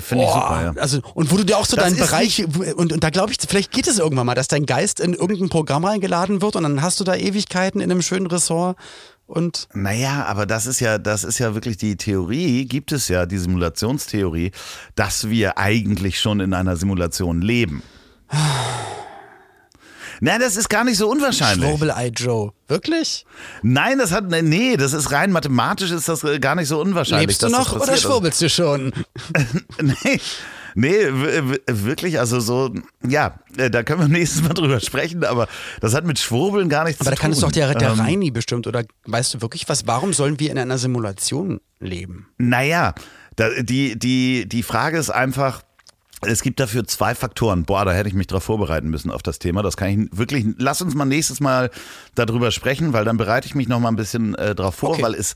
finde 0.01 0.25
ich 0.25 0.31
super, 0.31 0.73
ja. 0.75 0.81
Also, 0.81 1.01
und 1.15 1.31
wo 1.31 1.37
du 1.37 1.45
dir 1.45 1.59
auch 1.59 1.67
so 1.67 1.77
das 1.77 1.87
deinen 1.87 1.99
Bereich, 1.99 2.45
und, 2.77 2.93
und 2.93 3.05
da 3.05 3.11
glaube 3.11 3.33
ich, 3.33 3.39
vielleicht 3.47 3.73
geht 3.73 3.89
es 3.89 3.99
irgendwann 3.99 4.27
mal, 4.27 4.35
dass 4.35 4.49
dein 4.49 4.67
Geist 4.67 5.01
in 5.01 5.15
irgendein 5.15 5.49
Programm 5.49 5.85
reingeladen 5.85 6.41
wird 6.43 6.57
und 6.57 6.63
dann 6.63 6.83
hast 6.83 7.01
du 7.01 7.05
da 7.05 7.15
Ewigkeiten 7.15 7.81
in 7.81 7.91
einem 7.91 8.03
schönen 8.03 8.27
Ressort 8.27 8.77
und 9.31 9.69
naja, 9.73 10.25
aber 10.27 10.45
das 10.45 10.67
ist 10.67 10.81
ja, 10.81 10.99
das 10.99 11.23
ist 11.25 11.39
ja 11.39 11.55
wirklich 11.55 11.77
die 11.77 11.97
Theorie, 11.97 12.67
gibt 12.67 12.91
es 12.91 13.09
ja 13.09 13.27
die 13.27 13.39
Simulationstheorie, 13.39 14.51
dass 14.97 15.31
wir 15.31 15.57
eigentlich 15.57 16.19
schon 16.21 16.41
in 16.41 16.53
einer 16.53 16.77
Simulation 16.77 17.41
leben. 17.41 17.83
Na, 20.23 20.39
das 20.39 20.57
ist 20.57 20.69
gar 20.69 20.85
nicht 20.85 20.99
so 20.99 21.09
unwahrscheinlich. 21.09 21.67
Schwurbelei 21.67 22.09
Joe. 22.09 22.53
Wirklich? 22.69 23.25
Nein, 23.63 23.99
das 23.99 24.13
hat, 24.13 24.29
nee, 24.29 24.77
das 24.77 24.93
ist 24.93 25.13
rein 25.13 25.33
mathematisch 25.33 25.93
ist 25.93 26.09
das 26.09 26.27
gar 26.41 26.57
nicht 26.57 26.69
so 26.69 26.79
unwahrscheinlich. 26.79 27.29
Lebst 27.29 27.43
du 27.43 27.49
noch 27.49 27.73
oder 27.73 27.97
schwurbelst 27.97 28.43
du 28.43 28.51
schon? 28.51 28.93
nee, 29.81 30.21
Nee, 30.75 30.97
wirklich, 31.67 32.19
also 32.19 32.41
so, 32.41 32.73
ja, 33.07 33.39
äh, 33.57 33.71
da 33.71 33.83
können 33.83 34.01
wir 34.01 34.09
nächstes 34.09 34.43
Mal 34.43 34.55
drüber 34.55 34.81
sprechen, 34.81 35.25
aber 35.25 35.49
das 35.81 35.95
hat 35.95 36.05
mit 36.05 36.19
Schwurbeln 36.19 36.69
gar 36.69 36.85
nichts 36.85 37.01
aber 37.01 37.11
zu 37.11 37.17
tun. 37.17 37.17
Aber 37.17 37.17
da 37.17 37.23
kann 37.23 37.33
es 37.33 37.41
doch 37.41 37.53
der, 37.53 37.75
der 37.75 37.91
ähm, 37.91 38.01
Reini 38.01 38.31
bestimmt, 38.31 38.67
oder 38.67 38.85
weißt 39.07 39.35
du 39.35 39.43
wirklich 39.43 39.69
was, 39.69 39.87
warum 39.87 40.13
sollen 40.13 40.39
wir 40.41 40.51
in 40.51 40.59
einer 40.59 40.79
Simulation 40.79 41.61
leben? 41.79 42.29
Naja, 42.39 42.95
da, 43.37 43.49
die, 43.61 43.99
die, 43.99 44.49
die 44.49 44.63
Frage 44.63 44.99
ist 44.99 45.11
einfach, 45.11 45.63
es 46.23 46.43
gibt 46.43 46.61
dafür 46.61 46.85
zwei 46.87 47.15
Faktoren. 47.15 47.65
Boah, 47.65 47.85
da 47.85 47.93
hätte 47.93 48.09
ich 48.09 48.15
mich 48.15 48.27
darauf 48.27 48.45
vorbereiten 48.45 48.91
müssen 48.91 49.11
auf 49.11 49.23
das 49.23 49.39
Thema. 49.39 49.63
Das 49.63 49.77
kann 49.77 49.89
ich 49.89 50.19
wirklich. 50.19 50.45
Lass 50.59 50.83
uns 50.83 50.95
mal 50.95 51.07
nächstes 51.07 51.41
Mal 51.41 51.71
darüber 52.15 52.51
sprechen, 52.51 52.93
weil 52.93 53.05
dann 53.05 53.17
bereite 53.17 53.47
ich 53.47 53.55
mich 53.55 53.69
noch 53.69 53.81
mal 53.81 53.89
ein 53.89 53.97
bisschen 53.97 54.35
äh, 54.35 54.55
drauf 54.55 54.75
vor, 54.75 54.91
okay. 54.91 55.03
weil 55.03 55.15
es 55.15 55.35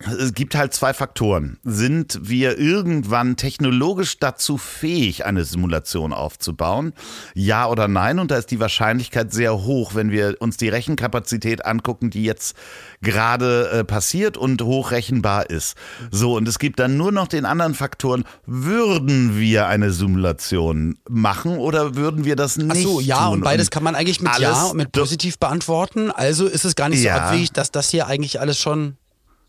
es 0.00 0.32
gibt 0.32 0.54
halt 0.54 0.72
zwei 0.74 0.94
Faktoren. 0.94 1.58
Sind 1.64 2.20
wir 2.22 2.58
irgendwann 2.58 3.36
technologisch 3.36 4.18
dazu 4.18 4.56
fähig, 4.56 5.24
eine 5.26 5.44
Simulation 5.44 6.12
aufzubauen? 6.12 6.92
Ja 7.34 7.66
oder 7.66 7.88
nein? 7.88 8.20
Und 8.20 8.30
da 8.30 8.36
ist 8.36 8.52
die 8.52 8.60
Wahrscheinlichkeit 8.60 9.32
sehr 9.32 9.64
hoch, 9.64 9.94
wenn 9.94 10.12
wir 10.12 10.36
uns 10.38 10.56
die 10.56 10.68
Rechenkapazität 10.68 11.66
angucken, 11.66 12.10
die 12.10 12.22
jetzt 12.22 12.56
gerade 13.02 13.70
äh, 13.70 13.84
passiert 13.84 14.36
und 14.36 14.62
hochrechenbar 14.62 15.50
ist. 15.50 15.76
So, 16.12 16.36
und 16.36 16.46
es 16.46 16.60
gibt 16.60 16.78
dann 16.78 16.96
nur 16.96 17.10
noch 17.10 17.26
den 17.26 17.44
anderen 17.44 17.74
Faktoren. 17.74 18.24
Würden 18.46 19.36
wir 19.38 19.66
eine 19.66 19.90
Simulation 19.90 20.98
machen 21.08 21.58
oder 21.58 21.96
würden 21.96 22.24
wir 22.24 22.36
das 22.36 22.56
nicht? 22.56 22.70
Ach 22.70 22.76
so, 22.76 23.00
ja, 23.00 23.24
tun? 23.26 23.34
und 23.34 23.40
beides 23.40 23.70
kann 23.70 23.82
man 23.82 23.96
eigentlich 23.96 24.20
mit 24.20 24.38
Ja 24.38 24.66
und 24.66 24.76
mit 24.76 24.92
positiv 24.92 25.38
beantworten. 25.38 26.12
Also 26.12 26.46
ist 26.46 26.64
es 26.64 26.76
gar 26.76 26.88
nicht 26.88 27.02
ja. 27.02 27.16
so 27.16 27.20
abwegig, 27.22 27.52
dass 27.52 27.72
das 27.72 27.88
hier 27.88 28.06
eigentlich 28.06 28.40
alles 28.40 28.60
schon 28.60 28.96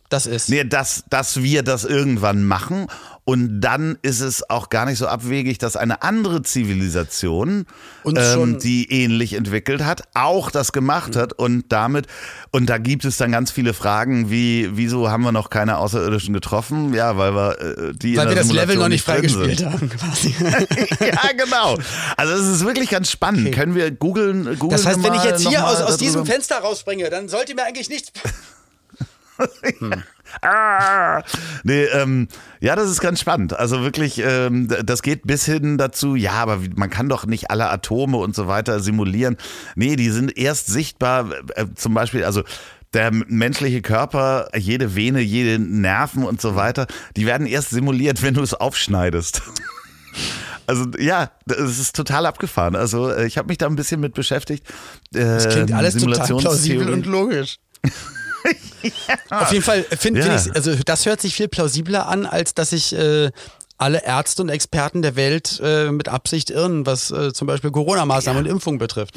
das 0.10 0.26
ist. 0.26 0.50
Nee, 0.50 0.64
dass, 0.64 1.04
dass 1.10 1.42
wir 1.42 1.64
das 1.64 1.86
irgendwann 1.86 2.44
machen 2.44 2.88
und 3.30 3.62
dann 3.62 4.00
ist 4.02 4.22
es 4.22 4.50
auch 4.50 4.70
gar 4.70 4.86
nicht 4.86 4.98
so 4.98 5.06
abwegig, 5.06 5.60
dass 5.60 5.76
eine 5.76 6.02
andere 6.02 6.42
Zivilisation, 6.42 7.68
ähm, 8.04 8.58
die 8.58 8.92
ähnlich 8.92 9.34
entwickelt 9.34 9.84
hat, 9.84 10.02
auch 10.16 10.50
das 10.50 10.72
gemacht 10.72 11.16
hat 11.16 11.34
und 11.34 11.66
damit, 11.70 12.08
und 12.50 12.72
da 12.72 12.80
gibt 12.80 13.06
es 13.06 13.18
dann 13.18 13.32
ganz 13.32 13.52
viele 13.52 13.76
Fragen 13.76 14.32
wie, 14.32 14.72
wieso 14.74 15.12
haben 15.12 15.22
wir 15.22 15.32
noch 15.32 15.52
keine 15.52 15.78
Außerirdischen 15.78 16.34
getroffen? 16.34 16.96
Ja, 16.96 17.18
weil 17.18 17.36
wir 17.36 17.62
äh, 17.62 17.94
die 17.94 18.18
Weil 18.18 18.30
wir 18.30 18.36
das 18.36 18.52
Level 18.52 18.78
noch 18.78 18.90
nicht 18.90 19.06
freigespielt 19.06 19.64
haben, 19.64 19.92
quasi. 19.92 20.34
ja, 21.00 21.32
genau. 21.38 21.78
Also 22.18 22.34
es 22.34 22.48
ist 22.48 22.66
wirklich 22.66 22.90
ganz 22.90 23.12
spannend. 23.12 23.46
Okay. 23.46 23.52
Können 23.52 23.76
wir 23.76 23.92
googeln? 23.92 24.58
googeln 24.58 24.72
das 24.72 24.88
heißt, 24.88 25.04
wenn 25.04 25.14
ich 25.14 25.24
jetzt 25.24 25.48
hier 25.48 25.68
aus, 25.68 25.82
aus 25.82 25.98
diesem 25.98 26.26
Fenster 26.26 26.58
rausspringe, 26.58 27.12
dann 27.12 27.30
sollte 27.30 27.54
mir 27.54 27.66
eigentlich 27.66 27.90
nichts 27.90 28.12
hm. 29.80 30.04
ah, 30.42 31.22
nee, 31.64 31.84
ähm, 31.84 32.28
ja, 32.60 32.76
das 32.76 32.90
ist 32.90 33.02
ganz 33.02 33.20
spannend. 33.20 33.58
Also 33.58 33.82
wirklich, 33.82 34.22
ähm, 34.24 34.68
das 34.84 35.02
geht 35.02 35.26
bis 35.26 35.46
hin 35.46 35.78
dazu, 35.78 36.16
ja, 36.16 36.34
aber 36.34 36.60
man 36.76 36.90
kann 36.90 37.10
doch 37.10 37.26
nicht 37.26 37.52
alle 37.52 37.70
Atome 37.70 38.18
und 38.18 38.36
so 38.36 38.48
weiter 38.48 38.80
simulieren. 38.80 39.38
Nee, 39.76 39.96
die 39.96 40.10
sind 40.10 40.38
erst 40.38 40.68
sichtbar, 40.68 41.30
äh, 41.56 41.66
zum 41.76 41.94
Beispiel, 41.94 42.24
also 42.24 42.44
der 42.94 43.12
menschliche 43.12 43.82
Körper, 43.82 44.50
jede 44.56 44.96
Vene, 44.96 45.22
jede 45.22 45.60
Nerven 45.60 46.24
und 46.24 46.42
so 46.42 46.56
weiter, 46.56 46.88
die 47.16 47.26
werden 47.26 47.46
erst 47.46 47.70
simuliert, 47.70 48.24
wenn 48.24 48.34
du 48.34 48.42
es 48.42 48.54
aufschneidest. 48.54 49.42
Also 50.70 50.86
ja, 51.00 51.32
das 51.48 51.80
ist 51.80 51.96
total 51.96 52.28
abgefahren. 52.28 52.76
Also 52.76 53.10
äh, 53.10 53.26
ich 53.26 53.40
habe 53.40 53.48
mich 53.48 53.58
da 53.58 53.66
ein 53.66 53.76
bisschen 53.76 54.00
mit 54.00 54.14
beschäftigt. 54.14 54.64
Das 55.12 55.50
klingt 55.50 55.74
alles 55.74 55.96
total 55.96 56.28
plausibel 56.28 56.92
und 56.92 57.08
logisch. 57.08 57.58
Ja. 58.84 59.42
Auf 59.42 59.52
jeden 59.52 59.64
Fall 59.64 59.84
finde 59.84 60.22
ja. 60.22 60.38
find 60.38 60.48
ich, 60.48 60.56
also 60.56 60.76
das 60.86 61.06
hört 61.06 61.22
sich 61.22 61.36
viel 61.36 61.48
plausibler 61.48 62.08
an, 62.08 62.26
als 62.26 62.54
dass 62.54 62.72
ich 62.72 62.94
äh, 62.94 63.32
alle 63.78 64.04
Ärzte 64.04 64.42
und 64.42 64.50
Experten 64.50 65.02
der 65.02 65.16
Welt 65.16 65.60
äh, 65.64 65.92
mit 65.92 66.10
Absicht 66.10 66.50
irren, 66.50 66.86
was 66.86 67.12
äh, 67.12 67.34
zum 67.34 67.48
Beispiel 67.48 67.72
Corona-Maßnahmen 67.72 68.46
ja. 68.46 68.50
und 68.50 68.56
Impfung 68.56 68.78
betrifft. 68.78 69.16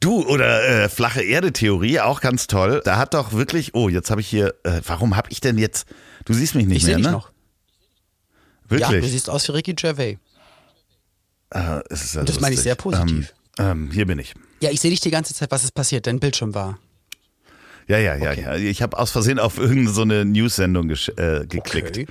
Du, 0.00 0.26
oder 0.26 0.64
äh, 0.64 0.88
flache 0.88 1.22
Erde-Theorie, 1.22 2.00
auch 2.00 2.20
ganz 2.20 2.48
toll. 2.48 2.82
Da 2.84 2.96
hat 2.96 3.14
doch 3.14 3.32
wirklich, 3.32 3.74
oh, 3.74 3.88
jetzt 3.88 4.10
habe 4.10 4.20
ich 4.20 4.26
hier, 4.26 4.54
äh, 4.64 4.80
warum 4.84 5.16
habe 5.16 5.30
ich 5.30 5.40
denn 5.40 5.58
jetzt, 5.58 5.86
du 6.24 6.34
siehst 6.34 6.54
mich 6.54 6.66
nicht 6.66 6.78
ich 6.78 6.86
mehr, 6.86 6.96
dich 6.96 7.06
ne? 7.06 7.12
noch. 7.12 7.30
Wirklich? 8.68 8.90
Ja, 8.90 9.00
du 9.00 9.06
siehst 9.06 9.30
aus 9.30 9.46
wie 9.48 9.52
Ricky 9.52 9.74
Gervais. 9.74 10.18
Äh, 11.50 11.58
ja 11.58 11.82
das 12.24 12.40
meine 12.40 12.54
ich 12.54 12.62
sehr 12.62 12.74
positiv. 12.74 13.32
Ähm, 13.58 13.86
ähm, 13.86 13.90
hier 13.92 14.06
bin 14.06 14.18
ich. 14.18 14.34
Ja, 14.60 14.70
ich 14.70 14.80
sehe 14.80 14.90
dich 14.90 15.00
die 15.00 15.10
ganze 15.10 15.34
Zeit, 15.34 15.50
was 15.50 15.62
ist 15.62 15.74
passiert, 15.74 16.06
dein 16.06 16.18
Bildschirm 16.18 16.54
war. 16.54 16.78
Ja, 17.92 17.98
ja, 17.98 18.14
ja, 18.16 18.30
okay. 18.30 18.42
ja. 18.42 18.54
Ich 18.56 18.80
habe 18.80 18.98
aus 18.98 19.10
Versehen 19.10 19.38
auf 19.38 19.58
irgendeine 19.58 19.90
so 19.90 20.02
eine 20.02 20.24
News-Sendung 20.24 20.88
äh, 20.90 21.46
geklickt. 21.46 21.98
Okay. 21.98 22.06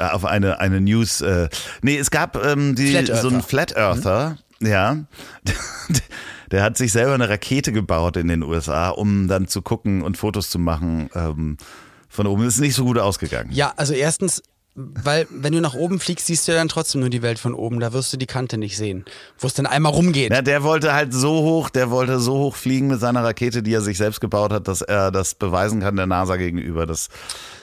Äh, 0.00 0.04
auf 0.04 0.24
eine, 0.24 0.58
eine 0.58 0.80
News. 0.80 1.20
Äh, 1.20 1.48
nee, 1.82 1.96
es 1.96 2.10
gab 2.10 2.44
ähm, 2.44 2.74
die, 2.74 2.92
so 3.06 3.28
einen 3.28 3.42
Flat 3.42 3.76
Earther, 3.76 4.38
mhm. 4.58 4.66
ja. 4.66 4.96
Der 6.50 6.64
hat 6.64 6.76
sich 6.76 6.90
selber 6.90 7.14
eine 7.14 7.28
Rakete 7.28 7.70
gebaut 7.70 8.16
in 8.16 8.26
den 8.26 8.42
USA, 8.42 8.88
um 8.88 9.28
dann 9.28 9.46
zu 9.46 9.62
gucken 9.62 10.02
und 10.02 10.18
Fotos 10.18 10.50
zu 10.50 10.58
machen. 10.58 11.08
Ähm, 11.14 11.58
von 12.08 12.26
oben 12.26 12.44
ist 12.44 12.58
nicht 12.58 12.74
so 12.74 12.84
gut 12.84 12.98
ausgegangen. 12.98 13.50
Ja, 13.52 13.72
also 13.76 13.94
erstens, 13.94 14.42
weil 14.76 15.26
wenn 15.30 15.52
du 15.52 15.60
nach 15.60 15.74
oben 15.74 15.98
fliegst, 15.98 16.26
siehst 16.26 16.46
du 16.46 16.52
ja 16.52 16.58
dann 16.58 16.68
trotzdem 16.68 17.00
nur 17.00 17.10
die 17.10 17.22
Welt 17.22 17.40
von 17.40 17.54
oben. 17.54 17.80
Da 17.80 17.92
wirst 17.92 18.12
du 18.12 18.16
die 18.16 18.26
Kante 18.26 18.56
nicht 18.56 18.76
sehen, 18.76 19.04
wo 19.38 19.48
es 19.48 19.54
dann 19.54 19.66
einmal 19.66 19.92
rumgeht. 19.92 20.32
Ja, 20.32 20.42
der 20.42 20.62
wollte 20.62 20.92
halt 20.92 21.12
so 21.12 21.42
hoch, 21.42 21.70
der 21.70 21.90
wollte 21.90 22.20
so 22.20 22.34
hoch 22.34 22.54
fliegen 22.54 22.86
mit 22.86 23.00
seiner 23.00 23.24
Rakete, 23.24 23.64
die 23.64 23.74
er 23.74 23.80
sich 23.80 23.98
selbst 23.98 24.20
gebaut 24.20 24.52
hat, 24.52 24.68
dass 24.68 24.80
er 24.80 25.10
das 25.10 25.34
beweisen 25.34 25.80
kann 25.80 25.96
der 25.96 26.06
NASA 26.06 26.36
gegenüber, 26.36 26.86
dass, 26.86 27.08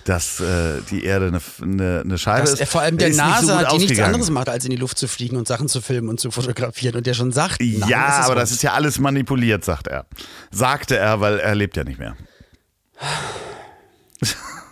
dass 0.03 0.41
äh, 0.41 0.81
die 0.91 1.05
Erde 1.05 1.27
eine, 1.27 1.41
eine, 1.61 2.01
eine 2.03 2.17
Scheibe 2.17 2.49
dass 2.49 2.59
ist. 2.59 2.69
Vor 2.69 2.81
allem 2.81 2.97
der 2.97 3.13
NASA, 3.13 3.69
so 3.69 3.77
die 3.77 3.85
nichts 3.85 3.99
anderes 3.99 4.29
macht, 4.29 4.49
als 4.49 4.65
in 4.65 4.71
die 4.71 4.77
Luft 4.77 4.97
zu 4.97 5.07
fliegen 5.07 5.37
und 5.37 5.47
Sachen 5.47 5.69
zu 5.69 5.79
filmen 5.79 6.09
und 6.09 6.19
zu 6.19 6.29
fotografieren 6.29 6.97
und 6.97 7.07
der 7.07 7.13
schon 7.13 7.31
sagt. 7.31 7.61
Nein, 7.61 7.83
ja, 7.87 8.17
das 8.17 8.25
aber 8.25 8.35
das 8.35 8.51
ist 8.51 8.63
ja 8.63 8.73
alles 8.73 8.99
manipuliert, 8.99 9.63
sagt 9.63 9.87
er. 9.87 10.07
Sagte 10.51 10.97
er, 10.97 11.21
weil 11.21 11.39
er 11.39 11.55
lebt 11.55 11.77
ja 11.77 11.85
nicht 11.85 11.99
mehr. 11.99 12.17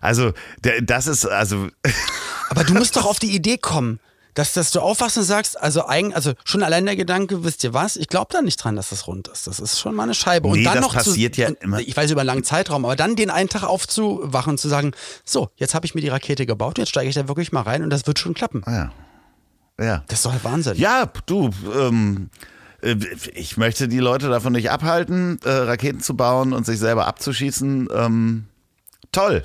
Also, 0.00 0.32
der, 0.64 0.82
das 0.82 1.06
ist, 1.06 1.26
also. 1.26 1.68
Aber 2.50 2.64
du 2.64 2.74
musst 2.74 2.96
doch 2.96 3.04
auf 3.04 3.18
die 3.18 3.34
Idee 3.34 3.58
kommen, 3.58 4.00
dass, 4.34 4.52
dass 4.52 4.70
du 4.70 4.80
aufwachst 4.80 5.18
und 5.18 5.24
sagst, 5.24 5.60
also 5.60 5.86
eigen, 5.86 6.14
also 6.14 6.32
schon 6.44 6.62
allein 6.62 6.86
der 6.86 6.96
Gedanke, 6.96 7.42
wisst 7.44 7.64
ihr 7.64 7.74
was, 7.74 7.96
ich 7.96 8.08
glaube 8.08 8.28
da 8.32 8.40
nicht 8.40 8.62
dran, 8.62 8.76
dass 8.76 8.90
das 8.90 9.06
rund 9.06 9.28
ist. 9.28 9.46
Das 9.46 9.58
ist 9.58 9.80
schon 9.80 9.94
mal 9.94 10.04
eine 10.04 10.14
Scheibe. 10.14 10.48
Und 10.48 10.58
nee, 10.58 10.64
dann 10.64 10.74
das 10.74 10.82
noch 10.82 10.94
passiert 10.94 11.34
zu, 11.34 11.40
ja 11.40 11.48
immer. 11.60 11.80
Ich 11.80 11.96
weiß 11.96 12.10
über 12.10 12.20
einen 12.20 12.28
langen 12.28 12.44
Zeitraum, 12.44 12.84
aber 12.84 12.94
dann 12.94 13.16
den 13.16 13.30
einen 13.30 13.48
Tag 13.48 13.64
aufzuwachen 13.64 14.52
und 14.52 14.58
zu 14.58 14.68
sagen, 14.68 14.92
so, 15.24 15.50
jetzt 15.56 15.74
habe 15.74 15.86
ich 15.86 15.94
mir 15.94 16.02
die 16.02 16.08
Rakete 16.08 16.46
gebaut, 16.46 16.78
jetzt 16.78 16.90
steige 16.90 17.08
ich 17.08 17.14
da 17.16 17.26
wirklich 17.26 17.50
mal 17.50 17.62
rein 17.62 17.82
und 17.82 17.90
das 17.90 18.06
wird 18.06 18.18
schon 18.18 18.34
klappen. 18.34 18.62
Ja. 18.66 18.92
Ja. 19.80 20.04
Das 20.08 20.20
ist 20.20 20.26
doch 20.26 20.44
Wahnsinn. 20.44 20.76
Ja, 20.76 21.10
du, 21.26 21.50
ähm, 21.76 22.30
äh, 22.82 22.96
ich 23.34 23.56
möchte 23.56 23.88
die 23.88 23.98
Leute 23.98 24.28
davon 24.28 24.52
nicht 24.52 24.70
abhalten, 24.70 25.38
äh, 25.44 25.50
Raketen 25.50 26.00
zu 26.00 26.16
bauen 26.16 26.52
und 26.52 26.66
sich 26.66 26.78
selber 26.78 27.06
abzuschießen. 27.06 27.88
Ähm, 27.92 28.46
toll. 29.12 29.42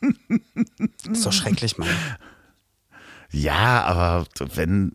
Das 0.00 0.10
ist 1.12 1.26
doch 1.26 1.32
schrecklich, 1.32 1.78
Mann. 1.78 1.88
Ja, 3.32 3.84
aber 3.84 4.26
wenn 4.54 4.92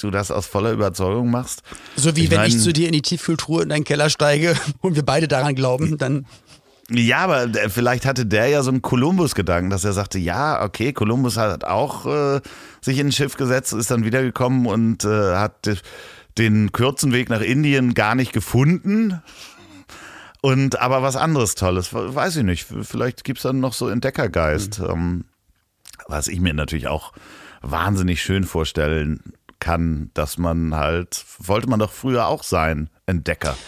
du 0.00 0.10
das 0.10 0.30
aus 0.30 0.46
voller 0.46 0.72
Überzeugung 0.72 1.30
machst. 1.30 1.62
So 1.96 2.14
wie 2.16 2.24
ich 2.24 2.30
wenn 2.30 2.38
mein, 2.38 2.48
ich 2.48 2.60
zu 2.60 2.72
dir 2.72 2.86
in 2.86 2.92
die 2.92 3.02
Tiefkühltruhe 3.02 3.62
in 3.62 3.68
deinen 3.68 3.84
Keller 3.84 4.10
steige 4.10 4.56
und 4.80 4.96
wir 4.96 5.04
beide 5.04 5.28
daran 5.28 5.54
glauben, 5.54 5.98
dann. 5.98 6.26
Ja, 6.90 7.18
aber 7.18 7.48
vielleicht 7.68 8.06
hatte 8.06 8.24
der 8.24 8.46
ja 8.46 8.62
so 8.62 8.70
einen 8.70 8.80
Kolumbus-Gedanken, 8.80 9.68
dass 9.68 9.84
er 9.84 9.92
sagte, 9.92 10.18
ja, 10.18 10.62
okay, 10.62 10.94
Kolumbus 10.94 11.36
hat 11.36 11.64
auch 11.64 12.06
äh, 12.06 12.40
sich 12.80 12.98
in 12.98 13.08
ein 13.08 13.12
Schiff 13.12 13.36
gesetzt, 13.36 13.74
ist 13.74 13.90
dann 13.90 14.04
wiedergekommen 14.04 14.66
und 14.66 15.04
äh, 15.04 15.34
hat 15.36 15.82
den 16.38 16.72
kurzen 16.72 17.12
Weg 17.12 17.28
nach 17.28 17.42
Indien 17.42 17.92
gar 17.92 18.14
nicht 18.14 18.32
gefunden. 18.32 19.20
Und 20.48 20.80
aber 20.80 21.02
was 21.02 21.14
anderes 21.14 21.56
Tolles, 21.56 21.92
weiß 21.92 22.36
ich 22.36 22.42
nicht. 22.42 22.66
Vielleicht 22.82 23.22
gibt 23.22 23.38
es 23.38 23.42
dann 23.42 23.60
noch 23.60 23.74
so 23.74 23.90
Entdeckergeist. 23.90 24.80
Mhm. 24.80 24.88
Ähm, 24.88 25.24
was 26.06 26.26
ich 26.26 26.40
mir 26.40 26.54
natürlich 26.54 26.88
auch 26.88 27.12
wahnsinnig 27.60 28.22
schön 28.22 28.44
vorstellen 28.44 29.34
kann, 29.60 30.10
dass 30.14 30.38
man 30.38 30.74
halt, 30.74 31.22
wollte 31.38 31.68
man 31.68 31.80
doch 31.80 31.92
früher 31.92 32.28
auch 32.28 32.44
sein, 32.44 32.88
Entdecker. 33.04 33.58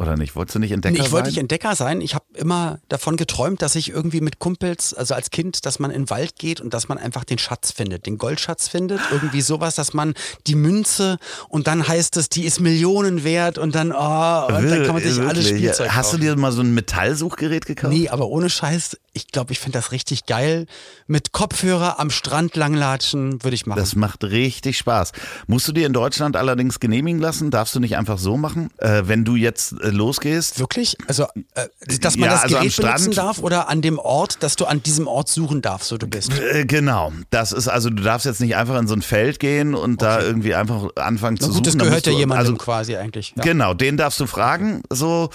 Oder 0.00 0.16
nicht? 0.16 0.34
Wolltest 0.34 0.54
du 0.54 0.60
nicht 0.60 0.72
Entdecker 0.72 0.98
nee, 0.98 1.04
ich 1.04 1.12
wollte 1.12 1.28
nicht 1.28 1.36
Entdecker 1.36 1.76
sein. 1.76 2.00
Ich 2.00 2.14
habe 2.14 2.24
immer 2.32 2.78
davon 2.88 3.18
geträumt, 3.18 3.60
dass 3.60 3.74
ich 3.74 3.90
irgendwie 3.90 4.22
mit 4.22 4.38
Kumpels, 4.38 4.94
also 4.94 5.12
als 5.12 5.28
Kind, 5.28 5.66
dass 5.66 5.78
man 5.78 5.90
in 5.90 6.04
den 6.04 6.10
Wald 6.10 6.36
geht 6.36 6.62
und 6.62 6.72
dass 6.72 6.88
man 6.88 6.96
einfach 6.96 7.22
den 7.24 7.36
Schatz 7.36 7.70
findet, 7.70 8.06
den 8.06 8.16
Goldschatz 8.16 8.66
findet. 8.66 8.98
Irgendwie 9.12 9.42
sowas, 9.42 9.74
dass 9.74 9.92
man 9.92 10.14
die 10.46 10.54
Münze 10.54 11.18
und 11.50 11.66
dann 11.66 11.86
heißt 11.86 12.16
es, 12.16 12.30
die 12.30 12.46
ist 12.46 12.60
Millionen 12.60 13.24
wert 13.24 13.58
und 13.58 13.74
dann, 13.74 13.92
oh, 13.92 14.46
und 14.46 14.70
dann 14.70 14.84
kann 14.86 14.94
man 14.94 15.02
sich 15.02 15.20
alles 15.20 15.46
Spielzeug 15.46 15.90
Hast 15.90 16.12
kaufen. 16.12 16.20
du 16.20 16.26
dir 16.28 16.36
mal 16.36 16.52
so 16.52 16.62
ein 16.62 16.72
Metallsuchgerät 16.72 17.66
gekauft? 17.66 17.92
Nee, 17.92 18.08
aber 18.08 18.28
ohne 18.28 18.48
Scheiß, 18.48 18.96
ich 19.12 19.26
glaube, 19.26 19.52
ich 19.52 19.58
finde 19.58 19.78
das 19.78 19.92
richtig 19.92 20.24
geil. 20.24 20.64
Mit 21.08 21.32
Kopfhörer 21.32 22.00
am 22.00 22.08
Strand 22.08 22.56
langlatschen 22.56 23.44
würde 23.44 23.54
ich 23.54 23.66
machen. 23.66 23.78
Das 23.78 23.96
macht 23.96 24.24
richtig 24.24 24.78
Spaß. 24.78 25.12
Musst 25.46 25.68
du 25.68 25.72
dir 25.72 25.86
in 25.86 25.92
Deutschland 25.92 26.36
allerdings 26.36 26.80
genehmigen 26.80 27.20
lassen? 27.20 27.50
Darfst 27.50 27.74
du 27.74 27.80
nicht 27.80 27.98
einfach 27.98 28.18
so 28.18 28.38
machen? 28.38 28.70
Äh, 28.78 29.02
wenn 29.04 29.26
du 29.26 29.36
jetzt 29.36 29.72
äh, 29.72 29.89
losgehst? 29.90 30.58
Wirklich? 30.58 30.96
Also, 31.06 31.24
äh, 31.54 31.68
dass 32.00 32.16
man 32.16 32.28
ja, 32.28 32.34
das 32.34 32.42
also 32.44 32.56
Gerät 32.56 32.76
benutzen 32.76 33.12
darf 33.12 33.38
oder 33.40 33.68
an 33.68 33.82
dem 33.82 33.98
Ort, 33.98 34.42
dass 34.42 34.56
du 34.56 34.66
an 34.66 34.82
diesem 34.82 35.06
Ort 35.06 35.28
suchen 35.28 35.62
darfst, 35.62 35.92
wo 35.92 35.96
du 35.96 36.06
bist? 36.06 36.32
Äh, 36.38 36.64
genau. 36.64 37.12
Das 37.30 37.52
ist 37.52 37.68
also, 37.68 37.90
du 37.90 38.02
darfst 38.02 38.26
jetzt 38.26 38.40
nicht 38.40 38.56
einfach 38.56 38.78
in 38.78 38.86
so 38.86 38.94
ein 38.94 39.02
Feld 39.02 39.40
gehen 39.40 39.74
und 39.74 40.02
okay. 40.02 40.04
da 40.04 40.22
irgendwie 40.22 40.54
einfach 40.54 40.88
anfangen 40.96 41.38
Na 41.40 41.46
zu 41.46 41.52
gut, 41.52 41.66
suchen. 41.66 41.78
Das 41.78 41.88
gehört 41.88 42.06
ja 42.06 42.12
jemandem 42.12 42.54
also, 42.54 42.56
quasi 42.56 42.96
eigentlich. 42.96 43.34
Ja. 43.36 43.42
Genau, 43.42 43.74
den 43.74 43.96
darfst 43.96 44.20
du 44.20 44.26
fragen. 44.26 44.82
So 44.90 45.30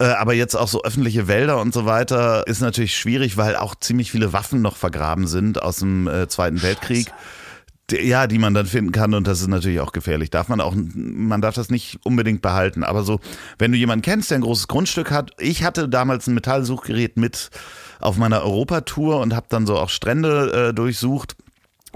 äh, 0.00 0.04
aber 0.04 0.32
jetzt 0.32 0.56
auch 0.56 0.68
so 0.68 0.82
öffentliche 0.82 1.28
Wälder 1.28 1.60
und 1.60 1.74
so 1.74 1.84
weiter 1.84 2.46
ist 2.46 2.60
natürlich 2.60 2.96
schwierig, 2.96 3.36
weil 3.36 3.54
auch 3.54 3.74
ziemlich 3.74 4.10
viele 4.10 4.32
Waffen 4.32 4.62
noch 4.62 4.76
vergraben 4.76 5.26
sind 5.26 5.62
aus 5.62 5.76
dem 5.76 6.08
äh, 6.08 6.26
Zweiten 6.26 6.62
Weltkrieg. 6.62 7.12
Ja, 7.92 8.26
die 8.26 8.38
man 8.38 8.54
dann 8.54 8.66
finden 8.66 8.92
kann 8.92 9.14
und 9.14 9.26
das 9.26 9.40
ist 9.40 9.48
natürlich 9.48 9.80
auch 9.80 9.92
gefährlich. 9.92 10.30
Darf 10.30 10.48
man 10.48 10.60
auch, 10.60 10.74
man 10.74 11.40
darf 11.40 11.54
das 11.54 11.70
nicht 11.70 11.98
unbedingt 12.04 12.42
behalten. 12.42 12.84
Aber 12.84 13.02
so, 13.02 13.20
wenn 13.58 13.72
du 13.72 13.78
jemanden 13.78 14.02
kennst, 14.02 14.30
der 14.30 14.38
ein 14.38 14.42
großes 14.42 14.68
Grundstück 14.68 15.10
hat, 15.10 15.32
ich 15.38 15.64
hatte 15.64 15.88
damals 15.88 16.26
ein 16.26 16.34
Metallsuchgerät 16.34 17.16
mit 17.16 17.50
auf 18.00 18.16
meiner 18.16 18.42
Europatour 18.42 19.20
und 19.20 19.34
habe 19.34 19.46
dann 19.48 19.66
so 19.66 19.76
auch 19.78 19.90
Strände 19.90 20.68
äh, 20.70 20.74
durchsucht. 20.74 21.36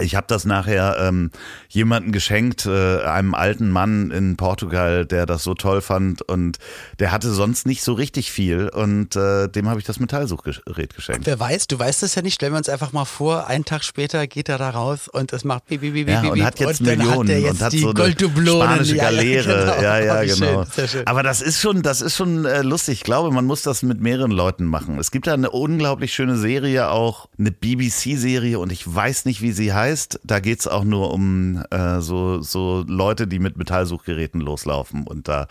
Ich 0.01 0.17
habe 0.17 0.27
das 0.29 0.45
nachher 0.45 0.97
ähm, 0.99 1.31
jemanden 1.69 2.11
geschenkt, 2.11 2.67
äh, 2.67 3.03
einem 3.03 3.35
alten 3.35 3.71
Mann 3.71 4.11
in 4.11 4.37
Portugal, 4.37 5.07
der 5.07 5.25
das 5.25 5.45
so 5.45 5.55
toll 5.55 5.81
fand 5.81 6.23
und 6.23 6.59
der 6.99 7.13
hatte 7.13 7.31
sonst 7.31 7.67
nicht 7.67 7.83
so 7.85 7.93
richtig 7.93 8.33
viel 8.33 8.69
und 8.69 9.15
äh, 9.15 9.49
dem 9.49 9.69
habe 9.69 9.79
ich 9.79 9.87
das 9.87 10.01
Metallsuchgerät 10.01 10.95
geschenkt. 10.95 11.27
Wer 11.27 11.39
weiß, 11.39 11.69
du 11.69 11.79
weißt 11.79 12.03
es 12.03 12.17
ja 12.17 12.23
nicht, 12.23 12.35
stellen 12.35 12.53
wir 12.53 12.59
uns 12.59 12.69
einfach 12.69 12.93
mal 12.93 13.05
vor, 13.05 13.47
einen 13.47 13.65
Tag 13.65 13.85
später 13.85 14.27
geht 14.27 14.49
er 14.49 14.59
da 14.59 14.71
raus 14.71 15.07
und 15.09 15.33
es 15.33 15.45
macht 15.45 15.67
bi, 15.67 15.79
bi, 15.79 15.91
bi, 15.93 16.11
ja, 16.11 16.23
und 16.23 16.43
hat 16.43 16.59
jetzt 16.59 16.81
und 16.81 16.87
Millionen 16.87 17.29
hat 17.29 17.39
jetzt 17.39 17.51
und 17.53 17.63
hat 17.63 17.73
die 17.73 17.79
so 17.79 17.91
eine 17.91 18.15
spanische 18.47 18.97
Galeere. 19.05 19.77
Ja, 19.81 19.99
ja, 20.01 20.23
genau. 20.25 20.45
Ja, 20.45 20.65
genau. 20.75 20.87
Schön, 20.89 21.07
Aber 21.07 21.23
das 21.23 21.41
ist 21.41 21.61
schon, 21.61 21.83
das 21.83 22.01
ist 22.01 22.17
schon 22.17 22.45
äh, 22.45 22.63
lustig. 22.63 22.95
Ich 22.95 23.05
glaube, 23.05 23.31
man 23.31 23.45
muss 23.45 23.63
das 23.63 23.83
mit 23.83 24.01
mehreren 24.01 24.33
Leuten 24.33 24.65
machen. 24.65 24.99
Es 24.99 25.11
gibt 25.13 25.29
da 25.29 25.35
eine 25.35 25.51
unglaublich 25.51 26.13
schöne 26.13 26.37
Serie 26.37 26.91
auch, 26.91 27.29
eine 27.39 27.53
BBC-Serie 27.53 28.59
und 28.59 28.73
ich 28.73 28.93
weiß 28.93 29.25
nicht, 29.27 29.41
wie 29.41 29.53
sie 29.53 29.73
heißt. 29.73 29.84
Da 30.25 30.41
geht 30.41 30.61
es 30.61 30.67
auch 30.67 30.85
nur 30.85 31.13
um 31.13 31.65
äh, 31.71 32.01
so, 32.01 32.41
so 32.41 32.85
Leute, 32.87 33.27
die 33.27 33.39
mit 33.39 33.57
Metallsuchgeräten 33.57 34.41
loslaufen 34.41 35.07
und 35.07 35.29
da 35.29 35.47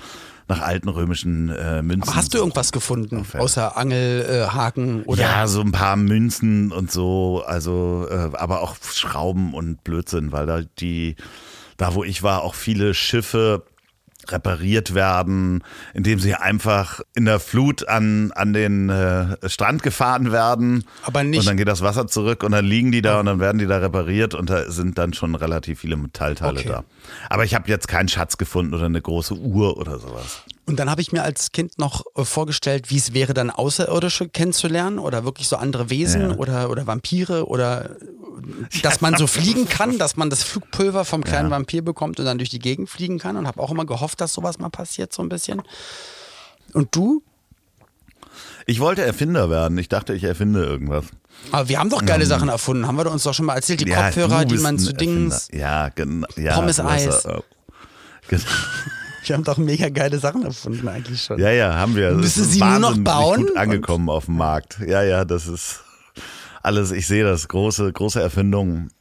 nach 0.47 0.61
alten 0.61 0.89
römischen 0.89 1.49
äh, 1.49 1.81
Münzen. 1.81 2.09
Aber 2.09 2.15
hast 2.15 2.33
du 2.33 2.37
irgendwas 2.37 2.71
gefunden, 2.71 3.21
auffällt. 3.21 3.43
außer 3.43 3.77
Angelhaken 3.77 5.01
äh, 5.01 5.05
oder? 5.05 5.21
Ja, 5.21 5.47
so 5.47 5.61
ein 5.61 5.71
paar 5.71 5.95
Münzen 5.95 6.71
und 6.71 6.91
so, 6.91 7.43
also, 7.45 8.07
äh, 8.09 8.29
aber 8.33 8.61
auch 8.61 8.75
Schrauben 8.81 9.53
und 9.53 9.83
Blödsinn, 9.83 10.31
weil 10.31 10.45
da 10.45 10.61
die, 10.79 11.15
da 11.77 11.95
wo 11.95 12.03
ich 12.03 12.23
war, 12.23 12.43
auch 12.43 12.55
viele 12.55 12.93
Schiffe 12.93 13.63
repariert 14.31 14.93
werden, 14.93 15.63
indem 15.93 16.19
sie 16.19 16.35
einfach 16.35 17.01
in 17.15 17.25
der 17.25 17.39
Flut 17.39 17.87
an, 17.87 18.31
an 18.33 18.53
den 18.53 18.89
äh, 18.89 19.37
Strand 19.49 19.83
gefahren 19.83 20.31
werden. 20.31 20.85
Aber 21.03 21.23
nicht. 21.23 21.39
Und 21.39 21.47
dann 21.47 21.57
geht 21.57 21.67
das 21.67 21.81
Wasser 21.81 22.07
zurück 22.07 22.43
und 22.43 22.51
dann 22.51 22.65
liegen 22.65 22.91
die 22.91 23.01
da 23.01 23.19
und 23.19 23.25
dann 23.25 23.39
werden 23.39 23.57
die 23.57 23.67
da 23.67 23.77
repariert 23.77 24.33
und 24.33 24.49
da 24.49 24.69
sind 24.69 24.97
dann 24.97 25.13
schon 25.13 25.35
relativ 25.35 25.79
viele 25.79 25.97
Metallteile 25.97 26.59
okay. 26.59 26.69
da. 26.69 26.83
Aber 27.29 27.43
ich 27.43 27.55
habe 27.55 27.69
jetzt 27.69 27.87
keinen 27.87 28.07
Schatz 28.07 28.37
gefunden 28.37 28.73
oder 28.73 28.85
eine 28.85 29.01
große 29.01 29.35
Uhr 29.35 29.77
oder 29.77 29.99
sowas. 29.99 30.43
Und 30.65 30.79
dann 30.79 30.89
habe 30.89 31.01
ich 31.01 31.11
mir 31.11 31.23
als 31.23 31.51
Kind 31.51 31.77
noch 31.77 32.05
äh, 32.15 32.23
vorgestellt, 32.23 32.89
wie 32.89 32.97
es 32.97 33.13
wäre, 33.13 33.33
dann 33.33 33.49
Außerirdische 33.49 34.29
kennenzulernen 34.29 34.97
oder 34.97 35.25
wirklich 35.25 35.47
so 35.47 35.57
andere 35.57 35.89
Wesen 35.89 36.21
ja. 36.21 36.35
oder, 36.37 36.69
oder 36.69 36.87
Vampire 36.87 37.47
oder 37.47 37.97
dass 38.81 39.01
man 39.01 39.17
so 39.17 39.27
fliegen 39.27 39.67
kann, 39.67 39.97
dass 39.97 40.15
man 40.15 40.29
das 40.29 40.43
Flugpulver 40.43 41.03
vom 41.03 41.23
kleinen 41.23 41.49
ja. 41.49 41.55
Vampir 41.55 41.81
bekommt 41.81 42.19
und 42.19 42.25
dann 42.25 42.37
durch 42.37 42.49
die 42.49 42.59
Gegend 42.59 42.89
fliegen 42.89 43.19
kann 43.19 43.35
und 43.35 43.45
habe 43.45 43.61
auch 43.61 43.71
immer 43.71 43.85
gehofft, 43.85 44.21
dass 44.21 44.33
sowas 44.33 44.57
mal 44.57 44.69
passiert, 44.69 45.11
so 45.11 45.21
ein 45.21 45.29
bisschen. 45.29 45.61
Und 46.73 46.95
du? 46.95 47.23
Ich 48.65 48.79
wollte 48.79 49.03
Erfinder 49.03 49.49
werden. 49.49 49.77
Ich 49.77 49.89
dachte, 49.89 50.13
ich 50.13 50.23
erfinde 50.23 50.63
irgendwas. 50.63 51.05
Aber 51.51 51.67
wir 51.67 51.79
haben 51.79 51.89
doch 51.89 52.05
geile 52.05 52.23
um, 52.23 52.29
Sachen 52.29 52.47
erfunden. 52.47 52.87
Haben 52.87 52.97
wir 52.97 53.11
uns 53.11 53.23
doch 53.23 53.33
schon 53.33 53.45
mal 53.45 53.55
erzählt? 53.55 53.81
Die 53.81 53.89
ja, 53.89 54.05
Kopfhörer, 54.05 54.45
die 54.45 54.57
man 54.57 54.79
zu 54.79 54.93
Dings. 54.93 55.49
Ja, 55.51 55.89
genau. 55.89 56.25
Ja, 56.37 56.55
Pommes 56.55 56.79
Eis. 56.79 57.25
Äh, 57.25 57.41
genau. 58.29 58.43
Wir 59.25 59.35
haben 59.35 59.43
doch 59.43 59.57
mega 59.57 59.89
geile 59.89 60.19
Sachen 60.19 60.43
erfunden 60.43 60.87
eigentlich 60.87 61.21
schon. 61.21 61.39
Ja, 61.39 61.51
ja, 61.51 61.75
haben 61.75 61.95
wir. 61.95 62.11
Müssen 62.11 62.45
sie 62.45 62.59
nur 62.59 62.79
noch 62.79 62.97
bauen? 62.97 63.47
Gut 63.47 63.57
angekommen 63.57 64.09
auf 64.09 64.25
dem 64.25 64.37
Markt. 64.37 64.79
Ja, 64.85 65.01
ja, 65.03 65.25
das 65.25 65.47
ist 65.47 65.81
alles, 66.61 66.91
ich 66.91 67.07
sehe 67.07 67.23
das, 67.23 67.47
große, 67.47 67.91
große 67.91 68.21
Erfindungen 68.21 68.91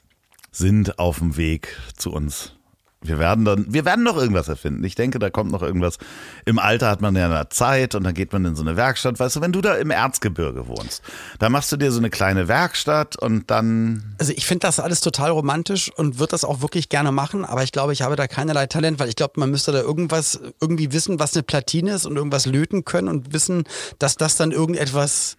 sind 0.50 0.98
auf 0.98 1.18
dem 1.18 1.36
Weg 1.36 1.76
zu 1.96 2.12
uns. 2.12 2.54
Wir 3.02 3.18
werden 3.18 3.44
dann, 3.44 3.66
wir 3.68 3.84
werden 3.84 4.04
noch 4.04 4.16
irgendwas 4.16 4.48
erfinden. 4.48 4.84
Ich 4.84 4.94
denke, 4.94 5.18
da 5.18 5.30
kommt 5.30 5.50
noch 5.50 5.62
irgendwas. 5.62 5.98
Im 6.44 6.58
Alter 6.58 6.88
hat 6.88 7.00
man 7.00 7.16
ja 7.16 7.26
eine 7.26 7.48
Zeit 7.48 7.94
und 7.94 8.04
dann 8.04 8.14
geht 8.14 8.32
man 8.32 8.44
in 8.44 8.56
so 8.56 8.62
eine 8.62 8.76
Werkstatt. 8.76 9.18
Weißt 9.18 9.36
du, 9.36 9.40
wenn 9.40 9.52
du 9.52 9.60
da 9.60 9.74
im 9.74 9.90
Erzgebirge 9.90 10.68
wohnst, 10.68 11.02
da 11.38 11.48
machst 11.48 11.72
du 11.72 11.76
dir 11.76 11.90
so 11.90 11.98
eine 11.98 12.10
kleine 12.10 12.48
Werkstatt 12.48 13.16
und 13.16 13.50
dann. 13.50 14.14
Also 14.18 14.32
ich 14.36 14.46
finde 14.46 14.66
das 14.66 14.80
alles 14.80 15.00
total 15.00 15.30
romantisch 15.30 15.90
und 15.90 16.18
würde 16.18 16.30
das 16.30 16.44
auch 16.44 16.62
wirklich 16.62 16.88
gerne 16.88 17.12
machen, 17.12 17.44
aber 17.44 17.62
ich 17.62 17.72
glaube, 17.72 17.92
ich 17.92 18.02
habe 18.02 18.16
da 18.16 18.26
keinerlei 18.26 18.66
Talent, 18.66 18.98
weil 18.98 19.08
ich 19.08 19.16
glaube, 19.16 19.40
man 19.40 19.50
müsste 19.50 19.72
da 19.72 19.80
irgendwas 19.80 20.40
irgendwie 20.60 20.92
wissen, 20.92 21.18
was 21.18 21.34
eine 21.34 21.42
Platine 21.42 21.94
ist 21.94 22.06
und 22.06 22.16
irgendwas 22.16 22.46
löten 22.46 22.84
können 22.84 23.08
und 23.08 23.32
wissen, 23.32 23.64
dass 23.98 24.16
das 24.16 24.36
dann 24.36 24.52
irgendetwas 24.52 25.36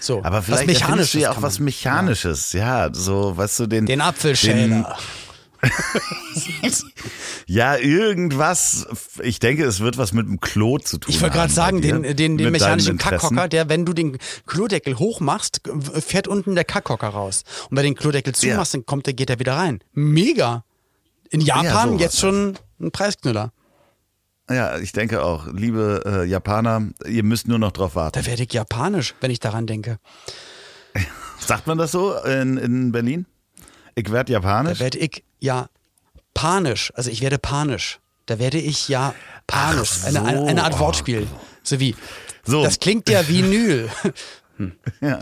so, 0.00 0.22
aber 0.22 0.42
vielleicht 0.42 0.68
was 0.68 0.80
Mechanisches 0.80 1.12
du 1.12 1.18
ja 1.18 1.30
auch 1.30 1.40
was 1.40 1.58
Mechanisches, 1.60 2.52
ja. 2.52 2.86
ja. 2.86 2.94
so, 2.94 3.36
weißt 3.36 3.60
du, 3.60 3.66
den. 3.66 3.86
Den 3.86 4.02
Apfelschäler. 4.02 4.98
ja, 7.46 7.76
irgendwas. 7.76 8.86
Ich 9.22 9.38
denke, 9.38 9.64
es 9.64 9.80
wird 9.80 9.98
was 9.98 10.12
mit 10.12 10.26
dem 10.26 10.40
Klo 10.40 10.78
zu 10.78 10.98
tun. 10.98 11.12
Ich 11.14 11.20
wollte 11.20 11.36
gerade 11.36 11.52
sagen, 11.52 11.80
den, 11.80 12.02
den, 12.02 12.38
den 12.38 12.50
mechanischen 12.50 12.98
Kackhocker, 12.98 13.48
der, 13.48 13.68
wenn 13.68 13.84
du 13.84 13.92
den 13.92 14.18
Klodeckel 14.46 14.98
hochmachst, 14.98 15.62
fährt 16.06 16.28
unten 16.28 16.54
der 16.54 16.64
Kackhocker 16.64 17.08
raus. 17.08 17.44
Und 17.70 17.76
wenn 17.76 17.84
du 17.84 17.90
den 17.90 17.96
Klodeckel 17.96 18.34
zumachst, 18.34 18.74
ja. 18.74 18.78
dann 18.78 18.86
kommt 18.86 19.06
der, 19.06 19.14
geht 19.14 19.30
er 19.30 19.38
wieder 19.38 19.54
rein. 19.54 19.80
Mega. 19.92 20.64
In 21.30 21.40
Japan 21.40 21.94
ja, 21.94 22.00
jetzt 22.00 22.18
schon 22.18 22.58
ein 22.80 22.90
Preisknüller. 22.90 23.52
Ja, 24.50 24.78
ich 24.78 24.92
denke 24.92 25.24
auch. 25.24 25.46
Liebe 25.46 26.02
äh, 26.04 26.24
Japaner, 26.28 26.90
ihr 27.06 27.22
müsst 27.22 27.48
nur 27.48 27.58
noch 27.58 27.72
drauf 27.72 27.94
warten. 27.94 28.20
Da 28.20 28.26
werde 28.26 28.42
ich 28.42 28.52
japanisch, 28.52 29.14
wenn 29.20 29.30
ich 29.30 29.40
daran 29.40 29.66
denke. 29.66 29.98
Sagt 31.38 31.66
man 31.66 31.78
das 31.78 31.92
so 31.92 32.14
in, 32.22 32.58
in 32.58 32.92
Berlin? 32.92 33.26
Ich 33.94 34.10
werde 34.10 34.32
japanisch? 34.32 34.78
Da 34.78 34.84
werde 34.84 34.98
ich 34.98 35.24
ja 35.40 35.68
panisch. 36.34 36.92
Also 36.94 37.10
ich 37.10 37.20
werde 37.20 37.38
panisch. 37.38 38.00
Da 38.26 38.38
werde 38.38 38.58
ich 38.58 38.88
ja 38.88 39.14
panisch. 39.46 39.90
So. 39.90 40.08
Eine, 40.08 40.24
eine, 40.24 40.46
eine, 40.46 40.64
Art 40.64 40.78
Wortspiel. 40.78 41.26
So 41.62 41.78
wie. 41.80 41.94
So. 42.44 42.62
Das 42.62 42.80
klingt 42.80 43.08
ja 43.08 43.26
wie 43.28 43.44
Vinyl. 43.44 43.90
Hm. 44.56 44.70
Ja. 45.00 45.18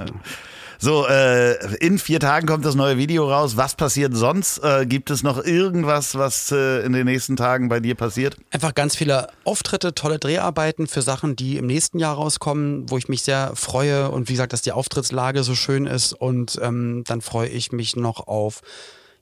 So, 0.82 1.06
äh, 1.06 1.76
in 1.76 1.96
vier 1.96 2.18
Tagen 2.18 2.48
kommt 2.48 2.64
das 2.64 2.74
neue 2.74 2.98
Video 2.98 3.30
raus. 3.30 3.56
Was 3.56 3.76
passiert 3.76 4.16
sonst? 4.16 4.58
Äh, 4.64 4.84
gibt 4.84 5.10
es 5.10 5.22
noch 5.22 5.44
irgendwas, 5.44 6.16
was 6.16 6.50
äh, 6.50 6.84
in 6.84 6.92
den 6.92 7.04
nächsten 7.04 7.36
Tagen 7.36 7.68
bei 7.68 7.78
dir 7.78 7.94
passiert? 7.94 8.36
Einfach 8.50 8.74
ganz 8.74 8.96
viele 8.96 9.28
Auftritte, 9.44 9.94
tolle 9.94 10.18
Dreharbeiten 10.18 10.88
für 10.88 11.00
Sachen, 11.00 11.36
die 11.36 11.56
im 11.56 11.68
nächsten 11.68 12.00
Jahr 12.00 12.16
rauskommen, 12.16 12.90
wo 12.90 12.98
ich 12.98 13.08
mich 13.08 13.22
sehr 13.22 13.52
freue 13.54 14.10
und 14.10 14.28
wie 14.28 14.32
gesagt, 14.32 14.52
dass 14.52 14.62
die 14.62 14.72
Auftrittslage 14.72 15.44
so 15.44 15.54
schön 15.54 15.86
ist 15.86 16.14
und 16.14 16.58
ähm, 16.60 17.04
dann 17.06 17.20
freue 17.20 17.48
ich 17.48 17.70
mich 17.70 17.94
noch 17.94 18.26
auf 18.26 18.60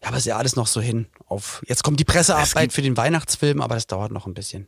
ja, 0.03 0.09
aber 0.09 0.17
ist 0.17 0.25
ja 0.25 0.39
alles 0.39 0.57
noch 0.57 0.67
so 0.67 0.81
hin. 0.81 1.09
Auf, 1.27 1.63
jetzt 1.67 1.85
kommt 1.85 2.01
die 2.01 2.07
Pressearbeit 2.07 2.73
für 2.73 2.81
den 2.81 2.97
Weihnachtsfilm, 2.97 3.61
aber 3.61 3.75
das 3.75 3.87
dauert 3.87 4.13
noch 4.13 4.27
ein 4.27 4.33
bisschen. 4.33 4.67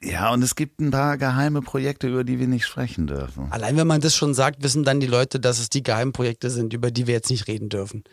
Ja, 0.00 0.32
und 0.32 0.42
es 0.42 0.54
gibt 0.54 0.80
ein 0.80 0.90
paar 0.90 1.18
geheime 1.18 1.60
Projekte, 1.60 2.08
über 2.08 2.24
die 2.24 2.38
wir 2.38 2.46
nicht 2.46 2.66
sprechen 2.66 3.06
dürfen. 3.06 3.50
Allein 3.50 3.76
wenn 3.76 3.86
man 3.86 4.00
das 4.00 4.14
schon 4.14 4.32
sagt, 4.32 4.62
wissen 4.62 4.84
dann 4.84 5.00
die 5.00 5.06
Leute, 5.06 5.40
dass 5.40 5.58
es 5.58 5.70
die 5.70 5.82
geheimen 5.82 6.12
Projekte 6.12 6.50
sind, 6.50 6.72
über 6.72 6.90
die 6.90 7.06
wir 7.06 7.14
jetzt 7.14 7.30
nicht 7.30 7.48
reden 7.48 7.68
dürfen. 7.68 8.04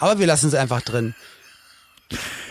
Aber 0.00 0.18
wir 0.18 0.26
lassen 0.26 0.48
es 0.48 0.54
einfach 0.54 0.82
drin. 0.82 1.14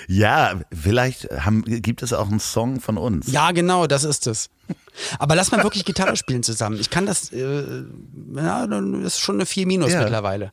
Ja, 0.07 0.61
vielleicht 0.73 1.29
haben, 1.31 1.63
gibt 1.63 2.03
es 2.03 2.13
auch 2.13 2.29
einen 2.29 2.39
Song 2.39 2.79
von 2.79 2.97
uns. 2.97 3.31
Ja, 3.31 3.51
genau, 3.51 3.87
das 3.87 4.03
ist 4.03 4.27
es. 4.27 4.49
Aber 5.19 5.35
lass 5.35 5.51
mal 5.51 5.63
wirklich 5.63 5.85
Gitarre 5.85 6.15
spielen 6.15 6.43
zusammen. 6.43 6.79
Ich 6.79 6.89
kann 6.89 7.05
das, 7.05 7.31
äh, 7.31 7.83
ja, 8.35 8.67
das 8.67 9.15
ist 9.15 9.19
schon 9.19 9.35
eine 9.35 9.45
4 9.45 9.67
Minus 9.67 9.91
ja. 9.91 10.01
mittlerweile. 10.01 10.51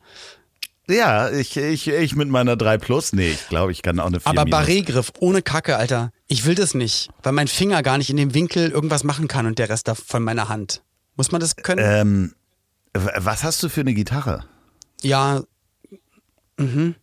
Ja, 0.90 1.30
ich, 1.30 1.56
ich, 1.56 1.88
ich 1.88 2.16
mit 2.16 2.28
meiner 2.28 2.56
3 2.56 2.78
Plus, 2.78 3.12
nee, 3.12 3.30
ich 3.30 3.48
glaube, 3.48 3.72
ich 3.72 3.82
kann 3.82 4.00
auch 4.00 4.06
eine 4.06 4.20
4 4.20 4.28
Aber 4.28 4.44
Barré-Griff, 4.44 5.12
ohne 5.20 5.42
Kacke, 5.42 5.76
Alter. 5.76 6.12
Ich 6.26 6.44
will 6.44 6.54
das 6.54 6.74
nicht, 6.74 7.10
weil 7.22 7.32
mein 7.32 7.48
Finger 7.48 7.82
gar 7.82 7.98
nicht 7.98 8.10
in 8.10 8.16
dem 8.16 8.34
Winkel 8.34 8.70
irgendwas 8.70 9.04
machen 9.04 9.28
kann 9.28 9.46
und 9.46 9.58
der 9.58 9.68
Rest 9.68 9.90
von 10.06 10.22
meiner 10.22 10.48
Hand. 10.48 10.82
Muss 11.16 11.32
man 11.32 11.40
das 11.40 11.56
können? 11.56 11.80
Ähm, 11.84 12.34
was 12.92 13.44
hast 13.44 13.62
du 13.62 13.68
für 13.68 13.80
eine 13.80 13.94
Gitarre? 13.94 14.44
Ja, 15.02 15.42
mhm. 16.56 16.94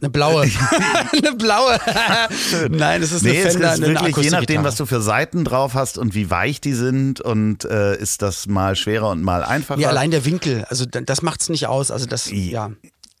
Eine 0.00 0.10
blaue. 0.10 0.42
eine 1.12 1.36
blaue. 1.36 1.78
Nein, 2.70 3.02
es 3.02 3.12
ist 3.12 3.22
nee, 3.22 3.40
eine 3.40 3.50
Fender, 3.50 3.72
es 3.72 3.78
ist 3.78 3.86
wirklich, 3.86 4.16
je 4.16 4.30
nachdem, 4.30 4.64
was 4.64 4.76
du 4.76 4.86
für 4.86 5.00
Seiten 5.00 5.44
drauf 5.44 5.74
hast 5.74 5.98
und 5.98 6.14
wie 6.14 6.30
weich 6.30 6.60
die 6.60 6.74
sind 6.74 7.20
und 7.20 7.64
äh, 7.64 7.96
ist 7.96 8.22
das 8.22 8.46
mal 8.46 8.76
schwerer 8.76 9.10
und 9.10 9.22
mal 9.22 9.42
einfacher. 9.42 9.80
Ja, 9.80 9.88
allein 9.88 10.10
der 10.10 10.24
Winkel, 10.24 10.64
also 10.68 10.84
das 10.84 11.22
macht 11.22 11.40
es 11.40 11.48
nicht 11.48 11.66
aus. 11.66 11.90
Also 11.90 12.06
das, 12.06 12.30
ja. 12.30 12.70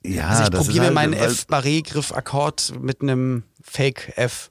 Ja, 0.06 0.28
also 0.28 0.42
ich 0.42 0.50
probiere 0.50 0.84
halt, 0.84 0.94
meinen 0.94 1.12
F-Barré-Griff-Akkord 1.14 2.74
mit 2.78 3.00
einem 3.00 3.44
Fake-F 3.62 4.50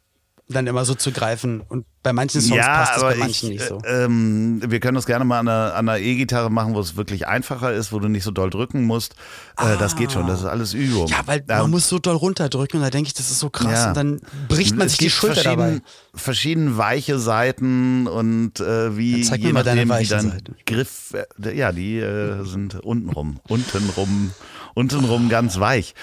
dann 0.54 0.68
immer 0.68 0.86
so 0.86 0.96
zu 0.96 1.12
greifen. 1.12 1.62
Und 1.62 1.86
bei 2.04 2.14
manchen 2.14 2.42
Songs 2.42 2.58
ja, 2.58 2.78
passt 2.78 2.98
es 2.98 3.04
bei 3.04 3.16
manchen 3.16 3.52
ich, 3.52 3.60
nicht 3.60 3.68
so. 3.68 3.82
Ähm, 3.86 4.62
wir 4.66 4.80
können 4.80 4.96
das 4.96 5.06
gerne 5.06 5.26
mal 5.26 5.40
an 5.40 5.48
einer, 5.48 5.74
einer 5.76 5.98
E-Gitarre 6.00 6.50
machen, 6.50 6.74
wo 6.76 6.80
es 6.80 6.96
wirklich 6.96 7.28
einfacher 7.28 7.74
ist, 7.74 7.92
wo 7.92 8.00
du 8.00 8.08
nicht 8.08 8.24
so 8.24 8.32
doll 8.32 8.50
drücken 8.50 8.84
musst. 8.84 9.16
Ah. 9.56 9.74
Äh, 9.74 9.78
das 9.78 9.96
geht 9.96 10.12
schon, 10.12 10.28
das 10.28 10.42
ist 10.42 10.46
alles 10.46 10.74
Übung. 10.74 11.08
Ja, 11.08 11.22
weil 11.26 11.40
ähm, 11.40 11.58
man 11.58 11.72
muss 11.72 11.90
so 11.90 12.00
doll 12.00 12.16
runterdrücken 12.16 12.80
und 12.80 12.84
da 12.84 12.90
denke 12.90 13.08
ich, 13.08 13.14
das 13.14 13.32
ist 13.32 13.40
so 13.40 13.50
krass. 13.50 13.72
Ja. 13.72 13.88
Und 13.90 13.98
dann 13.98 14.22
bricht 14.48 14.76
man 14.76 14.88
es 14.88 14.94
sich 14.94 15.00
die 15.00 15.10
Schulter 15.10 15.44
dabei. 15.44 15.82
Verschiedene 16.14 16.78
weiche 16.78 17.20
Seiten 17.20 18.08
und 18.08 18.60
äh, 18.60 18.98
wie 18.98 19.22
zeig 19.22 19.42
je 19.42 19.54
mal 19.54 19.64
deine 19.64 19.88
weiche 19.90 20.22
Seite. 20.22 20.54
Griff, 20.66 21.14
äh, 21.14 21.56
ja, 21.56 21.72
die 21.72 21.98
äh, 21.98 22.44
sind 22.46 22.76
untenrum, 22.82 23.40
untenrum 23.48 24.32
Untenrum 24.74 25.30
ganz 25.30 25.60
weich. 25.60 25.94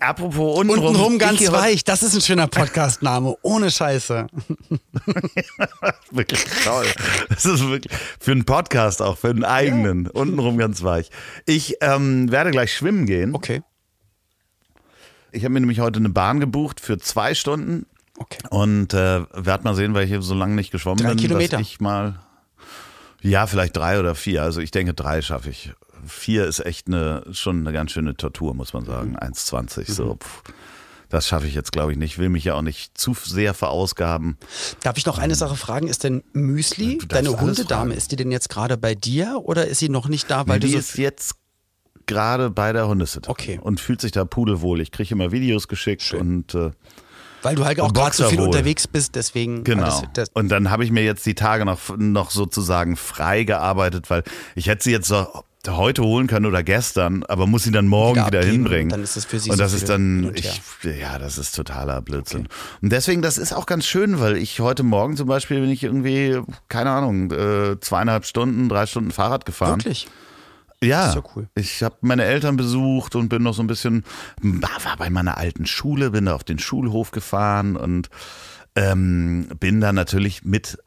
Apropos 0.00 0.58
untenrum. 0.58 0.88
Untenrum 0.88 1.18
ganz 1.18 1.40
weich, 1.50 1.84
das 1.84 2.02
ist 2.02 2.14
ein 2.14 2.20
schöner 2.20 2.46
Podcastname. 2.46 3.36
Ohne 3.42 3.70
Scheiße. 3.70 4.26
wirklich 6.10 6.44
toll. 6.64 6.86
Das 7.28 7.44
ist 7.44 7.66
wirklich 7.66 7.92
für 8.20 8.32
einen 8.32 8.44
Podcast 8.44 9.00
auch, 9.00 9.16
für 9.16 9.30
einen 9.30 9.44
eigenen. 9.44 10.04
Ja. 10.04 10.10
Untenrum 10.12 10.58
ganz 10.58 10.82
weich. 10.82 11.10
Ich 11.46 11.76
ähm, 11.80 12.30
werde 12.30 12.50
gleich 12.50 12.74
schwimmen 12.74 13.06
gehen. 13.06 13.34
Okay. 13.34 13.62
Ich 15.32 15.44
habe 15.44 15.54
mir 15.54 15.60
nämlich 15.60 15.80
heute 15.80 15.98
eine 15.98 16.08
Bahn 16.10 16.40
gebucht 16.40 16.80
für 16.80 16.98
zwei 16.98 17.34
Stunden. 17.34 17.86
Okay. 18.18 18.38
Und 18.50 18.94
äh, 18.94 19.22
werde 19.32 19.64
mal 19.64 19.74
sehen, 19.74 19.94
weil 19.94 20.04
ich 20.04 20.10
hier 20.10 20.22
so 20.22 20.34
lange 20.34 20.54
nicht 20.54 20.70
geschwommen 20.70 20.98
drei 20.98 21.10
bin, 21.10 21.18
Kilometer. 21.18 21.58
dass 21.58 21.66
ich 21.66 21.80
mal 21.80 22.18
ja, 23.20 23.46
vielleicht 23.46 23.76
drei 23.76 23.98
oder 23.98 24.14
vier. 24.14 24.42
Also 24.42 24.60
ich 24.60 24.70
denke, 24.70 24.94
drei 24.94 25.22
schaffe 25.22 25.50
ich. 25.50 25.72
Vier 26.08 26.46
ist 26.46 26.64
echt 26.64 26.88
eine, 26.88 27.24
schon 27.32 27.60
eine 27.60 27.72
ganz 27.72 27.92
schöne 27.92 28.16
Tortur, 28.16 28.54
muss 28.54 28.72
man 28.72 28.84
sagen. 28.84 29.16
1,20. 29.16 29.88
Mhm. 29.88 29.92
So, 29.92 30.14
pff, 30.16 30.42
das 31.08 31.26
schaffe 31.26 31.46
ich 31.46 31.54
jetzt, 31.54 31.72
glaube 31.72 31.92
ich, 31.92 31.98
nicht. 31.98 32.18
Will 32.18 32.28
mich 32.28 32.44
ja 32.44 32.54
auch 32.54 32.62
nicht 32.62 32.96
zu 32.98 33.14
sehr 33.14 33.54
verausgaben. 33.54 34.36
Darf 34.82 34.98
ich 34.98 35.06
noch 35.06 35.18
eine 35.18 35.34
Sache 35.34 35.56
fragen? 35.56 35.88
Ist 35.88 36.04
denn 36.04 36.22
Müsli, 36.32 36.98
deine 37.08 37.40
Hundedame, 37.40 37.94
ist 37.94 38.12
die 38.12 38.16
denn 38.16 38.30
jetzt 38.30 38.50
gerade 38.50 38.76
bei 38.76 38.94
dir 38.94 39.40
oder 39.42 39.66
ist 39.66 39.78
sie 39.78 39.88
noch 39.88 40.08
nicht 40.08 40.30
da, 40.30 40.46
weil 40.46 40.56
nee, 40.56 40.60
du 40.60 40.66
die 40.66 40.72
so 40.74 40.78
ist 40.78 40.98
jetzt 40.98 41.36
gerade 42.06 42.50
bei 42.50 42.72
der 42.72 42.88
Hundesitter. 42.88 43.30
Okay. 43.30 43.58
Und 43.62 43.80
fühlt 43.80 44.00
sich 44.00 44.12
da 44.12 44.24
pudelwohl. 44.24 44.80
Ich 44.80 44.90
kriege 44.90 45.14
immer 45.14 45.32
Videos 45.32 45.68
geschickt 45.68 46.02
Schön. 46.02 46.20
und 46.20 46.54
äh, 46.54 46.70
weil 47.42 47.54
du 47.54 47.64
halt 47.64 47.80
auch 47.80 47.92
gerade 47.92 48.16
so 48.16 48.28
viel 48.28 48.40
unterwegs 48.40 48.88
bist, 48.88 49.14
deswegen. 49.14 49.62
Genau. 49.62 49.84
Das, 49.84 50.02
das 50.12 50.28
und 50.34 50.48
dann 50.48 50.70
habe 50.70 50.84
ich 50.84 50.90
mir 50.90 51.04
jetzt 51.04 51.24
die 51.24 51.34
Tage 51.34 51.64
noch, 51.64 51.96
noch 51.96 52.32
sozusagen 52.32 52.96
frei 52.96 53.44
gearbeitet, 53.44 54.10
weil 54.10 54.24
ich 54.56 54.66
hätte 54.66 54.82
sie 54.82 54.90
jetzt 54.90 55.06
so 55.06 55.26
heute 55.76 56.02
holen 56.02 56.26
können 56.26 56.46
oder 56.46 56.62
gestern, 56.62 57.24
aber 57.24 57.46
muss 57.46 57.64
sie 57.64 57.70
dann 57.70 57.86
morgen 57.86 58.26
wieder, 58.26 58.40
wieder 58.40 58.44
hinbringen. 58.44 58.90
Dann 58.90 59.02
ist 59.02 59.16
das 59.16 59.24
für 59.24 59.38
sie 59.38 59.50
und 59.50 59.56
so 59.56 59.62
das 59.62 59.72
ist 59.72 59.88
dann, 59.88 60.26
und 60.26 60.38
ich, 60.38 60.60
ja, 60.82 61.18
das 61.18 61.38
ist 61.38 61.54
totaler 61.54 62.00
Blödsinn. 62.02 62.46
Okay. 62.46 62.54
Und 62.82 62.92
deswegen, 62.92 63.22
das 63.22 63.38
ist 63.38 63.52
auch 63.52 63.66
ganz 63.66 63.86
schön, 63.86 64.20
weil 64.20 64.36
ich 64.36 64.60
heute 64.60 64.82
Morgen 64.82 65.16
zum 65.16 65.28
Beispiel 65.28 65.60
bin 65.60 65.70
ich 65.70 65.82
irgendwie, 65.82 66.40
keine 66.68 66.90
Ahnung, 66.90 67.30
äh, 67.32 67.78
zweieinhalb 67.80 68.24
Stunden, 68.24 68.68
drei 68.68 68.86
Stunden 68.86 69.10
Fahrrad 69.10 69.44
gefahren. 69.44 69.80
Wirklich? 69.80 70.08
Ja, 70.82 71.12
ja 71.12 71.22
cool. 71.34 71.48
ich 71.54 71.82
habe 71.82 71.96
meine 72.02 72.24
Eltern 72.24 72.56
besucht 72.56 73.16
und 73.16 73.28
bin 73.28 73.42
noch 73.42 73.54
so 73.54 73.62
ein 73.62 73.66
bisschen, 73.66 74.04
war 74.40 74.96
bei 74.96 75.10
meiner 75.10 75.36
alten 75.36 75.66
Schule, 75.66 76.10
bin 76.10 76.26
da 76.26 76.34
auf 76.34 76.44
den 76.44 76.58
Schulhof 76.58 77.10
gefahren 77.10 77.76
und 77.76 78.10
ähm, 78.76 79.48
bin 79.58 79.80
da 79.80 79.92
natürlich 79.92 80.44
mit 80.44 80.78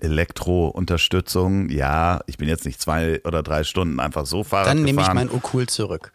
Elektrounterstützung. 0.00 1.70
Ja, 1.70 2.20
ich 2.26 2.38
bin 2.38 2.48
jetzt 2.48 2.64
nicht 2.64 2.80
zwei 2.80 3.20
oder 3.24 3.42
drei 3.42 3.64
Stunden 3.64 4.00
einfach 4.00 4.26
so 4.26 4.44
Fahrrad 4.44 4.68
Dann 4.68 4.82
nehme 4.82 5.02
ich 5.02 5.12
mein 5.12 5.30
Okul 5.30 5.66
zurück. 5.66 6.12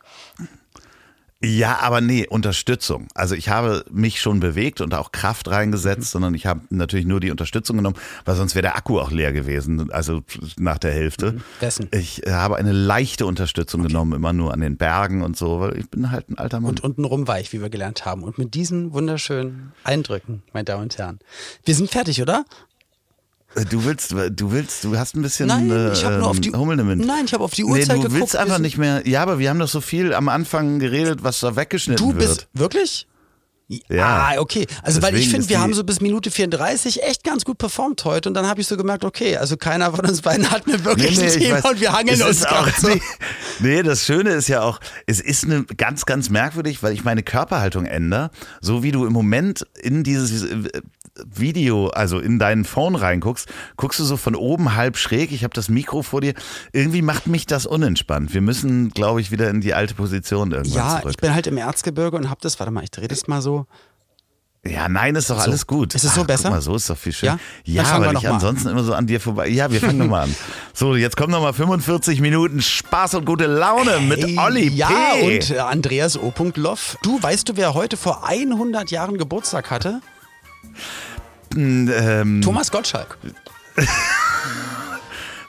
Ja, 1.43 1.79
aber 1.81 2.01
nee, 2.01 2.27
Unterstützung. 2.27 3.07
Also 3.15 3.33
ich 3.33 3.49
habe 3.49 3.83
mich 3.89 4.21
schon 4.21 4.39
bewegt 4.39 4.79
und 4.79 4.93
auch 4.93 5.11
Kraft 5.11 5.49
reingesetzt, 5.49 6.01
mhm. 6.01 6.05
sondern 6.05 6.33
ich 6.35 6.45
habe 6.45 6.61
natürlich 6.69 7.07
nur 7.07 7.19
die 7.19 7.31
Unterstützung 7.31 7.77
genommen, 7.77 7.95
weil 8.25 8.35
sonst 8.35 8.53
wäre 8.53 8.61
der 8.61 8.75
Akku 8.75 8.99
auch 8.99 9.09
leer 9.09 9.33
gewesen, 9.33 9.91
also 9.91 10.21
nach 10.57 10.77
der 10.77 10.91
Hälfte. 10.91 11.31
Mhm. 11.31 11.41
Wessen? 11.59 11.89
Ich 11.91 12.21
habe 12.27 12.57
eine 12.57 12.71
leichte 12.71 13.25
Unterstützung 13.25 13.81
okay. 13.81 13.87
genommen, 13.87 14.13
immer 14.13 14.33
nur 14.33 14.53
an 14.53 14.59
den 14.59 14.77
Bergen 14.77 15.23
und 15.23 15.35
so, 15.35 15.61
weil 15.61 15.77
ich 15.79 15.89
bin 15.89 16.11
halt 16.11 16.29
ein 16.29 16.37
alter 16.37 16.59
Mann. 16.59 16.69
Und 16.69 16.83
untenrum 16.83 17.27
weich, 17.27 17.51
wie 17.53 17.61
wir 17.61 17.69
gelernt 17.69 18.05
haben. 18.05 18.21
Und 18.21 18.37
mit 18.37 18.53
diesen 18.53 18.93
wunderschönen 18.93 19.71
Eindrücken, 19.83 20.43
meine 20.53 20.65
Damen 20.65 20.83
und 20.83 20.97
Herren. 20.99 21.19
Wir 21.65 21.73
sind 21.73 21.89
fertig, 21.89 22.21
oder? 22.21 22.45
Äh, 23.55 23.65
du 23.65 23.83
willst, 23.83 24.11
du 24.11 24.51
willst, 24.51 24.83
du 24.83 24.97
hast 24.97 25.15
ein 25.15 25.21
bisschen 25.21 25.47
nein, 25.47 25.91
ich 25.93 26.05
hab 26.05 26.19
nur 26.19 26.29
auf 26.29 26.39
die, 26.39 26.51
Hummel 26.51 26.79
im. 26.79 26.97
Nein, 26.97 27.25
ich 27.25 27.33
habe 27.33 27.43
auf 27.43 27.53
die 27.53 27.65
Uhrzeit 27.65 27.87
nee, 27.87 27.93
du 27.95 28.01
geguckt. 28.01 28.19
willst 28.19 28.35
einfach 28.35 28.59
nicht 28.59 28.77
mehr. 28.77 29.07
Ja, 29.07 29.21
aber 29.21 29.39
wir 29.39 29.49
haben 29.49 29.59
doch 29.59 29.67
so 29.67 29.81
viel 29.81 30.13
am 30.13 30.29
Anfang 30.29 30.79
geredet, 30.79 31.23
was 31.23 31.39
da 31.39 31.55
weggeschnitten 31.55 32.11
du 32.11 32.13
bist, 32.15 32.29
wird. 32.29 32.47
Wirklich? 32.53 33.07
Ja. 33.87 34.31
Ah, 34.33 34.39
okay. 34.39 34.67
Also, 34.83 34.99
Deswegen 34.99 35.15
weil 35.15 35.21
ich 35.21 35.29
finde, 35.29 35.47
wir 35.47 35.61
haben 35.61 35.73
so 35.73 35.83
bis 35.83 36.01
Minute 36.01 36.29
34 36.29 37.03
echt 37.03 37.23
ganz 37.23 37.45
gut 37.45 37.57
performt 37.57 38.03
heute 38.03 38.27
und 38.27 38.35
dann 38.35 38.45
habe 38.45 38.59
ich 38.59 38.67
so 38.67 38.75
gemerkt, 38.75 39.05
okay, 39.05 39.37
also 39.37 39.55
keiner 39.55 39.91
von 39.91 40.05
uns 40.05 40.21
beiden 40.21 40.51
hat 40.51 40.67
mir 40.67 40.83
wirklich 40.83 41.17
ein 41.17 41.27
ich 41.27 41.37
Thema 41.37 41.63
weiß. 41.63 41.71
und 41.71 41.79
wir 41.79 41.93
hangeln 41.93 42.21
uns 42.21 42.45
auch, 42.45 42.67
so. 42.77 42.89
nee, 42.89 43.01
nee, 43.59 43.83
das 43.83 44.05
Schöne 44.05 44.31
ist 44.31 44.49
ja 44.49 44.61
auch, 44.61 44.79
es 45.07 45.21
ist 45.21 45.45
eine 45.45 45.63
ganz, 45.63 46.05
ganz 46.05 46.29
merkwürdig, 46.29 46.83
weil 46.83 46.93
ich 46.93 47.05
meine 47.05 47.23
Körperhaltung 47.23 47.85
ändere, 47.85 48.31
so 48.59 48.83
wie 48.83 48.91
du 48.91 49.05
im 49.05 49.13
Moment 49.13 49.65
in 49.81 50.03
dieses 50.03 50.43
äh, 50.43 50.81
Video, 51.33 51.87
also 51.87 52.19
in 52.19 52.39
deinen 52.39 52.65
Phone 52.65 52.95
reinguckst, 52.95 53.47
guckst 53.77 53.99
du 53.99 54.03
so 54.03 54.17
von 54.17 54.35
oben 54.35 54.75
halb 54.75 54.97
schräg, 54.97 55.31
ich 55.31 55.43
habe 55.43 55.53
das 55.53 55.69
Mikro 55.69 56.01
vor 56.03 56.21
dir, 56.21 56.33
irgendwie 56.73 57.01
macht 57.01 57.27
mich 57.27 57.45
das 57.45 57.65
unentspannt. 57.65 58.33
Wir 58.33 58.41
müssen, 58.41 58.89
glaube 58.89 59.21
ich, 59.21 59.31
wieder 59.31 59.49
in 59.49 59.61
die 59.61 59.73
alte 59.73 59.93
Position 59.95 60.51
irgendwann 60.51 60.73
Ja, 60.77 60.99
zurück. 60.99 61.11
ich 61.11 61.17
bin 61.17 61.33
halt 61.33 61.47
im 61.47 61.57
Erzgebirge 61.57 62.17
und 62.17 62.29
habe 62.29 62.39
das, 62.41 62.59
warte 62.59 62.71
mal, 62.71 62.83
ich 62.83 62.91
drehe 62.91 63.07
das 63.07 63.27
mal 63.27 63.41
so. 63.41 63.65
Ja, 64.63 64.87
nein, 64.87 65.15
ist 65.15 65.27
doch 65.31 65.39
alles 65.39 65.65
gut. 65.65 65.95
Ist 65.95 66.03
es 66.03 66.13
so 66.13 66.21
Ach, 66.21 66.27
besser? 66.27 66.49
Guck 66.49 66.51
mal, 66.57 66.61
so 66.61 66.75
ist 66.75 66.87
doch 66.87 66.95
viel 66.97 67.11
schöner. 67.13 67.39
Ja? 67.63 67.81
Ja, 67.81 67.99
weil 67.99 68.15
ich 68.15 68.27
an. 68.27 68.35
ansonsten 68.35 68.67
immer 68.69 68.83
so 68.83 68.93
an 68.93 69.07
dir 69.07 69.19
vorbei. 69.19 69.47
Ja, 69.47 69.71
wir 69.71 69.79
fangen 69.79 69.97
nochmal 69.97 70.25
an. 70.25 70.35
So, 70.71 70.95
jetzt 70.95 71.17
kommen 71.17 71.31
nochmal 71.31 71.53
45 71.53 72.21
Minuten 72.21 72.61
Spaß 72.61 73.15
und 73.15 73.25
gute 73.25 73.47
Laune 73.47 73.99
mit 74.01 74.23
Hey, 74.23 74.37
Olli 74.37 74.67
Ja, 74.69 74.87
P. 75.15 75.37
und 75.39 75.49
äh, 75.49 75.57
Andreas 75.57 76.15
O. 76.15 76.31
Loff. 76.57 76.95
Du, 77.01 77.21
weißt 77.23 77.49
du, 77.49 77.57
wer 77.57 77.73
heute 77.73 77.97
vor 77.97 78.27
100 78.27 78.91
Jahren 78.91 79.17
Geburtstag 79.17 79.71
hatte? 79.71 80.01
Ähm, 81.55 82.41
Thomas 82.43 82.71
Gottschalk. 82.71 83.17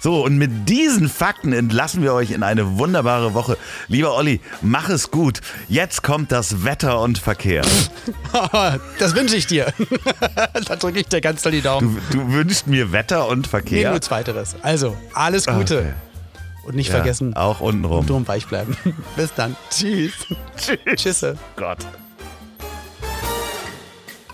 so, 0.00 0.24
und 0.24 0.36
mit 0.36 0.68
diesen 0.68 1.08
Fakten 1.08 1.52
entlassen 1.52 2.02
wir 2.02 2.12
euch 2.12 2.30
in 2.32 2.42
eine 2.42 2.78
wunderbare 2.78 3.34
Woche. 3.34 3.56
Lieber 3.88 4.14
Olli, 4.16 4.40
mach 4.60 4.88
es 4.88 5.10
gut. 5.10 5.40
Jetzt 5.68 6.02
kommt 6.02 6.32
das 6.32 6.64
Wetter 6.64 7.00
und 7.00 7.18
Verkehr. 7.18 7.62
das 8.98 9.14
wünsche 9.14 9.36
ich 9.36 9.46
dir. 9.46 9.72
da 10.66 10.76
drücke 10.76 11.00
ich 11.00 11.06
dir 11.06 11.20
ganz 11.20 11.42
doll 11.42 11.52
die 11.52 11.60
Daumen. 11.62 12.00
Du, 12.10 12.18
du 12.18 12.32
wünschst 12.32 12.66
mir 12.66 12.90
Wetter 12.92 13.28
und 13.28 13.42
Nee, 13.42 13.48
Verkehr. 13.48 13.90
nur 13.90 14.00
zweiteres. 14.00 14.56
Also, 14.62 14.96
alles 15.14 15.46
Gute. 15.46 15.78
Okay. 15.78 15.92
Und 16.64 16.76
nicht 16.76 16.88
Ja, 16.90 16.94
vergessen, 16.94 17.34
Auch 17.34 17.60
untenrum. 17.60 18.06
drum 18.06 18.26
weich 18.28 18.46
bleiben. 18.46 18.76
Bis 19.16 19.34
dann. 19.34 19.56
Tschüss. 19.70 20.12
Tschüss. 20.56 20.78
Tschüsse. 20.96 21.36
Gott. 21.56 21.78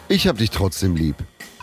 Ich 0.08 0.26
hab 0.26 0.36
dich 0.38 0.50
trotzdem 0.50 0.94
lieb. 0.96 1.16